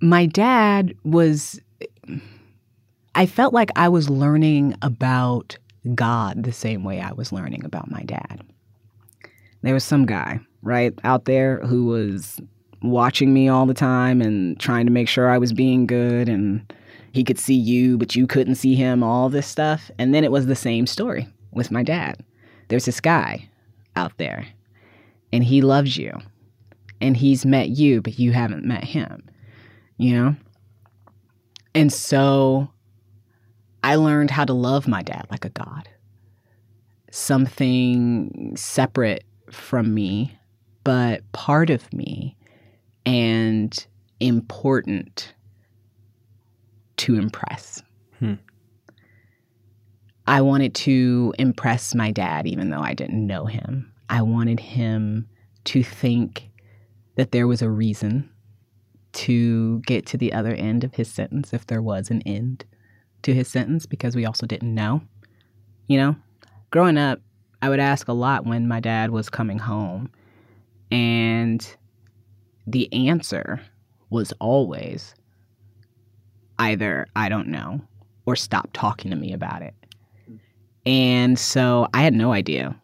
my 0.00 0.26
dad 0.26 0.94
was 1.04 1.60
I 3.14 3.24
felt 3.26 3.54
like 3.54 3.70
I 3.76 3.88
was 3.88 4.10
learning 4.10 4.74
about 4.82 5.56
God 5.94 6.42
the 6.42 6.52
same 6.52 6.84
way 6.84 7.00
I 7.00 7.12
was 7.12 7.32
learning 7.32 7.64
about 7.64 7.90
my 7.90 8.02
dad. 8.02 8.42
There 9.62 9.72
was 9.72 9.84
some 9.84 10.04
guy, 10.04 10.40
right, 10.62 10.92
out 11.02 11.24
there 11.24 11.60
who 11.60 11.86
was 11.86 12.40
watching 12.82 13.32
me 13.32 13.48
all 13.48 13.66
the 13.66 13.74
time 13.74 14.20
and 14.20 14.58
trying 14.60 14.86
to 14.86 14.92
make 14.92 15.08
sure 15.08 15.28
I 15.28 15.38
was 15.38 15.52
being 15.52 15.86
good 15.86 16.28
and 16.28 16.72
he 17.12 17.24
could 17.24 17.38
see 17.38 17.54
you, 17.54 17.96
but 17.96 18.14
you 18.14 18.26
couldn't 18.26 18.56
see 18.56 18.74
him, 18.74 19.02
all 19.02 19.28
this 19.28 19.46
stuff. 19.46 19.90
And 19.98 20.14
then 20.14 20.24
it 20.24 20.30
was 20.30 20.46
the 20.46 20.54
same 20.54 20.86
story 20.86 21.26
with 21.52 21.70
my 21.70 21.82
dad. 21.82 22.22
There's 22.68 22.84
this 22.84 23.00
guy 23.00 23.48
out 23.96 24.12
there 24.18 24.46
and 25.32 25.42
he 25.42 25.62
loves 25.62 25.96
you 25.96 26.12
and 27.00 27.16
he's 27.16 27.46
met 27.46 27.70
you, 27.70 28.02
but 28.02 28.18
you 28.18 28.32
haven't 28.32 28.64
met 28.64 28.84
him, 28.84 29.22
you 29.96 30.14
know? 30.14 30.36
And 31.74 31.92
so 31.92 32.70
I 33.82 33.96
learned 33.96 34.30
how 34.30 34.44
to 34.44 34.52
love 34.52 34.88
my 34.88 35.02
dad 35.02 35.26
like 35.30 35.44
a 35.44 35.50
God, 35.50 35.88
something 37.10 38.54
separate 38.56 39.24
from 39.50 39.94
me, 39.94 40.36
but 40.84 41.30
part 41.32 41.70
of 41.70 41.92
me 41.92 42.35
and 43.06 43.86
important 44.20 45.32
to 46.98 47.14
impress. 47.14 47.82
Hmm. 48.18 48.34
I 50.26 50.40
wanted 50.42 50.74
to 50.74 51.32
impress 51.38 51.94
my 51.94 52.10
dad, 52.10 52.46
even 52.46 52.70
though 52.70 52.80
I 52.80 52.94
didn't 52.94 53.26
know 53.26 53.46
him. 53.46 53.92
I 54.10 54.22
wanted 54.22 54.58
him 54.58 55.28
to 55.64 55.82
think 55.82 56.50
that 57.14 57.30
there 57.30 57.46
was 57.46 57.62
a 57.62 57.70
reason 57.70 58.28
to 59.12 59.80
get 59.80 60.04
to 60.06 60.18
the 60.18 60.32
other 60.32 60.54
end 60.54 60.84
of 60.84 60.94
his 60.94 61.08
sentence, 61.10 61.54
if 61.54 61.66
there 61.66 61.80
was 61.80 62.10
an 62.10 62.22
end 62.22 62.64
to 63.22 63.32
his 63.32 63.48
sentence, 63.48 63.86
because 63.86 64.16
we 64.16 64.26
also 64.26 64.46
didn't 64.46 64.74
know. 64.74 65.00
You 65.86 65.98
know, 65.98 66.16
growing 66.70 66.98
up, 66.98 67.20
I 67.62 67.68
would 67.68 67.80
ask 67.80 68.08
a 68.08 68.12
lot 68.12 68.44
when 68.44 68.68
my 68.68 68.80
dad 68.80 69.10
was 69.10 69.30
coming 69.30 69.58
home, 69.58 70.10
and 70.90 71.76
the 72.66 72.92
answer 72.92 73.60
was 74.10 74.32
always 74.40 75.14
either 76.58 77.06
I 77.14 77.28
don't 77.28 77.48
know 77.48 77.80
or 78.24 78.36
stop 78.36 78.70
talking 78.72 79.10
to 79.10 79.16
me 79.16 79.32
about 79.32 79.62
it. 79.62 79.74
And 80.84 81.38
so 81.38 81.88
I 81.92 82.02
had 82.02 82.14
no 82.14 82.32
idea 82.32 82.76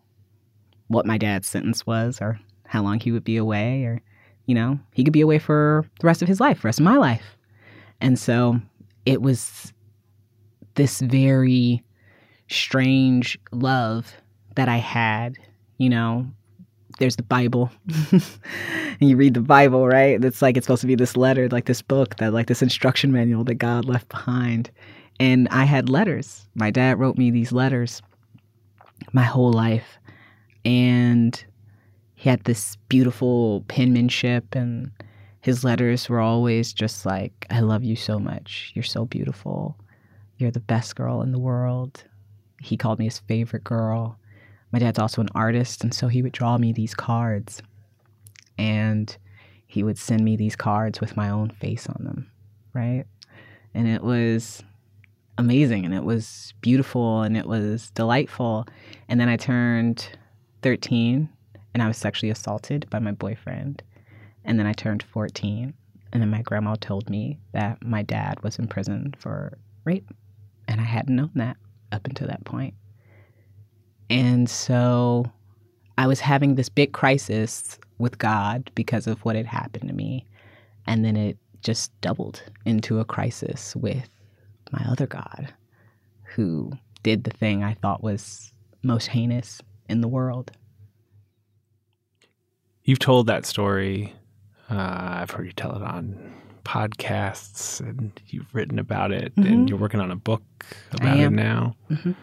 what 0.88 1.06
my 1.06 1.18
dad's 1.18 1.48
sentence 1.48 1.86
was 1.86 2.20
or 2.20 2.38
how 2.66 2.82
long 2.82 3.00
he 3.00 3.12
would 3.12 3.24
be 3.24 3.36
away 3.36 3.84
or 3.84 4.02
you 4.46 4.54
know, 4.54 4.78
he 4.92 5.04
could 5.04 5.12
be 5.12 5.20
away 5.20 5.38
for 5.38 5.84
the 6.00 6.06
rest 6.06 6.20
of 6.20 6.28
his 6.28 6.40
life, 6.40 6.64
rest 6.64 6.80
of 6.80 6.84
my 6.84 6.96
life. 6.96 7.36
And 8.00 8.18
so 8.18 8.60
it 9.06 9.22
was 9.22 9.72
this 10.74 11.00
very 11.00 11.82
strange 12.50 13.38
love 13.52 14.12
that 14.56 14.68
I 14.68 14.78
had, 14.78 15.38
you 15.78 15.88
know. 15.88 16.26
There's 16.98 17.16
the 17.16 17.22
Bible. 17.22 17.70
and 18.12 18.22
you 19.00 19.16
read 19.16 19.34
the 19.34 19.40
Bible, 19.40 19.86
right? 19.86 20.22
It's 20.22 20.42
like 20.42 20.56
it's 20.56 20.66
supposed 20.66 20.82
to 20.82 20.86
be 20.86 20.94
this 20.94 21.16
letter, 21.16 21.48
like 21.48 21.66
this 21.66 21.82
book, 21.82 22.16
that 22.16 22.32
like 22.32 22.46
this 22.46 22.62
instruction 22.62 23.12
manual 23.12 23.44
that 23.44 23.54
God 23.54 23.84
left 23.84 24.08
behind. 24.08 24.70
And 25.20 25.48
I 25.48 25.64
had 25.64 25.88
letters. 25.88 26.46
My 26.54 26.70
dad 26.70 26.98
wrote 26.98 27.16
me 27.18 27.30
these 27.30 27.52
letters 27.52 28.02
my 29.12 29.22
whole 29.22 29.52
life. 29.52 29.98
And 30.64 31.42
he 32.22 32.28
had 32.28 32.44
this 32.44 32.76
beautiful 32.88 33.64
penmanship 33.66 34.54
and 34.54 34.92
his 35.40 35.64
letters 35.64 36.08
were 36.08 36.20
always 36.20 36.72
just 36.72 37.04
like 37.04 37.46
i 37.50 37.58
love 37.58 37.82
you 37.82 37.96
so 37.96 38.16
much 38.16 38.70
you're 38.74 38.82
so 38.84 39.04
beautiful 39.04 39.76
you're 40.38 40.52
the 40.52 40.60
best 40.60 40.94
girl 40.94 41.20
in 41.20 41.32
the 41.32 41.38
world 41.38 42.04
he 42.60 42.76
called 42.76 43.00
me 43.00 43.06
his 43.06 43.18
favorite 43.18 43.64
girl 43.64 44.16
my 44.72 44.78
dad's 44.78 44.98
also 44.98 45.20
an 45.20 45.28
artist 45.34 45.82
and 45.82 45.94
so 45.94 46.08
he 46.08 46.22
would 46.22 46.32
draw 46.32 46.58
me 46.58 46.72
these 46.72 46.94
cards 46.94 47.62
and 48.58 49.16
he 49.66 49.82
would 49.82 49.98
send 49.98 50.24
me 50.24 50.36
these 50.36 50.56
cards 50.56 51.00
with 51.00 51.16
my 51.16 51.28
own 51.28 51.50
face 51.50 51.86
on 51.86 52.04
them 52.04 52.30
right 52.72 53.04
and 53.74 53.88
it 53.88 54.02
was 54.02 54.62
amazing 55.38 55.84
and 55.84 55.94
it 55.94 56.04
was 56.04 56.52
beautiful 56.60 57.22
and 57.22 57.36
it 57.36 57.46
was 57.46 57.90
delightful 57.90 58.66
and 59.08 59.20
then 59.20 59.28
i 59.28 59.36
turned 59.36 60.08
13 60.62 61.28
and 61.74 61.82
I 61.82 61.88
was 61.88 61.96
sexually 61.96 62.30
assaulted 62.30 62.88
by 62.90 62.98
my 62.98 63.12
boyfriend. 63.12 63.82
And 64.44 64.58
then 64.58 64.66
I 64.66 64.72
turned 64.72 65.02
14, 65.02 65.72
and 66.12 66.22
then 66.22 66.30
my 66.30 66.42
grandma 66.42 66.74
told 66.80 67.08
me 67.08 67.38
that 67.52 67.82
my 67.84 68.02
dad 68.02 68.42
was 68.42 68.58
in 68.58 68.66
prison 68.66 69.14
for 69.18 69.58
rape. 69.84 70.10
And 70.66 70.80
I 70.80 70.84
hadn't 70.84 71.14
known 71.14 71.30
that 71.36 71.56
up 71.92 72.06
until 72.06 72.26
that 72.28 72.44
point. 72.44 72.74
And 74.12 74.48
so 74.48 75.30
I 75.96 76.06
was 76.06 76.20
having 76.20 76.54
this 76.54 76.68
big 76.68 76.92
crisis 76.92 77.78
with 77.98 78.18
God 78.18 78.70
because 78.74 79.06
of 79.06 79.24
what 79.24 79.36
had 79.36 79.46
happened 79.46 79.88
to 79.88 79.94
me. 79.94 80.26
And 80.86 81.04
then 81.04 81.16
it 81.16 81.38
just 81.62 81.98
doubled 82.00 82.42
into 82.66 83.00
a 83.00 83.04
crisis 83.04 83.74
with 83.76 84.08
my 84.72 84.84
other 84.88 85.06
God 85.06 85.52
who 86.34 86.72
did 87.02 87.24
the 87.24 87.30
thing 87.30 87.62
I 87.64 87.74
thought 87.74 88.02
was 88.02 88.52
most 88.82 89.06
heinous 89.08 89.60
in 89.88 90.00
the 90.00 90.08
world. 90.08 90.50
You've 92.84 92.98
told 92.98 93.28
that 93.28 93.46
story. 93.46 94.12
Uh, 94.68 94.76
I've 95.20 95.30
heard 95.30 95.46
you 95.46 95.52
tell 95.52 95.76
it 95.76 95.82
on 95.82 96.34
podcasts, 96.64 97.80
and 97.80 98.12
you've 98.28 98.52
written 98.54 98.78
about 98.78 99.12
it, 99.12 99.34
Mhm. 99.36 99.46
and 99.46 99.70
you're 99.70 99.78
working 99.78 100.00
on 100.00 100.10
a 100.10 100.16
book 100.16 100.42
about 100.92 101.18
it 101.18 101.30
now. 101.30 101.76
Mhm. 101.90 102.14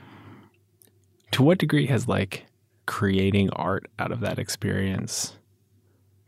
To 1.31 1.43
what 1.43 1.57
degree 1.57 1.85
has 1.87 2.07
like 2.07 2.45
creating 2.85 3.49
art 3.51 3.87
out 3.99 4.11
of 4.11 4.19
that 4.21 4.39
experience? 4.39 5.33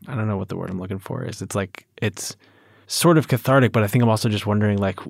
I 0.08 0.14
don't 0.14 0.28
know 0.28 0.36
what 0.36 0.48
the 0.48 0.56
word 0.56 0.70
I'm 0.70 0.80
looking 0.80 0.98
for 0.98 1.24
is. 1.24 1.42
It's 1.42 1.54
like 1.54 1.86
it's 2.00 2.36
sort 2.86 3.18
of 3.18 3.28
cathartic, 3.28 3.72
but 3.72 3.82
I 3.82 3.86
think 3.86 4.02
I'm 4.02 4.10
also 4.10 4.28
just 4.28 4.46
wondering 4.46 4.78
like 4.78 5.00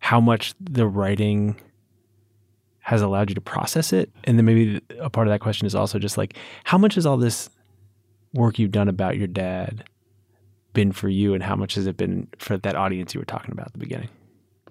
how 0.00 0.20
much 0.20 0.54
the 0.60 0.86
writing 0.86 1.56
has 2.80 3.02
allowed 3.02 3.28
you 3.28 3.34
to 3.34 3.40
process 3.40 3.92
it, 3.92 4.10
and 4.24 4.38
then 4.38 4.44
maybe 4.46 4.80
a 4.98 5.10
part 5.10 5.26
of 5.26 5.32
that 5.32 5.40
question 5.40 5.66
is 5.66 5.74
also 5.74 5.98
just 5.98 6.16
like 6.16 6.36
how 6.64 6.78
much 6.78 6.94
has 6.94 7.04
all 7.04 7.18
this 7.18 7.50
work 8.34 8.58
you've 8.58 8.70
done 8.70 8.88
about 8.88 9.16
your 9.16 9.26
dad 9.26 9.84
been 10.72 10.92
for 10.92 11.08
you 11.08 11.34
and 11.34 11.42
how 11.42 11.56
much 11.56 11.74
has 11.74 11.86
it 11.86 11.96
been 11.96 12.28
for 12.38 12.56
that 12.58 12.76
audience 12.76 13.14
you 13.14 13.20
were 13.20 13.24
talking 13.26 13.52
about 13.52 13.66
at 13.66 13.72
the 13.72 13.78
beginning 13.78 14.08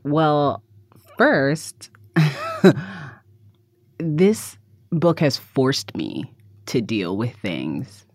Well, 0.03 0.63
first, 1.17 1.89
this 3.99 4.57
book 4.91 5.19
has 5.19 5.37
forced 5.37 5.95
me 5.95 6.31
to 6.67 6.81
deal 6.81 7.17
with 7.17 7.33
things 7.35 8.05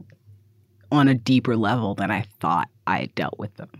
on 0.90 1.08
a 1.08 1.14
deeper 1.14 1.56
level 1.56 1.94
than 1.94 2.10
I 2.10 2.22
thought 2.40 2.68
I 2.86 2.98
had 3.00 3.14
dealt 3.14 3.38
with 3.38 3.54
them. 3.56 3.70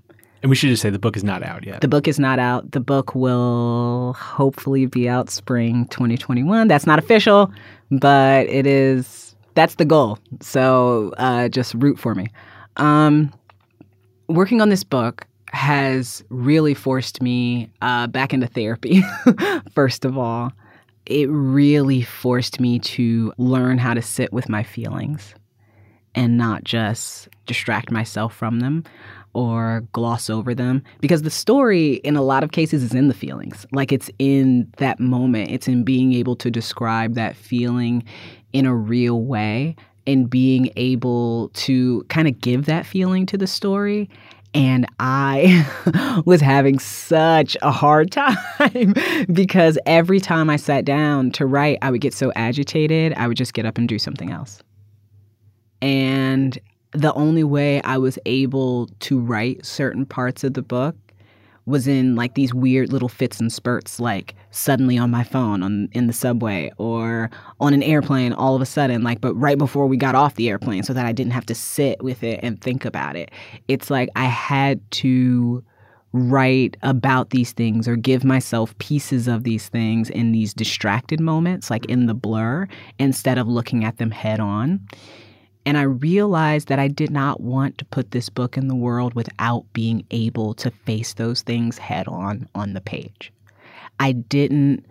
and 0.43 0.51
we 0.51 0.57
should 0.57 0.71
just 0.71 0.83
say 0.83 0.91
the 0.91 0.99
book 0.99 1.17
is 1.17 1.23
not 1.25 1.43
out 1.43 1.65
yet 1.65 1.81
The 1.83 1.89
book 1.89 2.09
is 2.09 2.19
not 2.19 2.39
out. 2.39 2.73
The 2.73 2.81
book 2.81 3.15
will 3.15 4.15
hopefully 4.15 4.87
be 4.87 5.09
out 5.09 5.29
spring 5.31 5.87
2021. 5.89 6.69
That's 6.69 6.87
not 6.87 6.99
official, 6.99 7.53
but 7.91 8.47
it 8.47 8.67
is. 8.67 9.37
That's 9.55 9.75
the 9.75 9.85
goal. 9.85 10.19
So 10.41 11.13
uh, 11.19 11.49
just 11.49 11.75
root 11.75 11.99
for 11.99 12.15
me. 12.15 12.29
Um, 12.79 13.33
working 14.29 14.63
on 14.63 14.71
this 14.71 14.83
book 14.85 15.27
has 15.51 16.25
really 16.31 16.73
forced 16.73 17.21
me 17.21 17.69
uh, 17.83 18.07
back 18.07 18.33
into 18.33 18.47
therapy, 18.47 19.03
first 19.75 20.07
of 20.07 20.17
all. 20.17 20.51
It 21.07 21.29
really 21.31 22.03
forced 22.03 22.61
me 22.61 22.79
to 22.81 23.33
learn 23.39 23.79
how 23.79 23.95
to 23.95 24.03
sit 24.03 24.33
with 24.33 24.49
my 24.49 24.63
feelings 24.63 25.35
and 26.15 26.37
not 26.37 26.65
just 26.65 27.29
distract 27.47 27.91
myself 27.91 28.35
from 28.35 28.61
them 28.61 28.85
or 29.35 29.85
gloss 29.93 30.29
over 30.29 30.55
them. 30.55 30.83
Because 31.01 31.23
the 31.23 31.31
story 31.31 31.95
in 31.95 32.17
a 32.17 32.23
lot 32.23 32.45
of 32.45 32.53
cases 32.53 32.83
is 32.83 32.95
in 32.95 33.09
the 33.09 33.15
feelings. 33.15 33.67
Like 33.73 33.93
it's 33.93 34.11
in 34.19 34.71
that 34.77 35.01
moment. 35.01 35.51
It's 35.51 35.69
in 35.69 35.85
being 35.85 36.13
able 36.13 36.37
to 36.37 36.51
describe 36.51 37.15
that 37.15 37.35
feeling 37.35 38.05
in 38.53 38.67
a 38.67 38.75
real 38.75 39.23
way 39.23 39.77
and 40.07 40.29
being 40.29 40.71
able 40.77 41.49
to 41.55 42.05
kind 42.09 42.29
of 42.29 42.41
give 42.41 42.67
that 42.67 42.85
feeling 42.85 43.25
to 43.27 43.39
the 43.39 43.47
story 43.47 44.11
and 44.55 44.87
I 45.01 46.23
was 46.27 46.41
having 46.41 46.79
such 46.79 47.57
a 47.63 47.71
hard 47.71 48.11
time 48.11 48.95
because 49.33 49.79
every 49.87 50.21
time 50.21 50.51
I 50.51 50.57
sat 50.57 50.85
down 50.85 51.31
to 51.33 51.47
write, 51.47 51.79
I 51.83 51.91
would 51.91 52.01
get 52.01 52.15
so 52.15 52.33
agitated, 52.37 53.15
I 53.15 53.29
would 53.29 53.37
just 53.37 53.55
get 53.55 53.67
up 53.67 53.79
and 53.79 53.89
do 53.89 53.99
something 53.99 54.31
else. 54.31 54.63
And 55.81 56.59
the 56.93 57.13
only 57.15 57.45
way 57.45 57.81
I 57.83 57.99
was 57.99 58.19
able 58.27 58.89
to 59.01 59.19
write 59.19 59.65
certain 59.65 60.05
parts 60.05 60.45
of 60.45 60.55
the 60.55 60.63
book 60.63 60.97
was 61.67 61.87
in 61.87 62.17
like 62.17 62.35
these 62.35 62.53
weird 62.53 62.93
little 62.93 63.09
fits 63.09 63.39
and 63.41 63.53
spurts 63.53 64.01
like 64.01 64.35
suddenly 64.51 64.99
on 64.99 65.11
my 65.11 65.23
phone 65.23 65.63
on 65.63 65.89
in 65.93 66.07
the 66.07 66.13
subway 66.13 66.73
or 66.79 67.31
on 67.61 67.73
an 67.73 67.83
airplane 67.83 68.33
all 68.33 68.57
of 68.57 68.63
a 68.63 68.67
sudden 68.67 69.03
like 69.03 69.21
but 69.21 69.35
right 69.35 69.59
before 69.59 69.87
we 69.87 69.97
got 69.97 70.15
off 70.15 70.35
the 70.35 70.49
airplane 70.49 70.83
so 70.83 70.93
that 70.93 71.07
I 71.07 71.13
didn't 71.13 71.33
have 71.33 71.47
to 71.47 71.55
sit 71.55 72.03
with 72.03 72.23
it 72.23 72.41
and 72.43 72.61
think 72.61 72.85
about 72.85 73.17
it. 73.17 73.31
It's 73.69 73.91
like 73.91 74.09
I 74.17 74.25
had 74.25 74.81
to 74.93 75.65
write 76.13 76.77
about 76.83 77.31
these 77.31 77.53
things 77.53 77.89
or 77.89 77.97
give 77.97 78.23
myself 78.23 78.77
pieces 78.79 79.29
of 79.29 79.45
these 79.45 79.69
things 79.69 80.11
in 80.11 80.33
these 80.33 80.53
distracted 80.53 81.21
moments 81.21 81.71
like 81.71 81.87
in 81.87 82.07
the 82.07 82.13
blur 82.13 82.69
instead 82.99 83.39
of 83.39 83.49
looking 83.49 83.83
at 83.83 83.97
them 83.97 84.11
head 84.11 84.39
on 84.39 84.79
and 85.65 85.79
I 85.79 85.83
realized 85.83 86.69
that 86.69 86.79
I 86.79 86.89
did 86.89 87.11
not 87.11 87.41
want 87.41 87.79
to 87.79 87.85
put 87.87 88.11
this 88.11 88.29
book 88.29 88.57
in 88.57 88.69
the 88.69 88.75
world 88.75 89.15
without 89.15 89.65
being 89.73 90.05
able 90.11 90.55
to 90.55 90.71
face 90.71 91.15
those 91.15 91.43
things 91.43 91.79
head 91.79 92.09
on 92.09 92.49
on 92.55 92.75
the 92.75 92.81
page. 92.81 93.33
I 94.01 94.13
didn't 94.13 94.85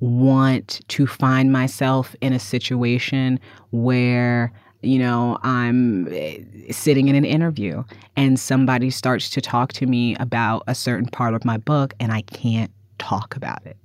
want 0.00 0.80
to 0.88 1.06
find 1.06 1.52
myself 1.52 2.14
in 2.20 2.32
a 2.32 2.38
situation 2.38 3.40
where 3.70 4.52
you 4.80 4.98
know, 4.98 5.38
I'm 5.42 6.06
eh, 6.12 6.38
sitting 6.70 7.08
in 7.08 7.16
an 7.16 7.24
interview 7.24 7.82
and 8.14 8.38
somebody 8.38 8.90
starts 8.90 9.28
to 9.30 9.40
talk 9.40 9.72
to 9.72 9.86
me 9.86 10.14
about 10.20 10.62
a 10.68 10.74
certain 10.74 11.08
part 11.08 11.34
of 11.34 11.44
my 11.44 11.56
book 11.56 11.94
and 11.98 12.12
I 12.12 12.22
can't 12.22 12.70
talk 12.98 13.34
about 13.34 13.66
it 13.66 13.76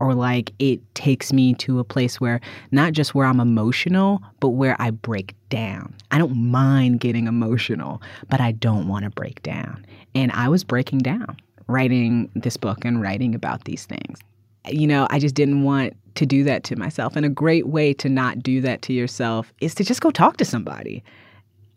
or 0.00 0.14
like 0.14 0.52
it 0.58 0.80
takes 0.94 1.32
me 1.32 1.54
to 1.54 1.78
a 1.78 1.84
place 1.84 2.20
where 2.20 2.40
not 2.70 2.92
just 2.92 3.14
where 3.14 3.26
I'm 3.26 3.40
emotional, 3.40 4.22
but 4.40 4.50
where 4.50 4.76
I 4.78 4.90
break 4.90 5.34
down. 5.48 5.94
I 6.10 6.18
don't 6.18 6.36
mind 6.36 7.00
getting 7.00 7.26
emotional, 7.26 8.02
but 8.28 8.40
I 8.40 8.52
don't 8.52 8.88
want 8.88 9.04
to 9.04 9.10
break 9.10 9.42
down. 9.42 9.84
And 10.14 10.32
I 10.32 10.48
was 10.48 10.64
breaking 10.64 10.98
down 10.98 11.36
writing 11.68 12.30
this 12.34 12.56
book 12.56 12.84
and 12.84 13.02
writing 13.02 13.34
about 13.34 13.64
these 13.64 13.86
things. 13.86 14.18
You 14.68 14.86
know, 14.86 15.06
I 15.10 15.18
just 15.18 15.34
didn't 15.34 15.62
want 15.62 15.96
to 16.16 16.26
do 16.26 16.44
that 16.44 16.64
to 16.64 16.76
myself. 16.76 17.16
And 17.16 17.26
a 17.26 17.30
great 17.30 17.68
way 17.68 17.92
to 17.94 18.08
not 18.08 18.42
do 18.42 18.60
that 18.62 18.82
to 18.82 18.92
yourself 18.92 19.52
is 19.60 19.74
to 19.76 19.84
just 19.84 20.00
go 20.00 20.10
talk 20.10 20.36
to 20.38 20.44
somebody 20.44 21.04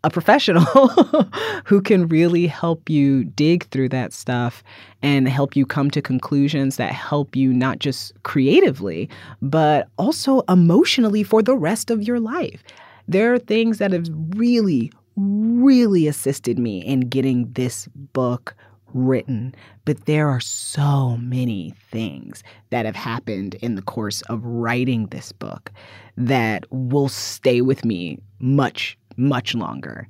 a 0.02 0.10
professional 0.10 0.64
who 1.64 1.80
can 1.82 2.08
really 2.08 2.46
help 2.46 2.88
you 2.88 3.24
dig 3.24 3.66
through 3.66 3.88
that 3.90 4.12
stuff 4.12 4.62
and 5.02 5.28
help 5.28 5.54
you 5.54 5.66
come 5.66 5.90
to 5.90 6.00
conclusions 6.00 6.76
that 6.76 6.92
help 6.92 7.36
you 7.36 7.52
not 7.52 7.78
just 7.78 8.12
creatively, 8.22 9.08
but 9.42 9.88
also 9.98 10.40
emotionally 10.48 11.22
for 11.22 11.42
the 11.42 11.56
rest 11.56 11.90
of 11.90 12.02
your 12.02 12.20
life. 12.20 12.62
There 13.08 13.34
are 13.34 13.38
things 13.38 13.78
that 13.78 13.92
have 13.92 14.06
really, 14.36 14.92
really 15.16 16.06
assisted 16.06 16.58
me 16.58 16.84
in 16.84 17.00
getting 17.00 17.52
this 17.52 17.88
book 18.12 18.54
written, 18.94 19.54
but 19.84 20.06
there 20.06 20.28
are 20.28 20.40
so 20.40 21.16
many 21.18 21.74
things 21.90 22.42
that 22.70 22.86
have 22.86 22.96
happened 22.96 23.54
in 23.56 23.74
the 23.74 23.82
course 23.82 24.22
of 24.22 24.44
writing 24.44 25.06
this 25.06 25.32
book 25.32 25.70
that 26.16 26.64
will 26.70 27.08
stay 27.08 27.60
with 27.60 27.84
me 27.84 28.18
much 28.40 28.96
much 29.20 29.54
longer. 29.54 30.08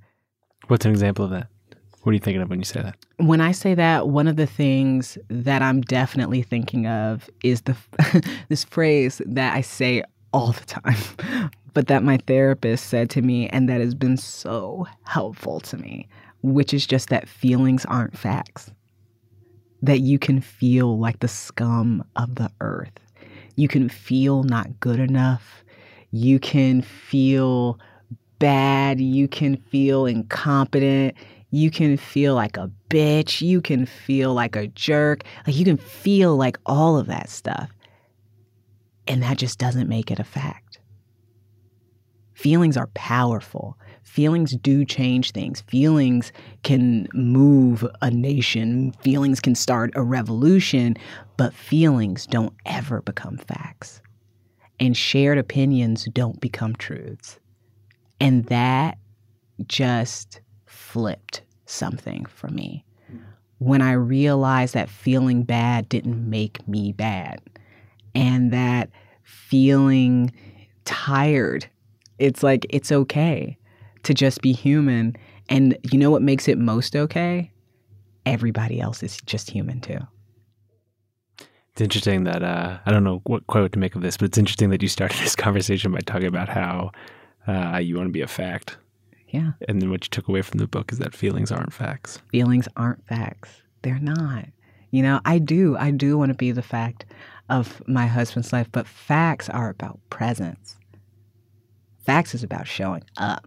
What's 0.69 0.87
an 0.87 0.93
example 0.93 1.25
of 1.25 1.33
that? 1.33 1.49
What 2.03 2.11
are 2.11 2.15
you 2.15 2.21
thinking 2.21 2.41
of 2.41 2.49
when 2.49 2.61
you 2.61 2.65
say 2.65 2.81
that? 2.81 2.97
When 3.19 3.43
I 3.43 3.53
say 3.53 3.75
that, 3.75 4.09
one 4.09 4.27
of 4.27 4.37
the 4.37 4.47
things 4.47 5.19
that 5.29 5.61
I'm 5.61 5.83
definitely 5.83 6.43
thinking 6.43 6.87
of 6.87 7.29
is 7.45 7.63
the 7.63 7.77
this 8.49 8.65
phrase 8.65 9.21
that 9.27 9.55
I 9.55 9.61
say 9.61 10.03
all 10.33 10.53
the 10.53 10.65
time, 10.65 11.51
but 11.75 11.89
that 11.89 12.03
my 12.03 12.19
therapist 12.27 12.87
said 12.87 13.11
to 13.11 13.23
me 13.23 13.49
and 13.49 13.69
that 13.69 13.81
has 13.81 13.95
been 13.95 14.17
so 14.17 14.87
helpful 15.03 15.61
to 15.61 15.77
me, 15.77 16.09
which 16.43 16.73
is 16.73 16.87
just 16.87 17.11
that 17.11 17.29
feelings 17.29 17.85
aren't 17.85 18.17
facts. 18.17 18.71
That 19.83 20.01
you 20.01 20.19
can 20.19 20.41
feel 20.41 20.99
like 20.99 21.21
the 21.21 21.29
scum 21.29 22.05
of 22.17 22.37
the 22.37 22.51
earth. 22.61 22.99
You 23.57 23.69
can 23.69 23.89
feel 23.89 24.43
not 24.43 24.81
good 24.81 25.01
enough. 25.01 25.65
You 26.13 26.39
can 26.39 26.81
feel 26.81 27.79
bad, 28.41 29.01
you 29.01 29.29
can 29.29 29.57
feel 29.57 30.07
incompetent, 30.07 31.15
you 31.51 31.71
can 31.71 31.97
feel 31.97 32.35
like 32.35 32.57
a 32.57 32.71
bitch, 32.89 33.41
you 33.41 33.61
can 33.61 33.87
feel 33.87 34.35
like 34.35 34.57
a 34.57 34.67
jerk, 34.69 35.23
like 35.47 35.55
you 35.55 35.65
can 35.65 35.77
feel 35.77 36.37
like 36.37 36.59
all 36.67 36.99
of 36.99 37.07
that 37.07 37.29
stuff. 37.29 37.71
And 39.07 39.23
that 39.23 39.39
just 39.39 39.59
doesn't 39.59 39.89
make 39.89 40.11
it 40.11 40.19
a 40.19 40.25
fact. 40.25 40.81
Feelings 42.33 42.77
are 42.77 42.87
powerful. 42.95 43.77
Feelings 44.03 44.57
do 44.57 44.85
change 44.85 45.33
things. 45.33 45.61
Feelings 45.63 46.33
can 46.63 47.07
move 47.13 47.85
a 48.01 48.11
nation. 48.11 48.93
Feelings 49.03 49.41
can 49.41 49.55
start 49.55 49.91
a 49.95 50.03
revolution, 50.03 50.97
but 51.37 51.53
feelings 51.53 52.27
don't 52.27 52.55
ever 52.65 53.03
become 53.03 53.37
facts. 53.37 54.01
And 54.79 54.97
shared 54.97 55.37
opinions 55.37 56.07
don't 56.15 56.41
become 56.41 56.75
truths. 56.77 57.40
And 58.21 58.45
that 58.47 58.99
just 59.67 60.41
flipped 60.67 61.43
something 61.67 62.27
for 62.27 62.49
me. 62.49 62.85
When 63.59 63.83
I 63.83 63.93
realized 63.93 64.75
that 64.75 64.89
feeling 64.89 65.43
bad 65.43 65.89
didn't 65.89 66.29
make 66.29 66.67
me 66.67 66.93
bad, 66.93 67.41
and 68.15 68.53
that 68.53 68.91
feeling 69.23 70.33
tired, 70.85 71.69
it's 72.19 72.43
like 72.43 72.67
it's 72.71 72.91
okay 72.91 73.57
to 74.03 74.15
just 74.15 74.41
be 74.41 74.53
human. 74.53 75.15
And 75.49 75.77
you 75.91 75.99
know 75.99 76.11
what 76.11 76.23
makes 76.23 76.49
it 76.49 76.59
most 76.59 76.97
okay? 76.97 77.51
Everybody 78.25 78.81
else 78.81 79.03
is 79.03 79.19
just 79.27 79.51
human 79.51 79.81
too. 79.81 79.99
It's 81.73 81.81
interesting 81.81 82.25
that 82.25 82.43
uh, 82.43 82.79
I 82.85 82.91
don't 82.91 83.05
know 83.05 83.21
what 83.25 83.47
quote 83.47 83.73
to 83.73 83.79
make 83.79 83.95
of 83.95 84.03
this, 84.03 84.17
but 84.17 84.27
it's 84.27 84.39
interesting 84.39 84.71
that 84.71 84.83
you 84.83 84.89
started 84.89 85.19
this 85.23 85.37
conversation 85.37 85.93
by 85.93 86.01
talking 86.01 86.29
about 86.29 86.49
how 86.49 86.93
uh, 87.51 87.79
you 87.79 87.97
want 87.97 88.07
to 88.07 88.13
be 88.13 88.21
a 88.21 88.27
fact. 88.27 88.77
Yeah. 89.29 89.53
And 89.69 89.81
then 89.81 89.91
what 89.91 90.05
you 90.05 90.11
took 90.11 90.29
away 90.29 90.43
from 90.43 90.59
the 90.59 90.67
book 90.67 90.93
is 90.93 90.99
that 90.99 91.15
feelings 91.15 91.53
aren't 91.53 91.73
facts. 91.73 92.21
Feelings 92.31 92.69
aren't 92.77 93.07
facts. 93.07 93.63
They're 93.83 93.99
not. 94.01 94.47
You 94.91 95.03
know, 95.03 95.21
I 95.25 95.39
do. 95.39 95.77
I 95.77 95.91
do 95.93 96.19
want 96.19 96.31
to 96.31 96.37
be 96.37 96.51
the 96.51 96.63
fact 96.63 97.07
of 97.49 97.83
my 97.87 98.07
husband's 98.07 98.53
life, 98.53 98.69
but 98.73 98.87
facts 98.87 99.49
are 99.49 99.71
about 99.71 100.01
presence. 100.11 100.77
Facts 102.05 102.35
is 102.35 102.43
about 102.43 102.67
showing 102.67 103.05
up. 103.17 103.47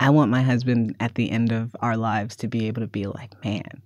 I 0.00 0.10
want 0.10 0.30
my 0.30 0.42
husband 0.42 0.96
at 0.98 1.14
the 1.14 1.30
end 1.30 1.52
of 1.52 1.74
our 1.80 1.96
lives 1.96 2.34
to 2.36 2.48
be 2.48 2.66
able 2.66 2.82
to 2.82 2.88
be 2.88 3.06
like, 3.06 3.32
man, 3.44 3.82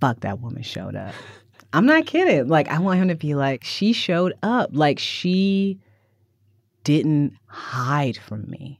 fuck 0.00 0.20
that 0.20 0.40
woman 0.40 0.62
showed 0.62 0.96
up. 0.96 1.14
I'm 1.74 1.86
not 1.86 2.06
kidding. 2.06 2.48
Like, 2.48 2.68
I 2.68 2.78
want 2.78 3.00
him 3.00 3.08
to 3.08 3.14
be 3.14 3.34
like, 3.34 3.64
she 3.64 3.92
showed 3.92 4.32
up. 4.42 4.70
Like, 4.72 4.98
she 4.98 5.78
didn't 6.84 7.34
hide 7.46 8.16
from 8.16 8.48
me. 8.48 8.78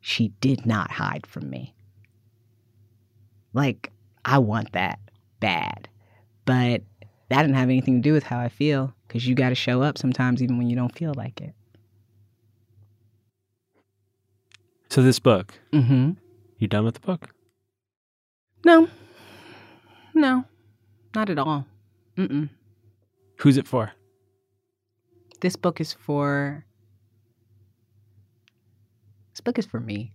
She 0.00 0.28
did 0.40 0.66
not 0.66 0.90
hide 0.90 1.26
from 1.26 1.48
me. 1.48 1.74
Like, 3.52 3.90
I 4.24 4.38
want 4.38 4.72
that 4.72 4.98
bad. 5.40 5.88
But 6.44 6.82
that 7.28 7.42
didn't 7.42 7.56
have 7.56 7.68
anything 7.68 8.02
to 8.02 8.08
do 8.08 8.12
with 8.12 8.24
how 8.24 8.38
I 8.38 8.48
feel 8.48 8.94
because 9.06 9.26
you 9.26 9.34
got 9.34 9.50
to 9.50 9.54
show 9.54 9.82
up 9.82 9.98
sometimes 9.98 10.42
even 10.42 10.58
when 10.58 10.68
you 10.68 10.76
don't 10.76 10.96
feel 10.96 11.12
like 11.16 11.40
it. 11.40 11.54
So, 14.90 15.02
this 15.02 15.18
book, 15.18 15.52
Mm-hmm. 15.72 16.12
you 16.58 16.66
done 16.68 16.84
with 16.84 16.94
the 16.94 17.00
book? 17.00 17.28
No. 18.64 18.88
No. 20.14 20.44
Not 21.14 21.28
at 21.30 21.38
all. 21.38 21.66
Mm-mm. 22.16 22.48
Who's 23.40 23.56
it 23.56 23.68
for? 23.68 23.92
This 25.40 25.54
book 25.56 25.80
is 25.80 25.92
for 25.92 26.64
This 29.38 29.44
book 29.44 29.58
is 29.60 29.66
for 29.66 29.78
me. 29.78 30.12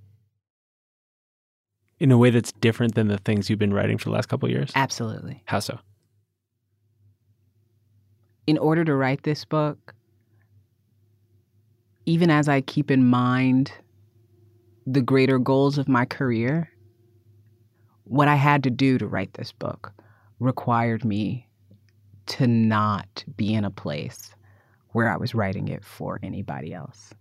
in 1.98 2.12
a 2.12 2.18
way 2.18 2.30
that's 2.30 2.52
different 2.52 2.96
than 2.96 3.08
the 3.08 3.18
things 3.20 3.50
you've 3.50 3.58
been 3.58 3.74
writing 3.74 3.98
for 3.98 4.10
the 4.10 4.12
last 4.12 4.28
couple 4.28 4.48
of 4.48 4.52
years? 4.52 4.74
Absolutely. 4.76 5.42
How 5.46 5.60
so? 5.60 5.80
In 8.48 8.58
order 8.58 8.84
to 8.84 8.94
write 8.94 9.24
this 9.24 9.46
book, 9.46 9.96
even 12.06 12.30
as 12.30 12.50
I 12.50 12.60
keep 12.60 12.92
in 12.92 13.06
mind 13.06 13.72
the 14.86 15.02
greater 15.02 15.40
goals 15.40 15.78
of 15.78 15.88
my 15.88 16.04
career, 16.04 16.70
what 18.04 18.28
I 18.28 18.36
had 18.36 18.62
to 18.64 18.70
do 18.70 18.98
to 18.98 19.08
write 19.08 19.36
this 19.36 19.54
book 19.54 19.94
required 20.42 21.06
me 21.06 21.48
to 22.26 22.46
not 22.48 23.24
be 23.38 23.54
in 23.54 23.64
a 23.64 23.72
place 23.72 24.32
where 24.90 25.10
I 25.10 25.16
was 25.16 25.34
writing 25.34 25.70
it 25.70 25.86
for 25.86 26.20
anybody 26.22 26.74
else. 26.74 27.14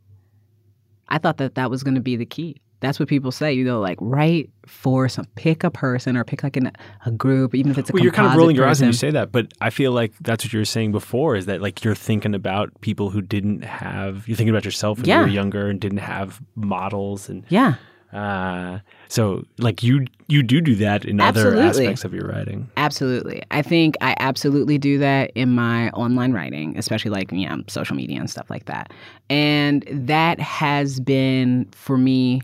I 1.13 1.19
thought 1.19 1.37
that 1.37 1.55
that 1.55 1.71
was 1.71 1.85
going 1.85 1.95
to 1.95 2.01
be 2.01 2.17
the 2.17 2.27
key. 2.27 2.57
That's 2.81 2.99
what 2.99 3.09
people 3.09 3.31
say, 3.31 3.53
you 3.53 3.65
know, 3.65 3.79
like 3.79 3.97
write 4.01 4.51
for 4.67 5.09
some, 5.09 5.25
pick 5.37 5.63
a 5.63 5.71
person 5.71 6.17
or 6.17 6.25
pick 6.25 6.43
like 6.43 6.57
an, 6.57 6.73
a 7.07 7.13
group, 7.13 7.55
even 7.55 7.71
if 7.71 7.79
it's 7.79 7.91
a 7.91 7.93
well, 7.93 8.03
you're 8.03 8.11
kind 8.13 8.27
of 8.27 8.35
rolling 8.37 8.57
your 8.57 8.67
eyes 8.67 8.81
when 8.81 8.89
you 8.89 8.93
say 8.93 9.13
that, 9.13 9.31
but 9.31 9.53
I 9.61 9.71
feel 9.71 9.93
like 9.93 10.13
that's 10.21 10.45
what 10.45 10.53
you 10.53 10.59
were 10.59 10.65
saying 10.65 10.91
before 10.91 11.37
is 11.37 11.47
that 11.47 11.63
like 11.63 11.85
you're 11.85 11.95
thinking 11.95 12.35
about 12.35 12.73
people 12.81 13.11
who 13.11 13.21
didn't 13.23 13.63
have, 13.63 14.27
you're 14.27 14.37
thinking 14.37 14.51
about 14.53 14.65
yourself 14.65 14.99
when 14.99 15.07
Yeah. 15.07 15.19
you 15.21 15.27
were 15.27 15.29
younger 15.29 15.69
and 15.69 15.79
didn't 15.81 15.99
have 15.99 16.41
models. 16.57 17.29
And 17.29 17.45
Yeah, 17.51 17.75
uh, 18.13 18.79
so 19.09 19.45
like 19.59 19.83
you, 19.83 20.07
you 20.29 20.43
do 20.43 20.61
do 20.61 20.75
that 20.77 21.05
in 21.05 21.21
other 21.21 21.57
aspects 21.57 22.05
of 22.05 22.13
your 22.13 22.27
writing. 22.29 22.71
absolutely. 22.77 23.43
I 23.51 23.63
think 23.63 23.97
I 24.01 24.15
absolutely 24.19 24.79
do 24.79 24.99
that 24.99 25.31
in 25.35 25.51
my 25.55 25.91
online 25.91 26.33
writing, 26.33 26.77
especially 26.77 27.11
like, 27.11 27.33
you 27.33 27.49
know, 27.49 27.63
social 27.69 27.97
media 27.97 28.19
and 28.21 28.29
stuff 28.29 28.51
like 28.51 28.67
that. 28.67 28.93
And 29.31 29.85
that 29.91 30.41
has 30.41 31.01
been 31.01 31.69
for 31.73 31.97
me, 31.97 32.43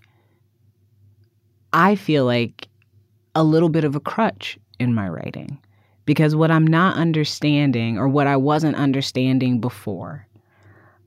I 1.72 1.96
feel 1.96 2.24
like 2.24 2.68
a 3.34 3.44
little 3.44 3.68
bit 3.68 3.84
of 3.84 3.94
a 3.94 4.00
crutch 4.00 4.58
in 4.78 4.94
my 4.94 5.08
writing 5.08 5.58
because 6.06 6.34
what 6.34 6.50
I'm 6.50 6.66
not 6.66 6.96
understanding 6.96 7.98
or 7.98 8.08
what 8.08 8.26
I 8.26 8.36
wasn't 8.36 8.76
understanding 8.76 9.60
before 9.60 10.26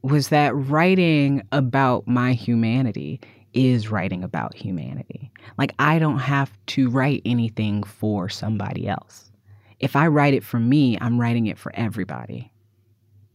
was 0.03 0.29
that 0.29 0.55
writing 0.55 1.41
about 1.51 2.07
my 2.07 2.33
humanity 2.33 3.19
is 3.53 3.89
writing 3.89 4.23
about 4.23 4.55
humanity. 4.55 5.31
Like, 5.57 5.73
I 5.79 5.99
don't 5.99 6.19
have 6.19 6.51
to 6.67 6.89
write 6.89 7.21
anything 7.25 7.83
for 7.83 8.29
somebody 8.29 8.87
else. 8.87 9.31
If 9.79 9.95
I 9.95 10.07
write 10.07 10.33
it 10.33 10.43
for 10.43 10.59
me, 10.59 10.97
I'm 11.01 11.19
writing 11.19 11.47
it 11.47 11.57
for 11.57 11.71
everybody, 11.75 12.51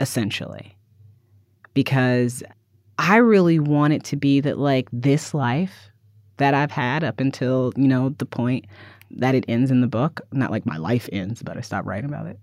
essentially. 0.01 0.77
Because 1.75 2.43
I 2.99 3.17
really 3.17 3.59
want 3.59 3.93
it 3.93 4.05
to 4.05 4.17
be 4.17 4.41
that, 4.41 4.59
like, 4.59 4.89
this 4.93 5.35
life 5.35 5.91
that 6.39 6.55
I've 6.55 6.71
had 6.71 7.05
up 7.05 7.21
until, 7.21 7.73
you 7.77 7.89
know, 7.89 8.11
the 8.11 8.27
point 8.27 8.67
that 9.11 9.35
it 9.35 9.45
ends 9.49 9.71
in 9.71 9.81
the 9.81 9.87
book, 9.87 10.21
not 10.33 10.51
like 10.51 10.67
my 10.67 10.77
life 10.77 11.09
ends, 11.13 11.43
but 11.43 11.57
I 11.57 11.61
stop 11.61 11.85
writing 11.87 12.09
about 12.09 12.27
it. 12.27 12.39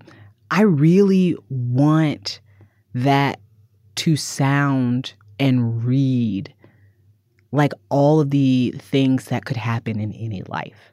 I 0.52 0.62
really 0.62 1.36
want 1.50 2.40
that 2.94 3.40
to 3.96 4.16
sound 4.16 5.14
and 5.40 5.84
read 5.84 6.54
like 7.54 7.72
all 7.90 8.20
of 8.20 8.32
the 8.32 8.74
things 8.80 9.26
that 9.26 9.46
could 9.46 9.56
happen 9.56 10.00
in 10.00 10.12
any 10.14 10.42
life. 10.50 10.92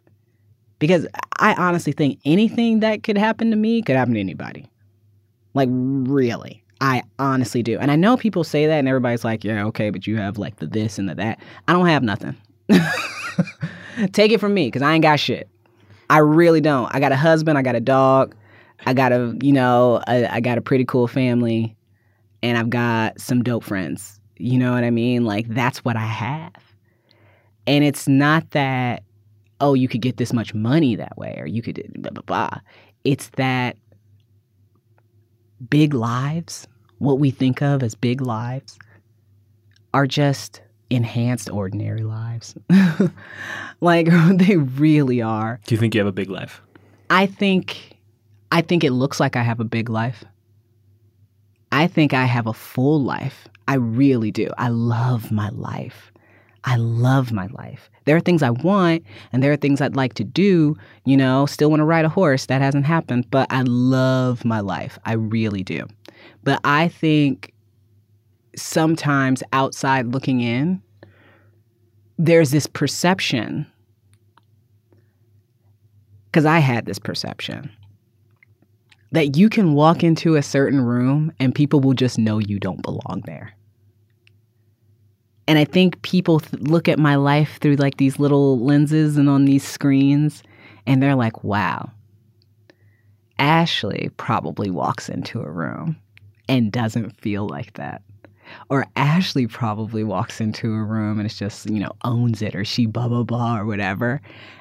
Because 0.79 1.07
I 1.39 1.55
honestly 1.55 1.93
think 1.93 2.21
anything 2.25 2.81
that 2.81 3.03
could 3.03 3.19
happen 3.19 3.51
to 3.51 3.57
me 3.57 3.83
could 3.83 3.97
happen 3.97 4.15
to 4.15 4.21
anybody. 4.21 4.71
Like, 5.55 5.69
really. 5.73 6.63
I 6.83 7.03
honestly 7.19 7.63
do. 7.63 7.79
And 7.79 7.91
I 7.91 7.97
know 7.97 8.17
people 8.17 8.45
say 8.45 8.67
that, 8.67 8.79
and 8.79 8.89
everybody's 8.89 9.25
like, 9.25 9.43
yeah, 9.43 9.65
okay, 9.67 9.91
but 9.91 10.07
you 10.07 10.17
have 10.19 10.39
like 10.39 10.57
the 10.57 10.67
this 10.67 10.99
and 10.99 11.09
the 11.09 11.15
that. 11.17 11.41
I 11.67 11.73
don't 11.73 11.87
have 11.87 12.03
nothing. 12.03 12.37
Take 14.13 14.33
it 14.33 14.39
from 14.39 14.55
me, 14.55 14.69
because 14.69 14.83
I 14.83 14.95
ain't 14.95 15.03
got 15.03 15.19
shit. 15.19 15.49
I 16.09 16.19
really 16.19 16.61
don't. 16.61 16.95
I 16.95 17.01
got 17.01 17.13
a 17.13 17.17
husband, 17.17 17.59
I 17.59 17.63
got 17.63 17.75
a 17.75 17.81
dog, 17.81 18.35
I 18.87 18.95
got 18.95 19.13
a, 19.13 19.37
you 19.43 19.53
know, 19.53 20.03
I, 20.07 20.27
I 20.27 20.41
got 20.41 20.59
a 20.59 20.63
pretty 20.63 20.85
cool 20.85 21.07
family, 21.07 21.77
and 22.43 22.57
I've 22.59 22.71
got 22.71 23.21
some 23.21 23.43
dope 23.43 23.65
friends. 23.65 24.20
You 24.41 24.59
know 24.59 24.73
what 24.73 24.85
I 24.85 24.91
mean? 24.91 25.25
Like, 25.25 25.49
that's 25.49 25.85
what 25.85 25.97
I 25.97 26.07
have. 26.07 26.55
And 27.67 27.85
it's 27.85 28.09
not 28.09 28.51
that, 28.53 29.03
oh, 29.61 29.75
you 29.75 29.89
could 29.89 30.01
get 30.01 30.17
this 30.17 30.33
much 30.33 30.55
money 30.55 30.97
that 30.97 31.17
way, 31.19 31.37
or 31.39 31.47
you 31.47 31.63
could 31.63 31.83
blah, 31.97 32.11
blah, 32.11 32.23
blah. 32.23 32.61
It's 33.05 33.29
that 33.37 33.77
big 35.69 35.93
lives, 35.93 36.67
what 36.99 37.19
we 37.19 37.31
think 37.31 37.61
of 37.61 37.83
as 37.83 37.95
big 37.95 38.21
lives, 38.21 38.79
are 39.93 40.07
just 40.07 40.63
enhanced 40.89 41.51
ordinary 41.51 42.03
lives. 42.03 42.55
like, 43.81 44.09
they 44.35 44.57
really 44.57 45.21
are. 45.21 45.61
Do 45.67 45.75
you 45.75 45.79
think 45.79 45.95
you 45.95 46.01
have 46.01 46.09
a 46.09 46.13
big 46.13 46.31
life? 46.31 46.63
I 47.11 47.27
think 47.27 47.99
I 48.53 48.63
think 48.63 48.85
it 48.85 48.93
looks 48.93 49.21
like 49.21 49.37
I 49.37 49.43
have 49.43 49.61
a 49.61 49.65
big 49.65 49.89
life. 49.89 50.25
I 51.73 51.87
think 51.87 52.15
I 52.15 52.25
have 52.25 52.47
a 52.47 52.53
full 52.53 53.01
life. 53.03 53.49
I 53.71 53.75
really 53.75 54.33
do. 54.33 54.51
I 54.59 54.67
love 54.67 55.31
my 55.31 55.49
life. 55.51 56.11
I 56.65 56.75
love 56.75 57.31
my 57.31 57.47
life. 57.53 57.89
There 58.05 58.17
are 58.17 58.21
things 58.21 58.43
I 58.43 58.51
want 58.51 59.05
and 59.33 59.45
there 59.45 59.53
are 59.53 59.57
things 59.57 59.81
I'd 59.81 59.95
like 59.95 60.15
to 60.15 60.25
do, 60.25 60.77
you 61.05 61.17
know, 61.17 61.47
still 61.47 61.71
want 61.71 61.79
to 61.79 61.85
ride 61.85 62.05
a 62.05 62.09
horse. 62.09 62.47
That 62.47 62.63
hasn't 62.63 62.85
happened, 62.85 63.31
but 63.31 63.47
I 63.49 63.63
love 63.63 64.45
my 64.45 64.59
life. 64.59 64.99
I 65.05 65.13
really 65.13 65.63
do. 65.63 65.87
But 66.43 66.59
I 66.65 66.89
think 66.89 67.53
sometimes 68.57 69.41
outside 69.53 70.09
looking 70.09 70.41
in, 70.41 70.83
there's 72.19 72.51
this 72.51 72.67
perception 72.67 73.69
because 76.27 76.45
I 76.45 76.59
had 76.59 76.87
this 76.87 76.99
perception 76.99 77.71
that 79.13 79.37
you 79.37 79.49
can 79.49 79.75
walk 79.75 80.03
into 80.03 80.35
a 80.35 80.43
certain 80.43 80.81
room 80.81 81.33
and 81.39 81.55
people 81.55 81.79
will 81.79 81.95
just 81.95 82.19
know 82.19 82.41
you 82.41 82.59
don't 82.59 82.83
belong 82.83 83.23
there. 83.27 83.55
And 85.51 85.59
I 85.59 85.65
think 85.65 86.01
people 86.03 86.39
th- 86.39 86.63
look 86.63 86.89
at 86.89 87.01
my 87.01 87.17
life 87.17 87.59
through 87.61 87.75
like 87.75 87.97
these 87.97 88.21
little 88.21 88.61
lenses 88.61 89.17
and 89.17 89.29
on 89.29 89.47
these 89.47 89.67
screens, 89.67 90.45
and 90.87 91.03
they're 91.03 91.17
like, 91.17 91.43
wow, 91.43 91.91
Ashley 93.41 94.11
probably 94.17 94.71
walks 94.71 95.09
into 95.09 95.41
a 95.41 95.51
room 95.51 95.97
and 96.49 96.71
doesn't 96.71 97.21
feel 97.21 97.49
like 97.49 97.73
that. 97.73 98.03
Or 98.69 98.87
Ashley 98.95 99.49
probably 99.49 100.05
walks 100.05 100.41
into 100.41 100.73
a 100.73 100.85
room 100.85 101.19
and 101.19 101.27
it's 101.27 101.37
just, 101.37 101.69
you 101.69 101.81
know, 101.81 101.91
owns 102.05 102.43
it 102.43 102.55
or 102.55 102.65
she 102.65 102.87
blah, 102.87 103.09
blah, 103.09 103.25
blah, 103.25 103.59
or 103.59 103.65
whatever. 103.67 104.21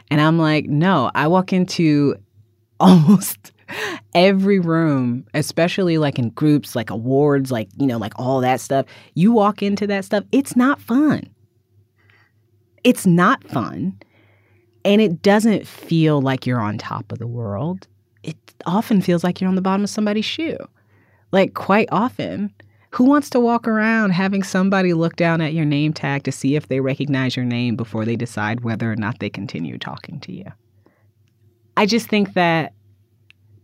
And 0.09 0.19
I'm 0.19 0.39
like, 0.39 0.65
no, 0.65 1.11
I 1.13 1.27
walk 1.27 1.53
into 1.53 2.15
almost 2.79 3.51
every 4.13 4.59
room, 4.59 5.25
especially 5.33 5.97
like 5.97 6.19
in 6.19 6.29
groups, 6.29 6.75
like 6.75 6.89
awards, 6.89 7.51
like, 7.51 7.69
you 7.77 7.87
know, 7.87 7.97
like 7.97 8.13
all 8.17 8.41
that 8.41 8.61
stuff. 8.61 8.85
You 9.13 9.31
walk 9.31 9.61
into 9.61 9.87
that 9.87 10.05
stuff, 10.05 10.23
it's 10.31 10.55
not 10.55 10.81
fun. 10.81 11.29
It's 12.83 13.05
not 13.05 13.43
fun. 13.43 13.97
And 14.85 15.01
it 15.01 15.21
doesn't 15.21 15.67
feel 15.67 16.21
like 16.21 16.45
you're 16.45 16.61
on 16.61 16.77
top 16.77 17.11
of 17.11 17.19
the 17.19 17.27
world. 17.27 17.87
It 18.23 18.37
often 18.65 19.01
feels 19.01 19.23
like 19.23 19.41
you're 19.41 19.49
on 19.49 19.55
the 19.55 19.61
bottom 19.61 19.83
of 19.83 19.89
somebody's 19.89 20.25
shoe. 20.25 20.57
Like, 21.31 21.53
quite 21.53 21.89
often. 21.91 22.53
Who 22.91 23.03
wants 23.03 23.29
to 23.31 23.39
walk 23.39 23.67
around 23.67 24.11
having 24.11 24.41
somebody 24.41 24.93
look 24.93 25.15
down 25.15 25.41
at 25.41 25.53
your 25.53 25.65
name 25.65 25.93
tag 25.93 26.23
to 26.23 26.31
see 26.31 26.55
if 26.55 26.69
they 26.69 26.79
recognize 26.79 27.35
your 27.35 27.45
name 27.45 27.75
before 27.75 28.03
they 28.03 28.15
decide 28.15 28.61
whether 28.61 28.91
or 28.91 28.95
not 28.95 29.19
they 29.19 29.29
continue 29.29 29.77
talking 29.77 30.19
to 30.21 30.31
you? 30.31 30.45
I 31.77 31.85
just 31.85 32.07
think 32.07 32.33
that 32.33 32.73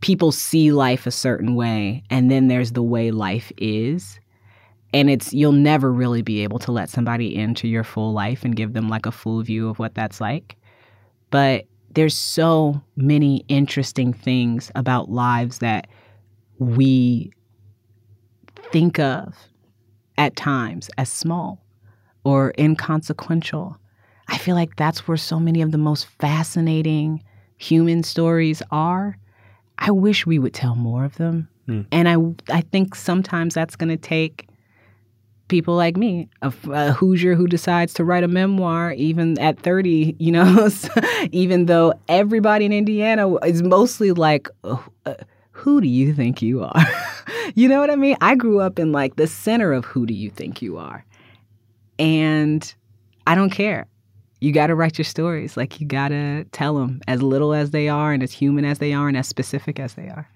people 0.05 0.31
see 0.31 0.71
life 0.71 1.07
a 1.07 1.11
certain 1.11 1.55
way, 1.55 2.03
and 2.11 2.29
then 2.29 2.47
there's 2.47 2.73
the 2.73 2.83
way 2.83 3.09
life 3.09 3.51
is. 3.57 4.19
And 4.93 5.09
it's, 5.09 5.33
you'll 5.33 5.51
never 5.51 5.91
really 5.91 6.21
be 6.21 6.43
able 6.43 6.59
to 6.59 6.71
let 6.71 6.91
somebody 6.91 7.35
into 7.35 7.67
your 7.67 7.83
full 7.83 8.13
life 8.13 8.45
and 8.45 8.55
give 8.55 8.73
them 8.73 8.87
like 8.87 9.07
a 9.07 9.11
full 9.11 9.41
view 9.41 9.67
of 9.67 9.79
what 9.79 9.95
that's 9.95 10.21
like. 10.21 10.57
But 11.31 11.65
there's 11.89 12.15
so 12.15 12.83
many 12.95 13.45
interesting 13.47 14.13
things 14.13 14.71
about 14.75 15.09
lives 15.09 15.57
that 15.57 15.87
we 16.59 17.31
think 18.71 18.99
of 18.99 19.35
at 20.19 20.35
times 20.35 20.87
as 20.99 21.09
small 21.09 21.65
or 22.23 22.53
inconsequential. 22.59 23.75
I 24.27 24.37
feel 24.37 24.53
like 24.53 24.75
that's 24.75 25.07
where 25.07 25.17
so 25.17 25.39
many 25.39 25.63
of 25.63 25.71
the 25.71 25.79
most 25.79 26.05
fascinating 26.19 27.23
human 27.57 28.03
stories 28.03 28.61
are. 28.69 29.17
I 29.79 29.91
wish 29.91 30.25
we 30.25 30.39
would 30.39 30.53
tell 30.53 30.75
more 30.75 31.05
of 31.05 31.15
them. 31.15 31.47
Mm. 31.67 31.85
And 31.91 32.09
I 32.09 32.57
I 32.57 32.61
think 32.61 32.95
sometimes 32.95 33.53
that's 33.53 33.75
going 33.75 33.89
to 33.89 33.97
take 33.97 34.47
people 35.47 35.75
like 35.75 35.95
me, 35.95 36.27
a, 36.41 36.51
a 36.71 36.91
Hoosier 36.93 37.35
who 37.35 37.47
decides 37.47 37.93
to 37.95 38.03
write 38.03 38.23
a 38.23 38.27
memoir 38.27 38.93
even 38.93 39.37
at 39.39 39.59
30, 39.59 40.15
you 40.17 40.31
know, 40.31 40.69
even 41.31 41.67
though 41.67 41.93
everybody 42.07 42.65
in 42.65 42.73
Indiana 42.73 43.35
is 43.45 43.61
mostly 43.61 44.11
like 44.11 44.49
uh, 44.63 44.77
uh, 45.05 45.13
who 45.51 45.81
do 45.81 45.87
you 45.87 46.13
think 46.13 46.41
you 46.41 46.63
are? 46.63 46.85
you 47.55 47.67
know 47.67 47.79
what 47.79 47.89
I 47.89 47.95
mean? 47.95 48.17
I 48.21 48.35
grew 48.35 48.59
up 48.59 48.79
in 48.79 48.91
like 48.91 49.15
the 49.15 49.27
center 49.27 49.71
of 49.71 49.85
who 49.85 50.05
do 50.05 50.13
you 50.13 50.29
think 50.29 50.61
you 50.61 50.77
are? 50.77 51.05
And 51.97 52.73
I 53.27 53.35
don't 53.35 53.51
care. 53.51 53.87
You 54.45 54.51
got 54.51 54.67
to 54.67 54.75
write 54.75 54.99
your 54.99 55.05
stories. 55.05 55.57
Like 55.57 55.81
you 55.81 55.87
got 55.87 56.09
to 56.09 56.43
tell 56.51 56.75
them 56.75 57.01
as 57.07 57.23
little 57.23 57.51
as 57.51 57.71
they 57.71 57.89
are 57.89 58.13
and 58.13 58.21
as 58.21 58.31
human 58.31 58.63
as 58.63 58.77
they 58.77 58.93
are 58.93 59.07
and 59.07 59.17
as 59.17 59.27
specific 59.27 59.79
as 59.79 59.95
they 59.95 60.07
are. 60.07 60.29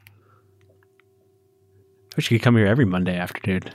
I 2.11 2.15
wish 2.17 2.31
you 2.31 2.39
could 2.39 2.43
come 2.43 2.55
here 2.57 2.65
every 2.65 2.85
Monday 2.85 3.15
afternoon. 3.15 3.61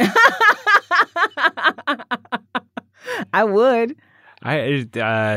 I 3.33 3.45
would. 3.45 3.95
I 4.43 4.59
uh, 4.61 4.85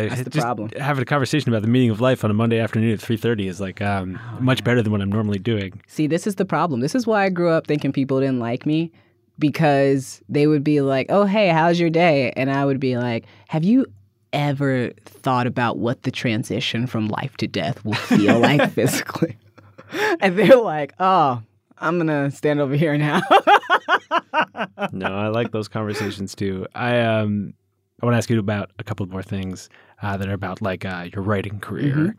That's 0.09 0.23
the 0.23 0.29
just 0.31 0.43
problem. 0.43 0.71
having 0.77 1.03
a 1.03 1.05
conversation 1.05 1.53
about 1.53 1.61
the 1.61 1.67
meaning 1.67 1.91
of 1.91 2.01
life 2.01 2.25
on 2.25 2.31
a 2.31 2.33
Monday 2.33 2.59
afternoon 2.59 2.91
at 2.91 2.99
three 2.99 3.17
thirty 3.17 3.47
is 3.47 3.61
like 3.61 3.81
um, 3.81 4.19
Oh, 4.33 4.39
much 4.41 4.63
better 4.63 4.81
than 4.81 4.91
what 4.91 5.01
I'm 5.01 5.11
normally 5.11 5.37
doing. 5.37 5.79
See, 5.85 6.07
this 6.07 6.25
is 6.25 6.35
the 6.35 6.45
problem. 6.45 6.79
This 6.79 6.95
is 6.95 7.05
why 7.05 7.23
I 7.25 7.29
grew 7.29 7.49
up 7.51 7.67
thinking 7.67 7.91
people 7.93 8.19
didn't 8.19 8.39
like 8.39 8.65
me 8.65 8.91
because 9.37 10.23
they 10.27 10.47
would 10.47 10.63
be 10.63 10.81
like, 10.81 11.05
"Oh, 11.09 11.23
hey, 11.25 11.49
how's 11.49 11.79
your 11.79 11.91
day?" 11.91 12.33
and 12.35 12.51
I 12.51 12.65
would 12.65 12.79
be 12.79 12.97
like, 12.97 13.25
"Have 13.47 13.63
you 13.63 13.85
ever 14.33 14.91
thought 15.05 15.47
about 15.47 15.77
what 15.77 16.03
the 16.03 16.11
transition 16.11 16.87
from 16.87 17.07
life 17.07 17.37
to 17.37 17.47
death 17.47 17.83
will 17.85 17.93
feel 17.93 18.39
like 18.39 18.71
physically?" 18.73 19.37
and 20.19 20.37
they're 20.37 20.57
like, 20.57 20.93
"Oh, 20.99 21.41
I'm 21.77 21.97
going 21.97 22.07
to 22.07 22.35
stand 22.35 22.59
over 22.59 22.75
here 22.75 22.97
now." 22.97 23.21
no, 24.91 25.07
I 25.07 25.27
like 25.27 25.51
those 25.51 25.67
conversations 25.67 26.35
too. 26.35 26.67
I 26.75 26.99
um 26.99 27.53
I 28.01 28.05
want 28.05 28.13
to 28.13 28.17
ask 28.17 28.29
you 28.29 28.39
about 28.39 28.71
a 28.77 28.83
couple 28.83 29.05
more 29.07 29.23
things 29.23 29.69
uh, 30.03 30.17
that 30.17 30.29
are 30.29 30.33
about 30.33 30.61
like 30.61 30.85
uh, 30.85 31.07
your 31.11 31.23
writing 31.23 31.59
career. 31.59 32.15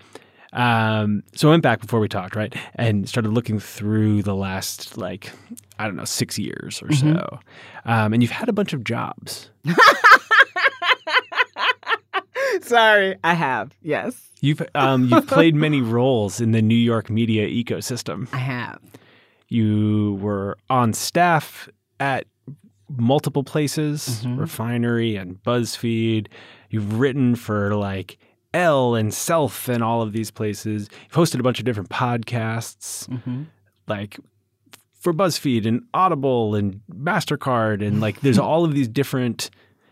Um, 0.53 1.23
so 1.35 1.49
I 1.49 1.51
went 1.53 1.63
back 1.63 1.81
before 1.81 2.01
we 2.01 2.09
talked, 2.09 2.35
right, 2.35 2.55
and 2.75 3.09
started 3.09 3.31
looking 3.31 3.61
through 3.61 4.23
the 4.23 4.35
last 4.35 4.97
like 4.97 5.31
I 5.79 5.85
don't 5.85 5.95
know 5.95 6.05
six 6.05 6.39
years 6.39 6.83
or 6.83 6.93
so, 6.93 7.39
um, 7.85 8.13
and 8.13 8.23
you've 8.23 8.33
had 8.33 8.49
a 8.49 8.53
bunch 8.53 8.73
of 8.73 8.83
jobs. 8.83 9.51
Sorry, 12.69 13.17
I 13.25 13.35
have. 13.35 13.73
Yes, 13.83 14.15
You've 14.41 14.63
um, 14.75 15.07
you've 15.09 15.27
played 15.27 15.55
many 15.57 15.81
roles 15.83 16.41
in 16.41 16.53
the 16.53 16.63
New 16.63 16.75
York 16.77 17.11
media 17.11 17.49
ecosystem. 17.49 18.29
I 18.33 18.39
have. 18.39 18.81
You 19.49 20.19
were 20.21 20.57
on 20.71 20.93
staff 20.93 21.69
at 21.99 22.27
multiple 22.97 23.43
places, 23.45 24.23
Mhm. 24.25 24.39
Refinery 24.39 25.17
and 25.17 25.43
BuzzFeed. 25.43 26.29
You've 26.71 26.99
written 27.01 27.35
for 27.35 27.75
like 27.75 28.19
Elle 28.55 28.95
and 28.95 29.13
Self 29.13 29.69
and 29.69 29.83
all 29.83 30.01
of 30.03 30.13
these 30.13 30.31
places. 30.31 30.89
You've 31.05 31.13
hosted 31.13 31.41
a 31.41 31.43
bunch 31.43 31.59
of 31.59 31.65
different 31.65 31.89
podcasts, 31.91 33.07
hmm 33.23 33.43
like 33.89 34.19
for 35.01 35.13
BuzzFeed 35.15 35.65
and 35.67 35.83
Audible 35.95 36.55
and 36.55 36.81
Mastercard, 36.93 37.87
and 37.87 38.01
like 38.01 38.21
there's 38.21 38.39
all 38.49 38.65
of 38.65 38.75
these 38.75 38.89
different. 38.89 39.51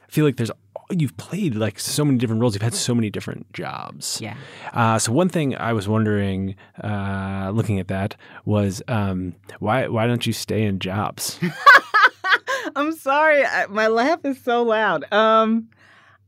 I 0.09 0.13
feel 0.13 0.25
like 0.25 0.37
there's 0.37 0.51
you've 0.91 1.17
played 1.17 1.55
like 1.55 1.79
so 1.79 2.05
many 2.05 2.19
different 2.19 2.41
roles. 2.41 2.55
You've 2.55 2.63
had 2.63 2.75
so 2.75 2.95
many 2.95 3.11
different 3.11 3.53
jobs. 3.53 4.21
Yeah. 4.21 4.37
Uh, 4.73 4.99
so 4.99 5.13
one 5.13 5.29
thing 5.29 5.57
I 5.57 5.73
was 5.73 5.89
wondering, 5.89 6.55
uh, 6.83 7.51
looking 7.55 7.81
at 7.81 7.89
that, 7.89 8.17
was 8.45 8.83
um, 8.89 9.35
why 9.59 9.89
why 9.89 10.07
don't 10.07 10.27
you 10.27 10.33
stay 10.33 10.63
in 10.65 10.79
jobs? 10.79 11.39
I'm 12.77 12.93
sorry. 12.93 13.45
I, 13.45 13.67
my 13.67 13.89
laugh 13.89 14.25
is 14.25 14.41
so 14.41 14.63
loud. 14.63 15.11
Um, 15.13 15.69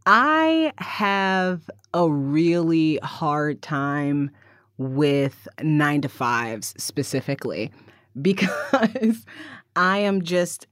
I 0.07 0.73
have 0.79 1.69
a 1.95 2.11
really 2.11 2.99
hard 3.03 3.63
time 3.63 4.31
with 4.79 5.49
nine 5.63 6.01
to 6.03 6.09
fives 6.09 6.75
specifically 6.79 7.73
because 8.21 9.25
I 9.77 9.99
am 9.99 10.23
just. 10.23 10.67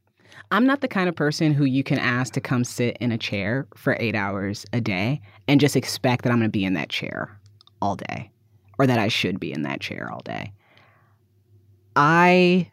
I'm 0.51 0.65
not 0.67 0.81
the 0.81 0.89
kind 0.89 1.09
of 1.09 1.17
person 1.17 1.53
who 1.53 1.65
you 1.65 1.83
can 1.83 1.99
ask 1.99 2.33
to 2.35 2.41
come 2.41 2.65
sit 2.65 2.97
in 2.99 3.11
a 3.11 3.19
chair 3.19 3.67
for 3.75 3.97
eight 3.99 4.15
hours 4.15 4.65
a 4.73 4.81
day 4.81 5.21
and 5.49 5.61
just 5.61 5.75
expect 5.77 6.23
that 6.25 6.31
I'm 6.33 6.39
going 6.39 6.49
to 6.49 6.53
be 6.53 6.65
in 6.65 6.75
that 6.75 6.89
chair 6.89 7.39
all 7.83 7.97
day 7.97 8.31
or 8.79 8.87
that 8.87 8.99
I 8.99 9.09
should 9.09 9.41
be 9.41 9.53
in 9.53 9.63
that 9.63 9.81
chair 9.81 10.11
all 10.13 10.21
day. 10.25 10.53
I 11.97 12.71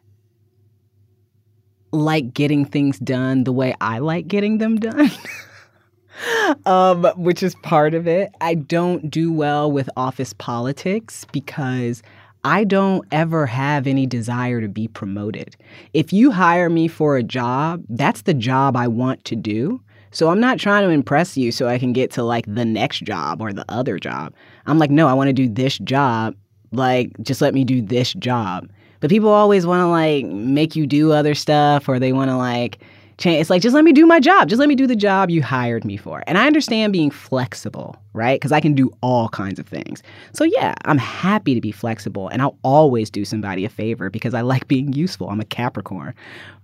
like 1.92 2.34
getting 2.34 2.64
things 2.64 2.98
done 2.98 3.44
the 3.44 3.52
way 3.52 3.74
I 3.80 3.98
like 3.98 4.28
getting 4.28 4.58
them 4.58 4.78
done. 4.78 5.10
um, 6.66 7.04
which 7.16 7.42
is 7.42 7.54
part 7.56 7.94
of 7.94 8.06
it. 8.06 8.30
I 8.40 8.54
don't 8.54 9.10
do 9.10 9.32
well 9.32 9.70
with 9.70 9.88
office 9.96 10.32
politics 10.32 11.26
because 11.32 12.02
I 12.44 12.64
don't 12.64 13.06
ever 13.10 13.46
have 13.46 13.86
any 13.86 14.06
desire 14.06 14.60
to 14.60 14.68
be 14.68 14.86
promoted. 14.86 15.56
If 15.94 16.12
you 16.12 16.30
hire 16.30 16.68
me 16.68 16.88
for 16.88 17.16
a 17.16 17.22
job, 17.22 17.82
that's 17.88 18.22
the 18.22 18.34
job 18.34 18.76
I 18.76 18.86
want 18.86 19.24
to 19.24 19.36
do. 19.36 19.80
So 20.10 20.28
I'm 20.28 20.40
not 20.40 20.60
trying 20.60 20.86
to 20.86 20.90
impress 20.90 21.36
you 21.36 21.50
so 21.50 21.66
I 21.66 21.78
can 21.78 21.92
get 21.92 22.10
to 22.12 22.22
like 22.22 22.44
the 22.46 22.64
next 22.64 23.02
job 23.02 23.40
or 23.40 23.52
the 23.52 23.64
other 23.68 23.98
job. 23.98 24.34
I'm 24.66 24.78
like, 24.78 24.90
no, 24.90 25.08
I 25.08 25.14
want 25.14 25.28
to 25.28 25.32
do 25.32 25.48
this 25.48 25.78
job. 25.78 26.36
Like, 26.70 27.10
just 27.22 27.40
let 27.40 27.54
me 27.54 27.64
do 27.64 27.80
this 27.80 28.12
job. 28.14 28.68
But 29.00 29.10
people 29.10 29.30
always 29.30 29.66
want 29.66 29.80
to 29.80 29.86
like 29.86 30.24
make 30.26 30.76
you 30.76 30.86
do 30.86 31.12
other 31.12 31.34
stuff 31.34 31.88
or 31.88 31.98
they 31.98 32.12
want 32.12 32.30
to 32.30 32.36
like 32.36 32.78
change. 33.18 33.40
It's 33.40 33.50
like, 33.50 33.62
just 33.62 33.74
let 33.74 33.84
me 33.84 33.92
do 33.92 34.06
my 34.06 34.20
job. 34.20 34.48
Just 34.48 34.60
let 34.60 34.68
me 34.68 34.74
do 34.74 34.86
the 34.86 34.96
job 34.96 35.30
you 35.30 35.42
hired 35.42 35.84
me 35.84 35.96
for. 35.96 36.22
And 36.26 36.38
I 36.38 36.46
understand 36.46 36.92
being 36.92 37.10
flexible, 37.10 37.96
right? 38.12 38.40
Because 38.40 38.52
I 38.52 38.60
can 38.60 38.74
do 38.74 38.90
all 39.02 39.28
kinds 39.28 39.58
of 39.58 39.66
things. 39.66 40.02
So 40.32 40.44
yeah, 40.44 40.74
I'm 40.84 40.98
happy 40.98 41.54
to 41.54 41.60
be 41.60 41.72
flexible 41.72 42.28
and 42.28 42.42
I'll 42.42 42.58
always 42.62 43.10
do 43.10 43.24
somebody 43.24 43.64
a 43.64 43.68
favor 43.68 44.10
because 44.10 44.34
I 44.34 44.40
like 44.40 44.68
being 44.68 44.92
useful. 44.92 45.28
I'm 45.30 45.40
a 45.40 45.44
Capricorn. 45.44 46.14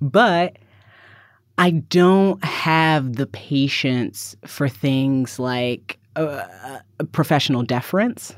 But 0.01 0.57
I 1.59 1.71
don't 1.73 2.43
have 2.43 3.17
the 3.17 3.27
patience 3.27 4.35
for 4.47 4.69
things 4.69 5.39
like 5.39 5.99
uh, 6.17 6.79
professional 7.13 7.63
deference. 7.63 8.35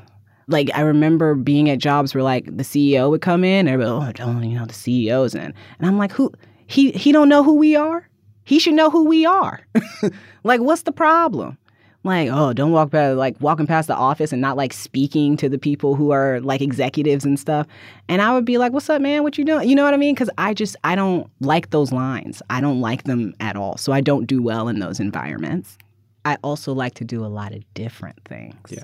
Like 0.47 0.69
I 0.75 0.81
remember 0.81 1.35
being 1.35 1.69
at 1.69 1.79
jobs 1.79 2.13
where 2.13 2.23
like 2.23 2.45
the 2.45 2.63
CEO 2.63 3.09
would 3.09 3.21
come 3.21 3.45
in 3.45 3.67
and 3.67 3.69
everybody, 3.69 4.09
oh, 4.09 4.11
don't 4.11 4.43
you 4.43 4.59
know 4.59 4.65
the 4.65 4.73
CEO's 4.73 5.35
in, 5.35 5.53
and 5.79 5.87
I'm 5.87 5.97
like, 5.97 6.11
who? 6.11 6.33
He 6.67 6.91
he 6.91 7.11
don't 7.11 7.29
know 7.29 7.43
who 7.43 7.55
we 7.55 7.75
are. 7.75 8.07
He 8.45 8.59
should 8.59 8.73
know 8.73 8.89
who 8.89 9.05
we 9.05 9.25
are. 9.25 9.61
like, 10.43 10.59
what's 10.59 10.81
the 10.83 10.91
problem? 10.91 11.57
Like, 12.05 12.29
oh, 12.29 12.51
don't 12.51 12.71
walk 12.71 12.91
past 12.91 13.15
like 13.17 13.39
walking 13.39 13.65
past 13.65 13.87
the 13.87 13.95
office 13.95 14.33
and 14.33 14.41
not 14.41 14.57
like 14.57 14.73
speaking 14.73 15.37
to 15.37 15.47
the 15.47 15.57
people 15.57 15.95
who 15.95 16.11
are 16.11 16.41
like 16.41 16.61
executives 16.61 17.23
and 17.23 17.39
stuff. 17.39 17.65
And 18.09 18.21
I 18.21 18.33
would 18.33 18.43
be 18.43 18.57
like, 18.57 18.73
"What's 18.73 18.89
up, 18.89 19.01
man? 19.01 19.23
What 19.23 19.37
you 19.37 19.45
doing?" 19.45 19.69
You 19.69 19.75
know 19.75 19.85
what 19.85 19.93
I 19.93 19.97
mean? 19.97 20.13
Because 20.13 20.29
I 20.37 20.53
just 20.53 20.75
I 20.83 20.95
don't 20.95 21.29
like 21.39 21.69
those 21.69 21.93
lines. 21.93 22.41
I 22.49 22.59
don't 22.59 22.81
like 22.81 23.03
them 23.03 23.33
at 23.39 23.55
all. 23.55 23.77
So 23.77 23.93
I 23.93 24.01
don't 24.01 24.25
do 24.25 24.41
well 24.41 24.67
in 24.67 24.79
those 24.79 24.99
environments. 24.99 25.77
I 26.25 26.37
also 26.43 26.73
like 26.73 26.93
to 26.95 27.05
do 27.05 27.23
a 27.23 27.27
lot 27.27 27.53
of 27.53 27.63
different 27.73 28.19
things. 28.25 28.55
Yeah. 28.69 28.83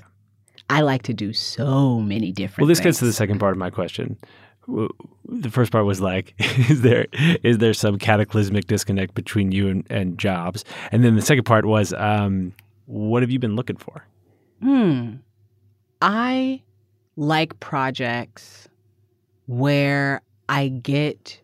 I 0.70 0.82
like 0.82 1.02
to 1.02 1.14
do 1.14 1.32
so 1.32 2.00
many 2.00 2.32
different. 2.32 2.62
Well, 2.62 2.68
this 2.68 2.78
things. 2.78 2.84
gets 2.84 2.98
to 3.00 3.04
the 3.04 3.12
second 3.12 3.38
part 3.38 3.52
of 3.52 3.58
my 3.58 3.70
question. 3.70 4.16
The 5.26 5.50
first 5.50 5.72
part 5.72 5.84
was 5.84 6.00
like, 6.00 6.34
is 6.70 6.82
there 6.82 7.06
is 7.42 7.58
there 7.58 7.74
some 7.74 7.98
cataclysmic 7.98 8.66
disconnect 8.66 9.14
between 9.14 9.52
you 9.52 9.68
and, 9.68 9.86
and 9.90 10.18
jobs? 10.18 10.64
And 10.92 11.04
then 11.04 11.16
the 11.16 11.22
second 11.22 11.44
part 11.44 11.64
was, 11.64 11.92
um, 11.94 12.52
what 12.86 13.22
have 13.22 13.30
you 13.30 13.38
been 13.38 13.56
looking 13.56 13.76
for? 13.76 14.04
Hmm. 14.62 15.16
I 16.02 16.62
like 17.16 17.58
projects 17.60 18.68
where 19.46 20.22
I 20.48 20.68
get 20.68 21.40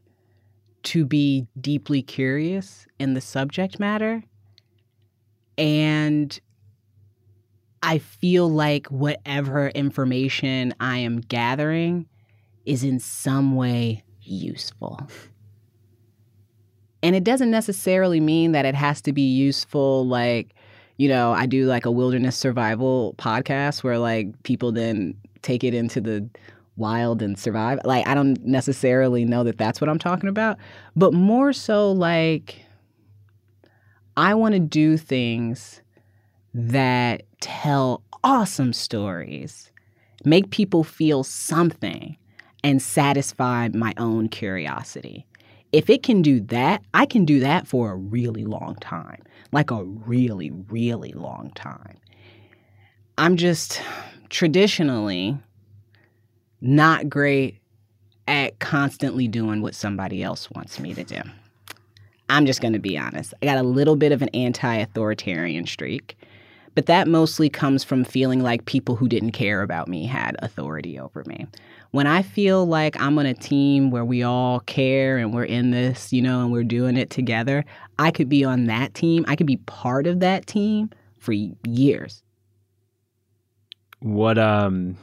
to 0.85 1.05
be 1.05 1.47
deeply 1.61 2.03
curious 2.03 2.87
in 2.99 3.15
the 3.15 3.21
subject 3.21 3.81
matter 3.81 4.23
and 5.59 6.39
I 7.83 7.99
feel 7.99 8.49
like 8.49 8.87
whatever 8.89 9.69
information 9.69 10.75
I 10.81 10.99
am 10.99 11.21
gathering 11.21 12.07
is 12.67 12.85
in 12.85 12.99
some 12.99 13.57
way 13.57 14.05
useful. 14.21 15.01
And 17.03 17.15
it 17.15 17.25
doesn't 17.25 17.51
necessarily 17.51 18.21
mean 18.21 18.53
that 18.53 18.67
it 18.67 18.75
has 18.75 19.01
to 19.03 19.13
be 19.13 19.23
useful 19.23 20.07
like 20.07 20.53
you 20.99 21.09
know, 21.09 21.33
I 21.33 21.47
do 21.47 21.67
like 21.67 21.85
a 21.85 21.91
wilderness 21.91 22.37
survival 22.37 23.15
podcast 23.19 23.85
where 23.85 23.99
like 23.99 24.43
people 24.45 24.73
then 24.73 25.15
take 25.43 25.63
it 25.63 25.75
into 25.75 26.01
the 26.01 26.29
wild 26.77 27.23
and 27.23 27.39
survive. 27.39 27.81
Like 27.85 28.07
I 28.07 28.15
don't 28.15 28.43
necessarily 28.45 29.25
know 29.25 29.45
that 29.45 29.59
that's 29.59 29.81
what 29.81 29.91
I'm 29.91 29.99
talking 29.99 30.29
about, 30.29 30.59
but 30.95 31.13
more 31.13 31.53
so 31.53 31.93
like 31.93 32.63
I 34.17 34.35
want 34.35 34.55
to 34.55 34.59
do 34.59 34.97
things 34.97 35.83
that 36.55 37.23
tell 37.41 38.03
awesome 38.25 38.73
stories, 38.73 39.71
make 40.25 40.51
people 40.51 40.83
feel 40.83 41.23
something 41.23 42.17
and 42.65 42.81
satisfy 42.81 43.69
my 43.69 43.95
own 43.97 44.29
curiosity. 44.29 45.27
If 45.73 45.91
it 45.91 46.03
can 46.03 46.23
do 46.23 46.41
that, 46.41 46.83
I 46.95 47.07
can 47.07 47.25
do 47.25 47.41
that 47.41 47.67
for 47.67 47.93
a 47.93 47.97
really 47.97 48.45
long 48.45 48.77
time 48.77 49.23
like 49.53 49.71
a 49.71 49.85
really, 49.85 50.51
really 50.51 51.13
long 51.13 51.51
time. 51.55 51.97
I'm 53.19 53.37
just 53.37 53.81
traditionally 54.29 55.39
not 56.61 57.09
great 57.09 57.59
at 58.29 58.59
constantly 58.59 59.29
doing 59.29 59.63
what 59.63 59.75
somebody 59.75 60.23
else 60.23 60.51
wants 60.51 60.81
me 60.81 60.95
to 60.95 61.05
do. 61.05 61.21
I'm 62.29 62.45
just 62.45 62.61
going 62.61 62.73
to 62.73 62.81
be 62.81 62.99
honest. 62.99 63.35
I 63.41 63.47
got 63.47 63.59
a 63.59 63.63
little 63.63 63.95
bit 63.95 64.11
of 64.13 64.21
an 64.21 64.29
anti 64.31 64.75
authoritarian 64.75 65.67
streak, 65.67 66.19
But 66.77 66.87
that 66.87 67.09
mostly 67.09 67.49
comes 67.49 67.83
from 67.83 68.05
feeling 68.05 68.43
like 68.43 68.67
people 68.67 68.97
who 68.97 69.09
didn't 69.09 69.33
care 69.33 69.63
about 69.63 69.89
me 69.89 70.05
had 70.05 70.37
authority 70.41 71.01
over 71.01 71.25
me. 71.27 71.47
When 71.93 72.07
I 72.07 72.21
feel 72.21 72.67
like 72.67 73.01
I'm 73.01 73.19
on 73.19 73.25
a 73.25 73.33
team 73.33 73.91
where 73.91 74.05
we 74.05 74.23
all 74.23 74.61
care 74.61 75.17
and 75.17 75.33
we're 75.33 75.45
in 75.45 75.71
this, 75.71 76.13
you 76.13 76.21
know, 76.21 76.43
and 76.43 76.53
we're 76.53 76.65
doing 76.65 76.99
it 76.99 77.09
together, 77.09 77.65
I 77.99 78.11
could 78.11 78.29
be 78.29 78.45
on 78.45 78.67
that 78.67 78.93
team. 78.93 79.25
I 79.27 79.37
could 79.37 79.47
be 79.47 79.57
part 79.57 80.07
of 80.07 80.21
that 80.21 80.47
team 80.47 80.91
for 81.19 81.33
years. 81.33 82.23
What 84.01 84.37
um 84.37 84.99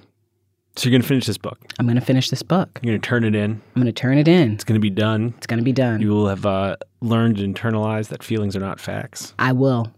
so 0.75 0.87
you're 0.87 0.97
gonna 0.97 1.07
finish 1.07 1.25
this 1.25 1.39
book. 1.39 1.59
I'm 1.79 1.87
going 1.87 1.99
to 1.99 2.05
finish 2.05 2.29
this 2.29 2.43
book. 2.43 2.79
You're 2.83 2.93
gonna 2.93 2.99
turn 2.99 3.23
it 3.23 3.33
in. 3.33 3.61
I'm 3.75 3.81
going 3.81 3.85
to 3.87 3.91
turn 3.91 4.19
it 4.19 4.27
in. 4.27 4.53
It's 4.53 4.63
gonna 4.63 4.79
be 4.79 4.91
done. 4.91 5.33
It's 5.37 5.47
going 5.47 5.59
to 5.59 5.63
be 5.63 5.73
done. 5.73 6.01
You 6.01 6.09
will 6.09 6.27
have 6.27 6.45
uh, 6.45 6.77
learned 7.01 7.39
and 7.39 7.55
internalized 7.55 8.09
that 8.09 8.23
feelings 8.23 8.55
are 8.55 8.59
not 8.59 8.79
facts. 8.79 9.33
I 9.39 9.53
will. 9.53 9.91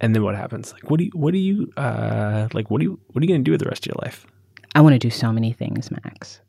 And 0.00 0.14
then 0.14 0.22
what 0.22 0.34
happens? 0.34 0.72
Like 0.72 0.90
what 0.90 0.98
do 0.98 1.04
you 1.04 1.10
what 1.14 1.32
do 1.32 1.38
you 1.38 1.72
uh 1.76 2.48
like 2.52 2.70
what 2.70 2.80
do 2.80 2.84
you 2.84 3.00
what 3.08 3.22
are 3.22 3.24
you 3.24 3.32
gonna 3.32 3.44
do 3.44 3.52
with 3.52 3.60
the 3.60 3.68
rest 3.68 3.86
of 3.86 3.94
your 3.94 4.00
life? 4.02 4.26
I 4.74 4.80
want 4.80 4.92
to 4.94 4.98
do 4.98 5.10
so 5.10 5.32
many 5.32 5.52
things, 5.52 5.90
Max. 5.90 6.40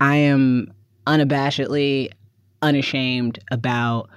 I 0.00 0.16
am 0.16 0.72
unabashedly 1.06 2.10
unashamed 2.62 3.38
about 3.50 4.10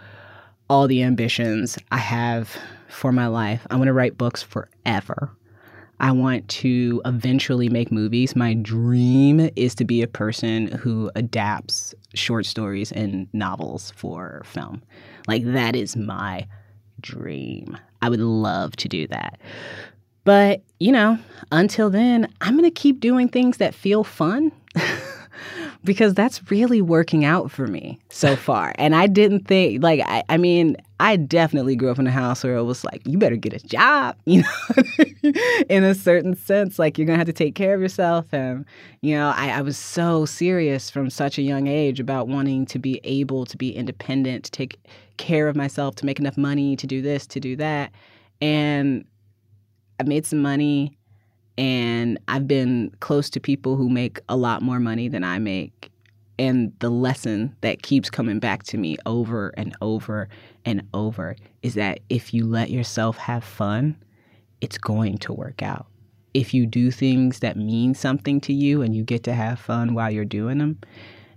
all 0.70 0.88
the 0.88 1.04
ambitions 1.04 1.78
I 1.92 1.98
have 1.98 2.56
for 2.88 3.12
my 3.12 3.28
life. 3.28 3.66
I 3.70 3.76
want 3.76 3.88
to 3.88 3.94
write 3.94 4.18
books 4.18 4.42
forever. 4.42 5.32
I 6.02 6.12
want 6.12 6.48
to 6.50 7.02
eventually 7.06 7.68
make 7.68 7.92
movies. 7.92 8.36
My 8.36 8.54
dream 8.54 9.50
is 9.56 9.76
to 9.76 9.86
be 9.86 10.02
a 10.02 10.08
person 10.08 10.68
who 10.68 11.12
adapts 11.16 11.94
short 12.14 12.46
stories 12.46 12.92
and 12.94 13.28
novels 13.34 13.92
for 13.92 14.42
film. 14.46 14.82
Like, 15.28 15.44
that 15.46 15.76
is 15.76 15.98
my 15.98 16.48
dream. 17.02 17.78
I 18.02 18.10
would 18.10 18.20
love 18.20 18.76
to 18.78 18.88
do 18.88 19.08
that. 19.08 19.40
But, 20.24 20.62
you 20.80 20.92
know, 20.92 21.18
until 21.52 21.90
then, 21.90 22.32
I'm 22.42 22.54
going 22.54 22.70
to 22.70 22.72
keep 22.72 23.00
doing 23.00 23.30
things 23.30 23.58
that 23.58 23.74
feel 23.74 24.04
fun. 24.04 24.52
because 25.84 26.14
that's 26.14 26.52
really 26.52 26.82
working 26.82 27.24
out 27.24 27.52
for 27.52 27.68
me 27.68 28.00
so 28.10 28.36
far. 28.48 28.74
And 28.76 28.96
I 28.96 29.08
didn't 29.08 29.48
think, 29.48 29.82
like, 29.82 30.02
I, 30.02 30.24
I 30.30 30.38
mean, 30.38 30.76
I 31.00 31.16
definitely 31.16 31.76
grew 31.76 31.90
up 31.90 32.00
in 32.00 32.08
a 32.08 32.12
house 32.12 32.44
where 32.44 32.56
it 32.56 32.64
was 32.64 32.84
like, 32.84 33.02
you 33.06 33.18
better 33.18 33.38
get 33.38 33.54
a 33.54 33.66
job, 33.66 34.18
you 34.26 34.44
know, 34.44 35.32
in 35.70 35.84
a 35.84 35.96
certain 35.96 36.36
sense. 36.36 36.78
Like, 36.78 36.98
you're 36.98 37.08
going 37.08 37.16
to 37.16 37.20
have 37.20 37.28
to 37.28 37.34
take 37.34 37.56
care 37.56 37.74
of 37.74 37.82
yourself. 37.82 38.26
And, 38.34 38.66
you 39.02 39.16
know, 39.16 39.34
I, 39.36 39.52
I 39.52 39.62
was 39.62 39.78
so 39.78 40.26
serious 40.26 40.90
from 40.90 41.10
such 41.10 41.38
a 41.38 41.42
young 41.42 41.68
age 41.68 42.00
about 42.00 42.28
wanting 42.28 42.66
to 42.68 42.80
be 42.80 43.00
able 43.04 43.46
to 43.46 43.58
be 43.58 43.70
independent, 43.70 44.46
to 44.46 44.52
take 44.52 44.78
care 45.18 45.48
of 45.48 45.56
myself, 45.56 45.96
to 45.96 46.06
make 46.06 46.20
enough 46.20 46.38
money, 46.38 46.76
to 46.76 46.88
do 46.88 47.02
this, 47.02 47.26
to 47.28 47.40
do 47.40 47.56
that. 47.56 47.92
And 48.42 49.06
I 50.00 50.04
made 50.04 50.26
some 50.26 50.42
money 50.42 50.98
and 51.60 52.18
I've 52.30 52.48
been 52.48 52.90
close 53.02 53.30
to 53.32 53.40
people 53.42 53.76
who 53.76 53.90
make 53.90 54.22
a 54.30 54.38
lot 54.38 54.62
more 54.62 54.80
money 54.80 55.10
than 55.10 55.26
I 55.26 55.40
make. 55.40 55.92
And 56.40 56.72
the 56.80 56.90
lesson 56.90 57.54
that 57.60 57.82
keeps 57.82 58.10
coming 58.10 58.40
back 58.40 58.64
to 58.64 58.78
me 58.78 58.98
over 59.06 59.50
and 59.58 59.76
over 59.82 60.30
and 60.64 60.84
over 60.94 61.36
is 61.62 61.74
that 61.74 62.00
if 62.08 62.34
you 62.34 62.46
let 62.46 62.70
yourself 62.70 63.18
have 63.18 63.44
fun, 63.44 63.98
it's 64.62 64.78
going 64.78 65.18
to 65.18 65.34
work 65.34 65.62
out. 65.62 65.88
If 66.34 66.54
you 66.54 66.66
do 66.66 66.92
things 66.92 67.40
that 67.40 67.58
mean 67.58 67.94
something 67.94 68.40
to 68.42 68.54
you 68.54 68.82
and 68.82 68.96
you 68.96 69.04
get 69.04 69.24
to 69.26 69.34
have 69.34 69.60
fun 69.60 69.94
while 69.94 70.10
you're 70.10 70.24
doing 70.24 70.60
them, 70.60 70.80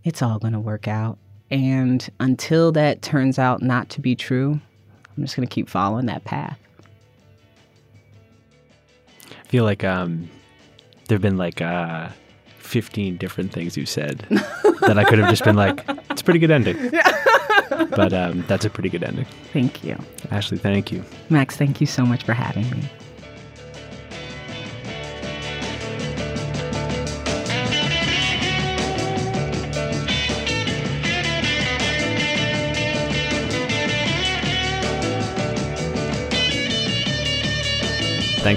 it's 0.04 0.22
all 0.22 0.38
going 0.38 0.52
to 0.52 0.60
work 0.60 0.86
out. 0.86 1.18
And 1.50 2.08
until 2.20 2.70
that 2.72 3.02
turns 3.02 3.40
out 3.40 3.60
not 3.60 3.88
to 3.90 4.00
be 4.00 4.14
true, 4.14 4.60
I'm 5.16 5.24
just 5.24 5.34
going 5.34 5.48
to 5.48 5.52
keep 5.52 5.68
following 5.68 6.06
that 6.06 6.22
path. 6.22 6.60
I 9.52 9.54
feel 9.54 9.64
like 9.64 9.84
um 9.84 10.30
there've 11.08 11.20
been 11.20 11.36
like 11.36 11.60
uh 11.60 12.08
15 12.60 13.18
different 13.18 13.52
things 13.52 13.76
you 13.76 13.84
said 13.84 14.20
that 14.80 14.96
I 14.96 15.04
could 15.04 15.18
have 15.18 15.28
just 15.28 15.44
been 15.44 15.56
like, 15.56 15.84
it's 16.08 16.22
a 16.22 16.24
pretty 16.24 16.38
good 16.38 16.50
ending. 16.50 16.90
but 17.90 18.14
um, 18.14 18.46
that's 18.48 18.64
a 18.64 18.70
pretty 18.70 18.88
good 18.88 19.04
ending. 19.04 19.26
Thank 19.52 19.84
you. 19.84 19.98
Ashley, 20.30 20.56
thank 20.56 20.90
you. 20.90 21.04
Max, 21.28 21.54
thank 21.54 21.82
you 21.82 21.86
so 21.86 22.06
much 22.06 22.22
for 22.22 22.32
having 22.32 22.70
me. 22.70 22.88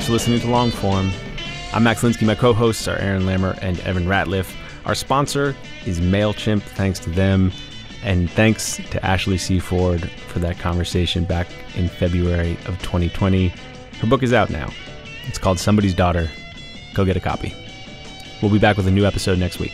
For 0.06 0.12
listening 0.12 0.40
to 0.42 0.46
Longform. 0.46 1.12
I'm 1.74 1.84
Max 1.84 2.04
Linsky. 2.04 2.28
My 2.28 2.36
co 2.36 2.54
hosts 2.54 2.88
are 2.88 2.96
Aaron 2.98 3.24
Lammer 3.24 3.58
and 3.64 3.80
Evan 3.80 4.06
Ratliff. 4.06 4.56
Our 4.86 4.94
sponsor 4.94 5.56
is 5.88 6.00
MailChimp. 6.00 6.62
Thanks 6.62 7.00
to 7.00 7.10
them. 7.10 7.52
And 8.04 8.30
thanks 8.30 8.78
to 8.92 9.04
Ashley 9.04 9.40
C. 9.40 9.58
Ford 9.58 10.08
for 10.28 10.38
that 10.40 10.60
conversation 10.60 11.24
back 11.24 11.48
in 11.74 11.90
February 11.90 12.52
of 12.68 12.80
2020. 12.84 13.48
Her 13.48 14.08
book 14.08 14.22
is 14.22 14.32
out 14.32 14.52
now. 14.52 14.72
It's 15.26 15.40
called 15.40 15.58
Somebody's 15.58 15.96
Daughter. 15.96 16.30
Go 16.94 17.04
get 17.04 17.18
a 17.18 17.20
copy. 17.20 17.56
We'll 18.44 18.52
be 18.52 18.60
back 18.60 18.78
with 18.78 18.86
a 18.88 18.92
new 18.92 19.06
episode 19.06 19.40
next 19.40 19.58
week. 19.58 19.74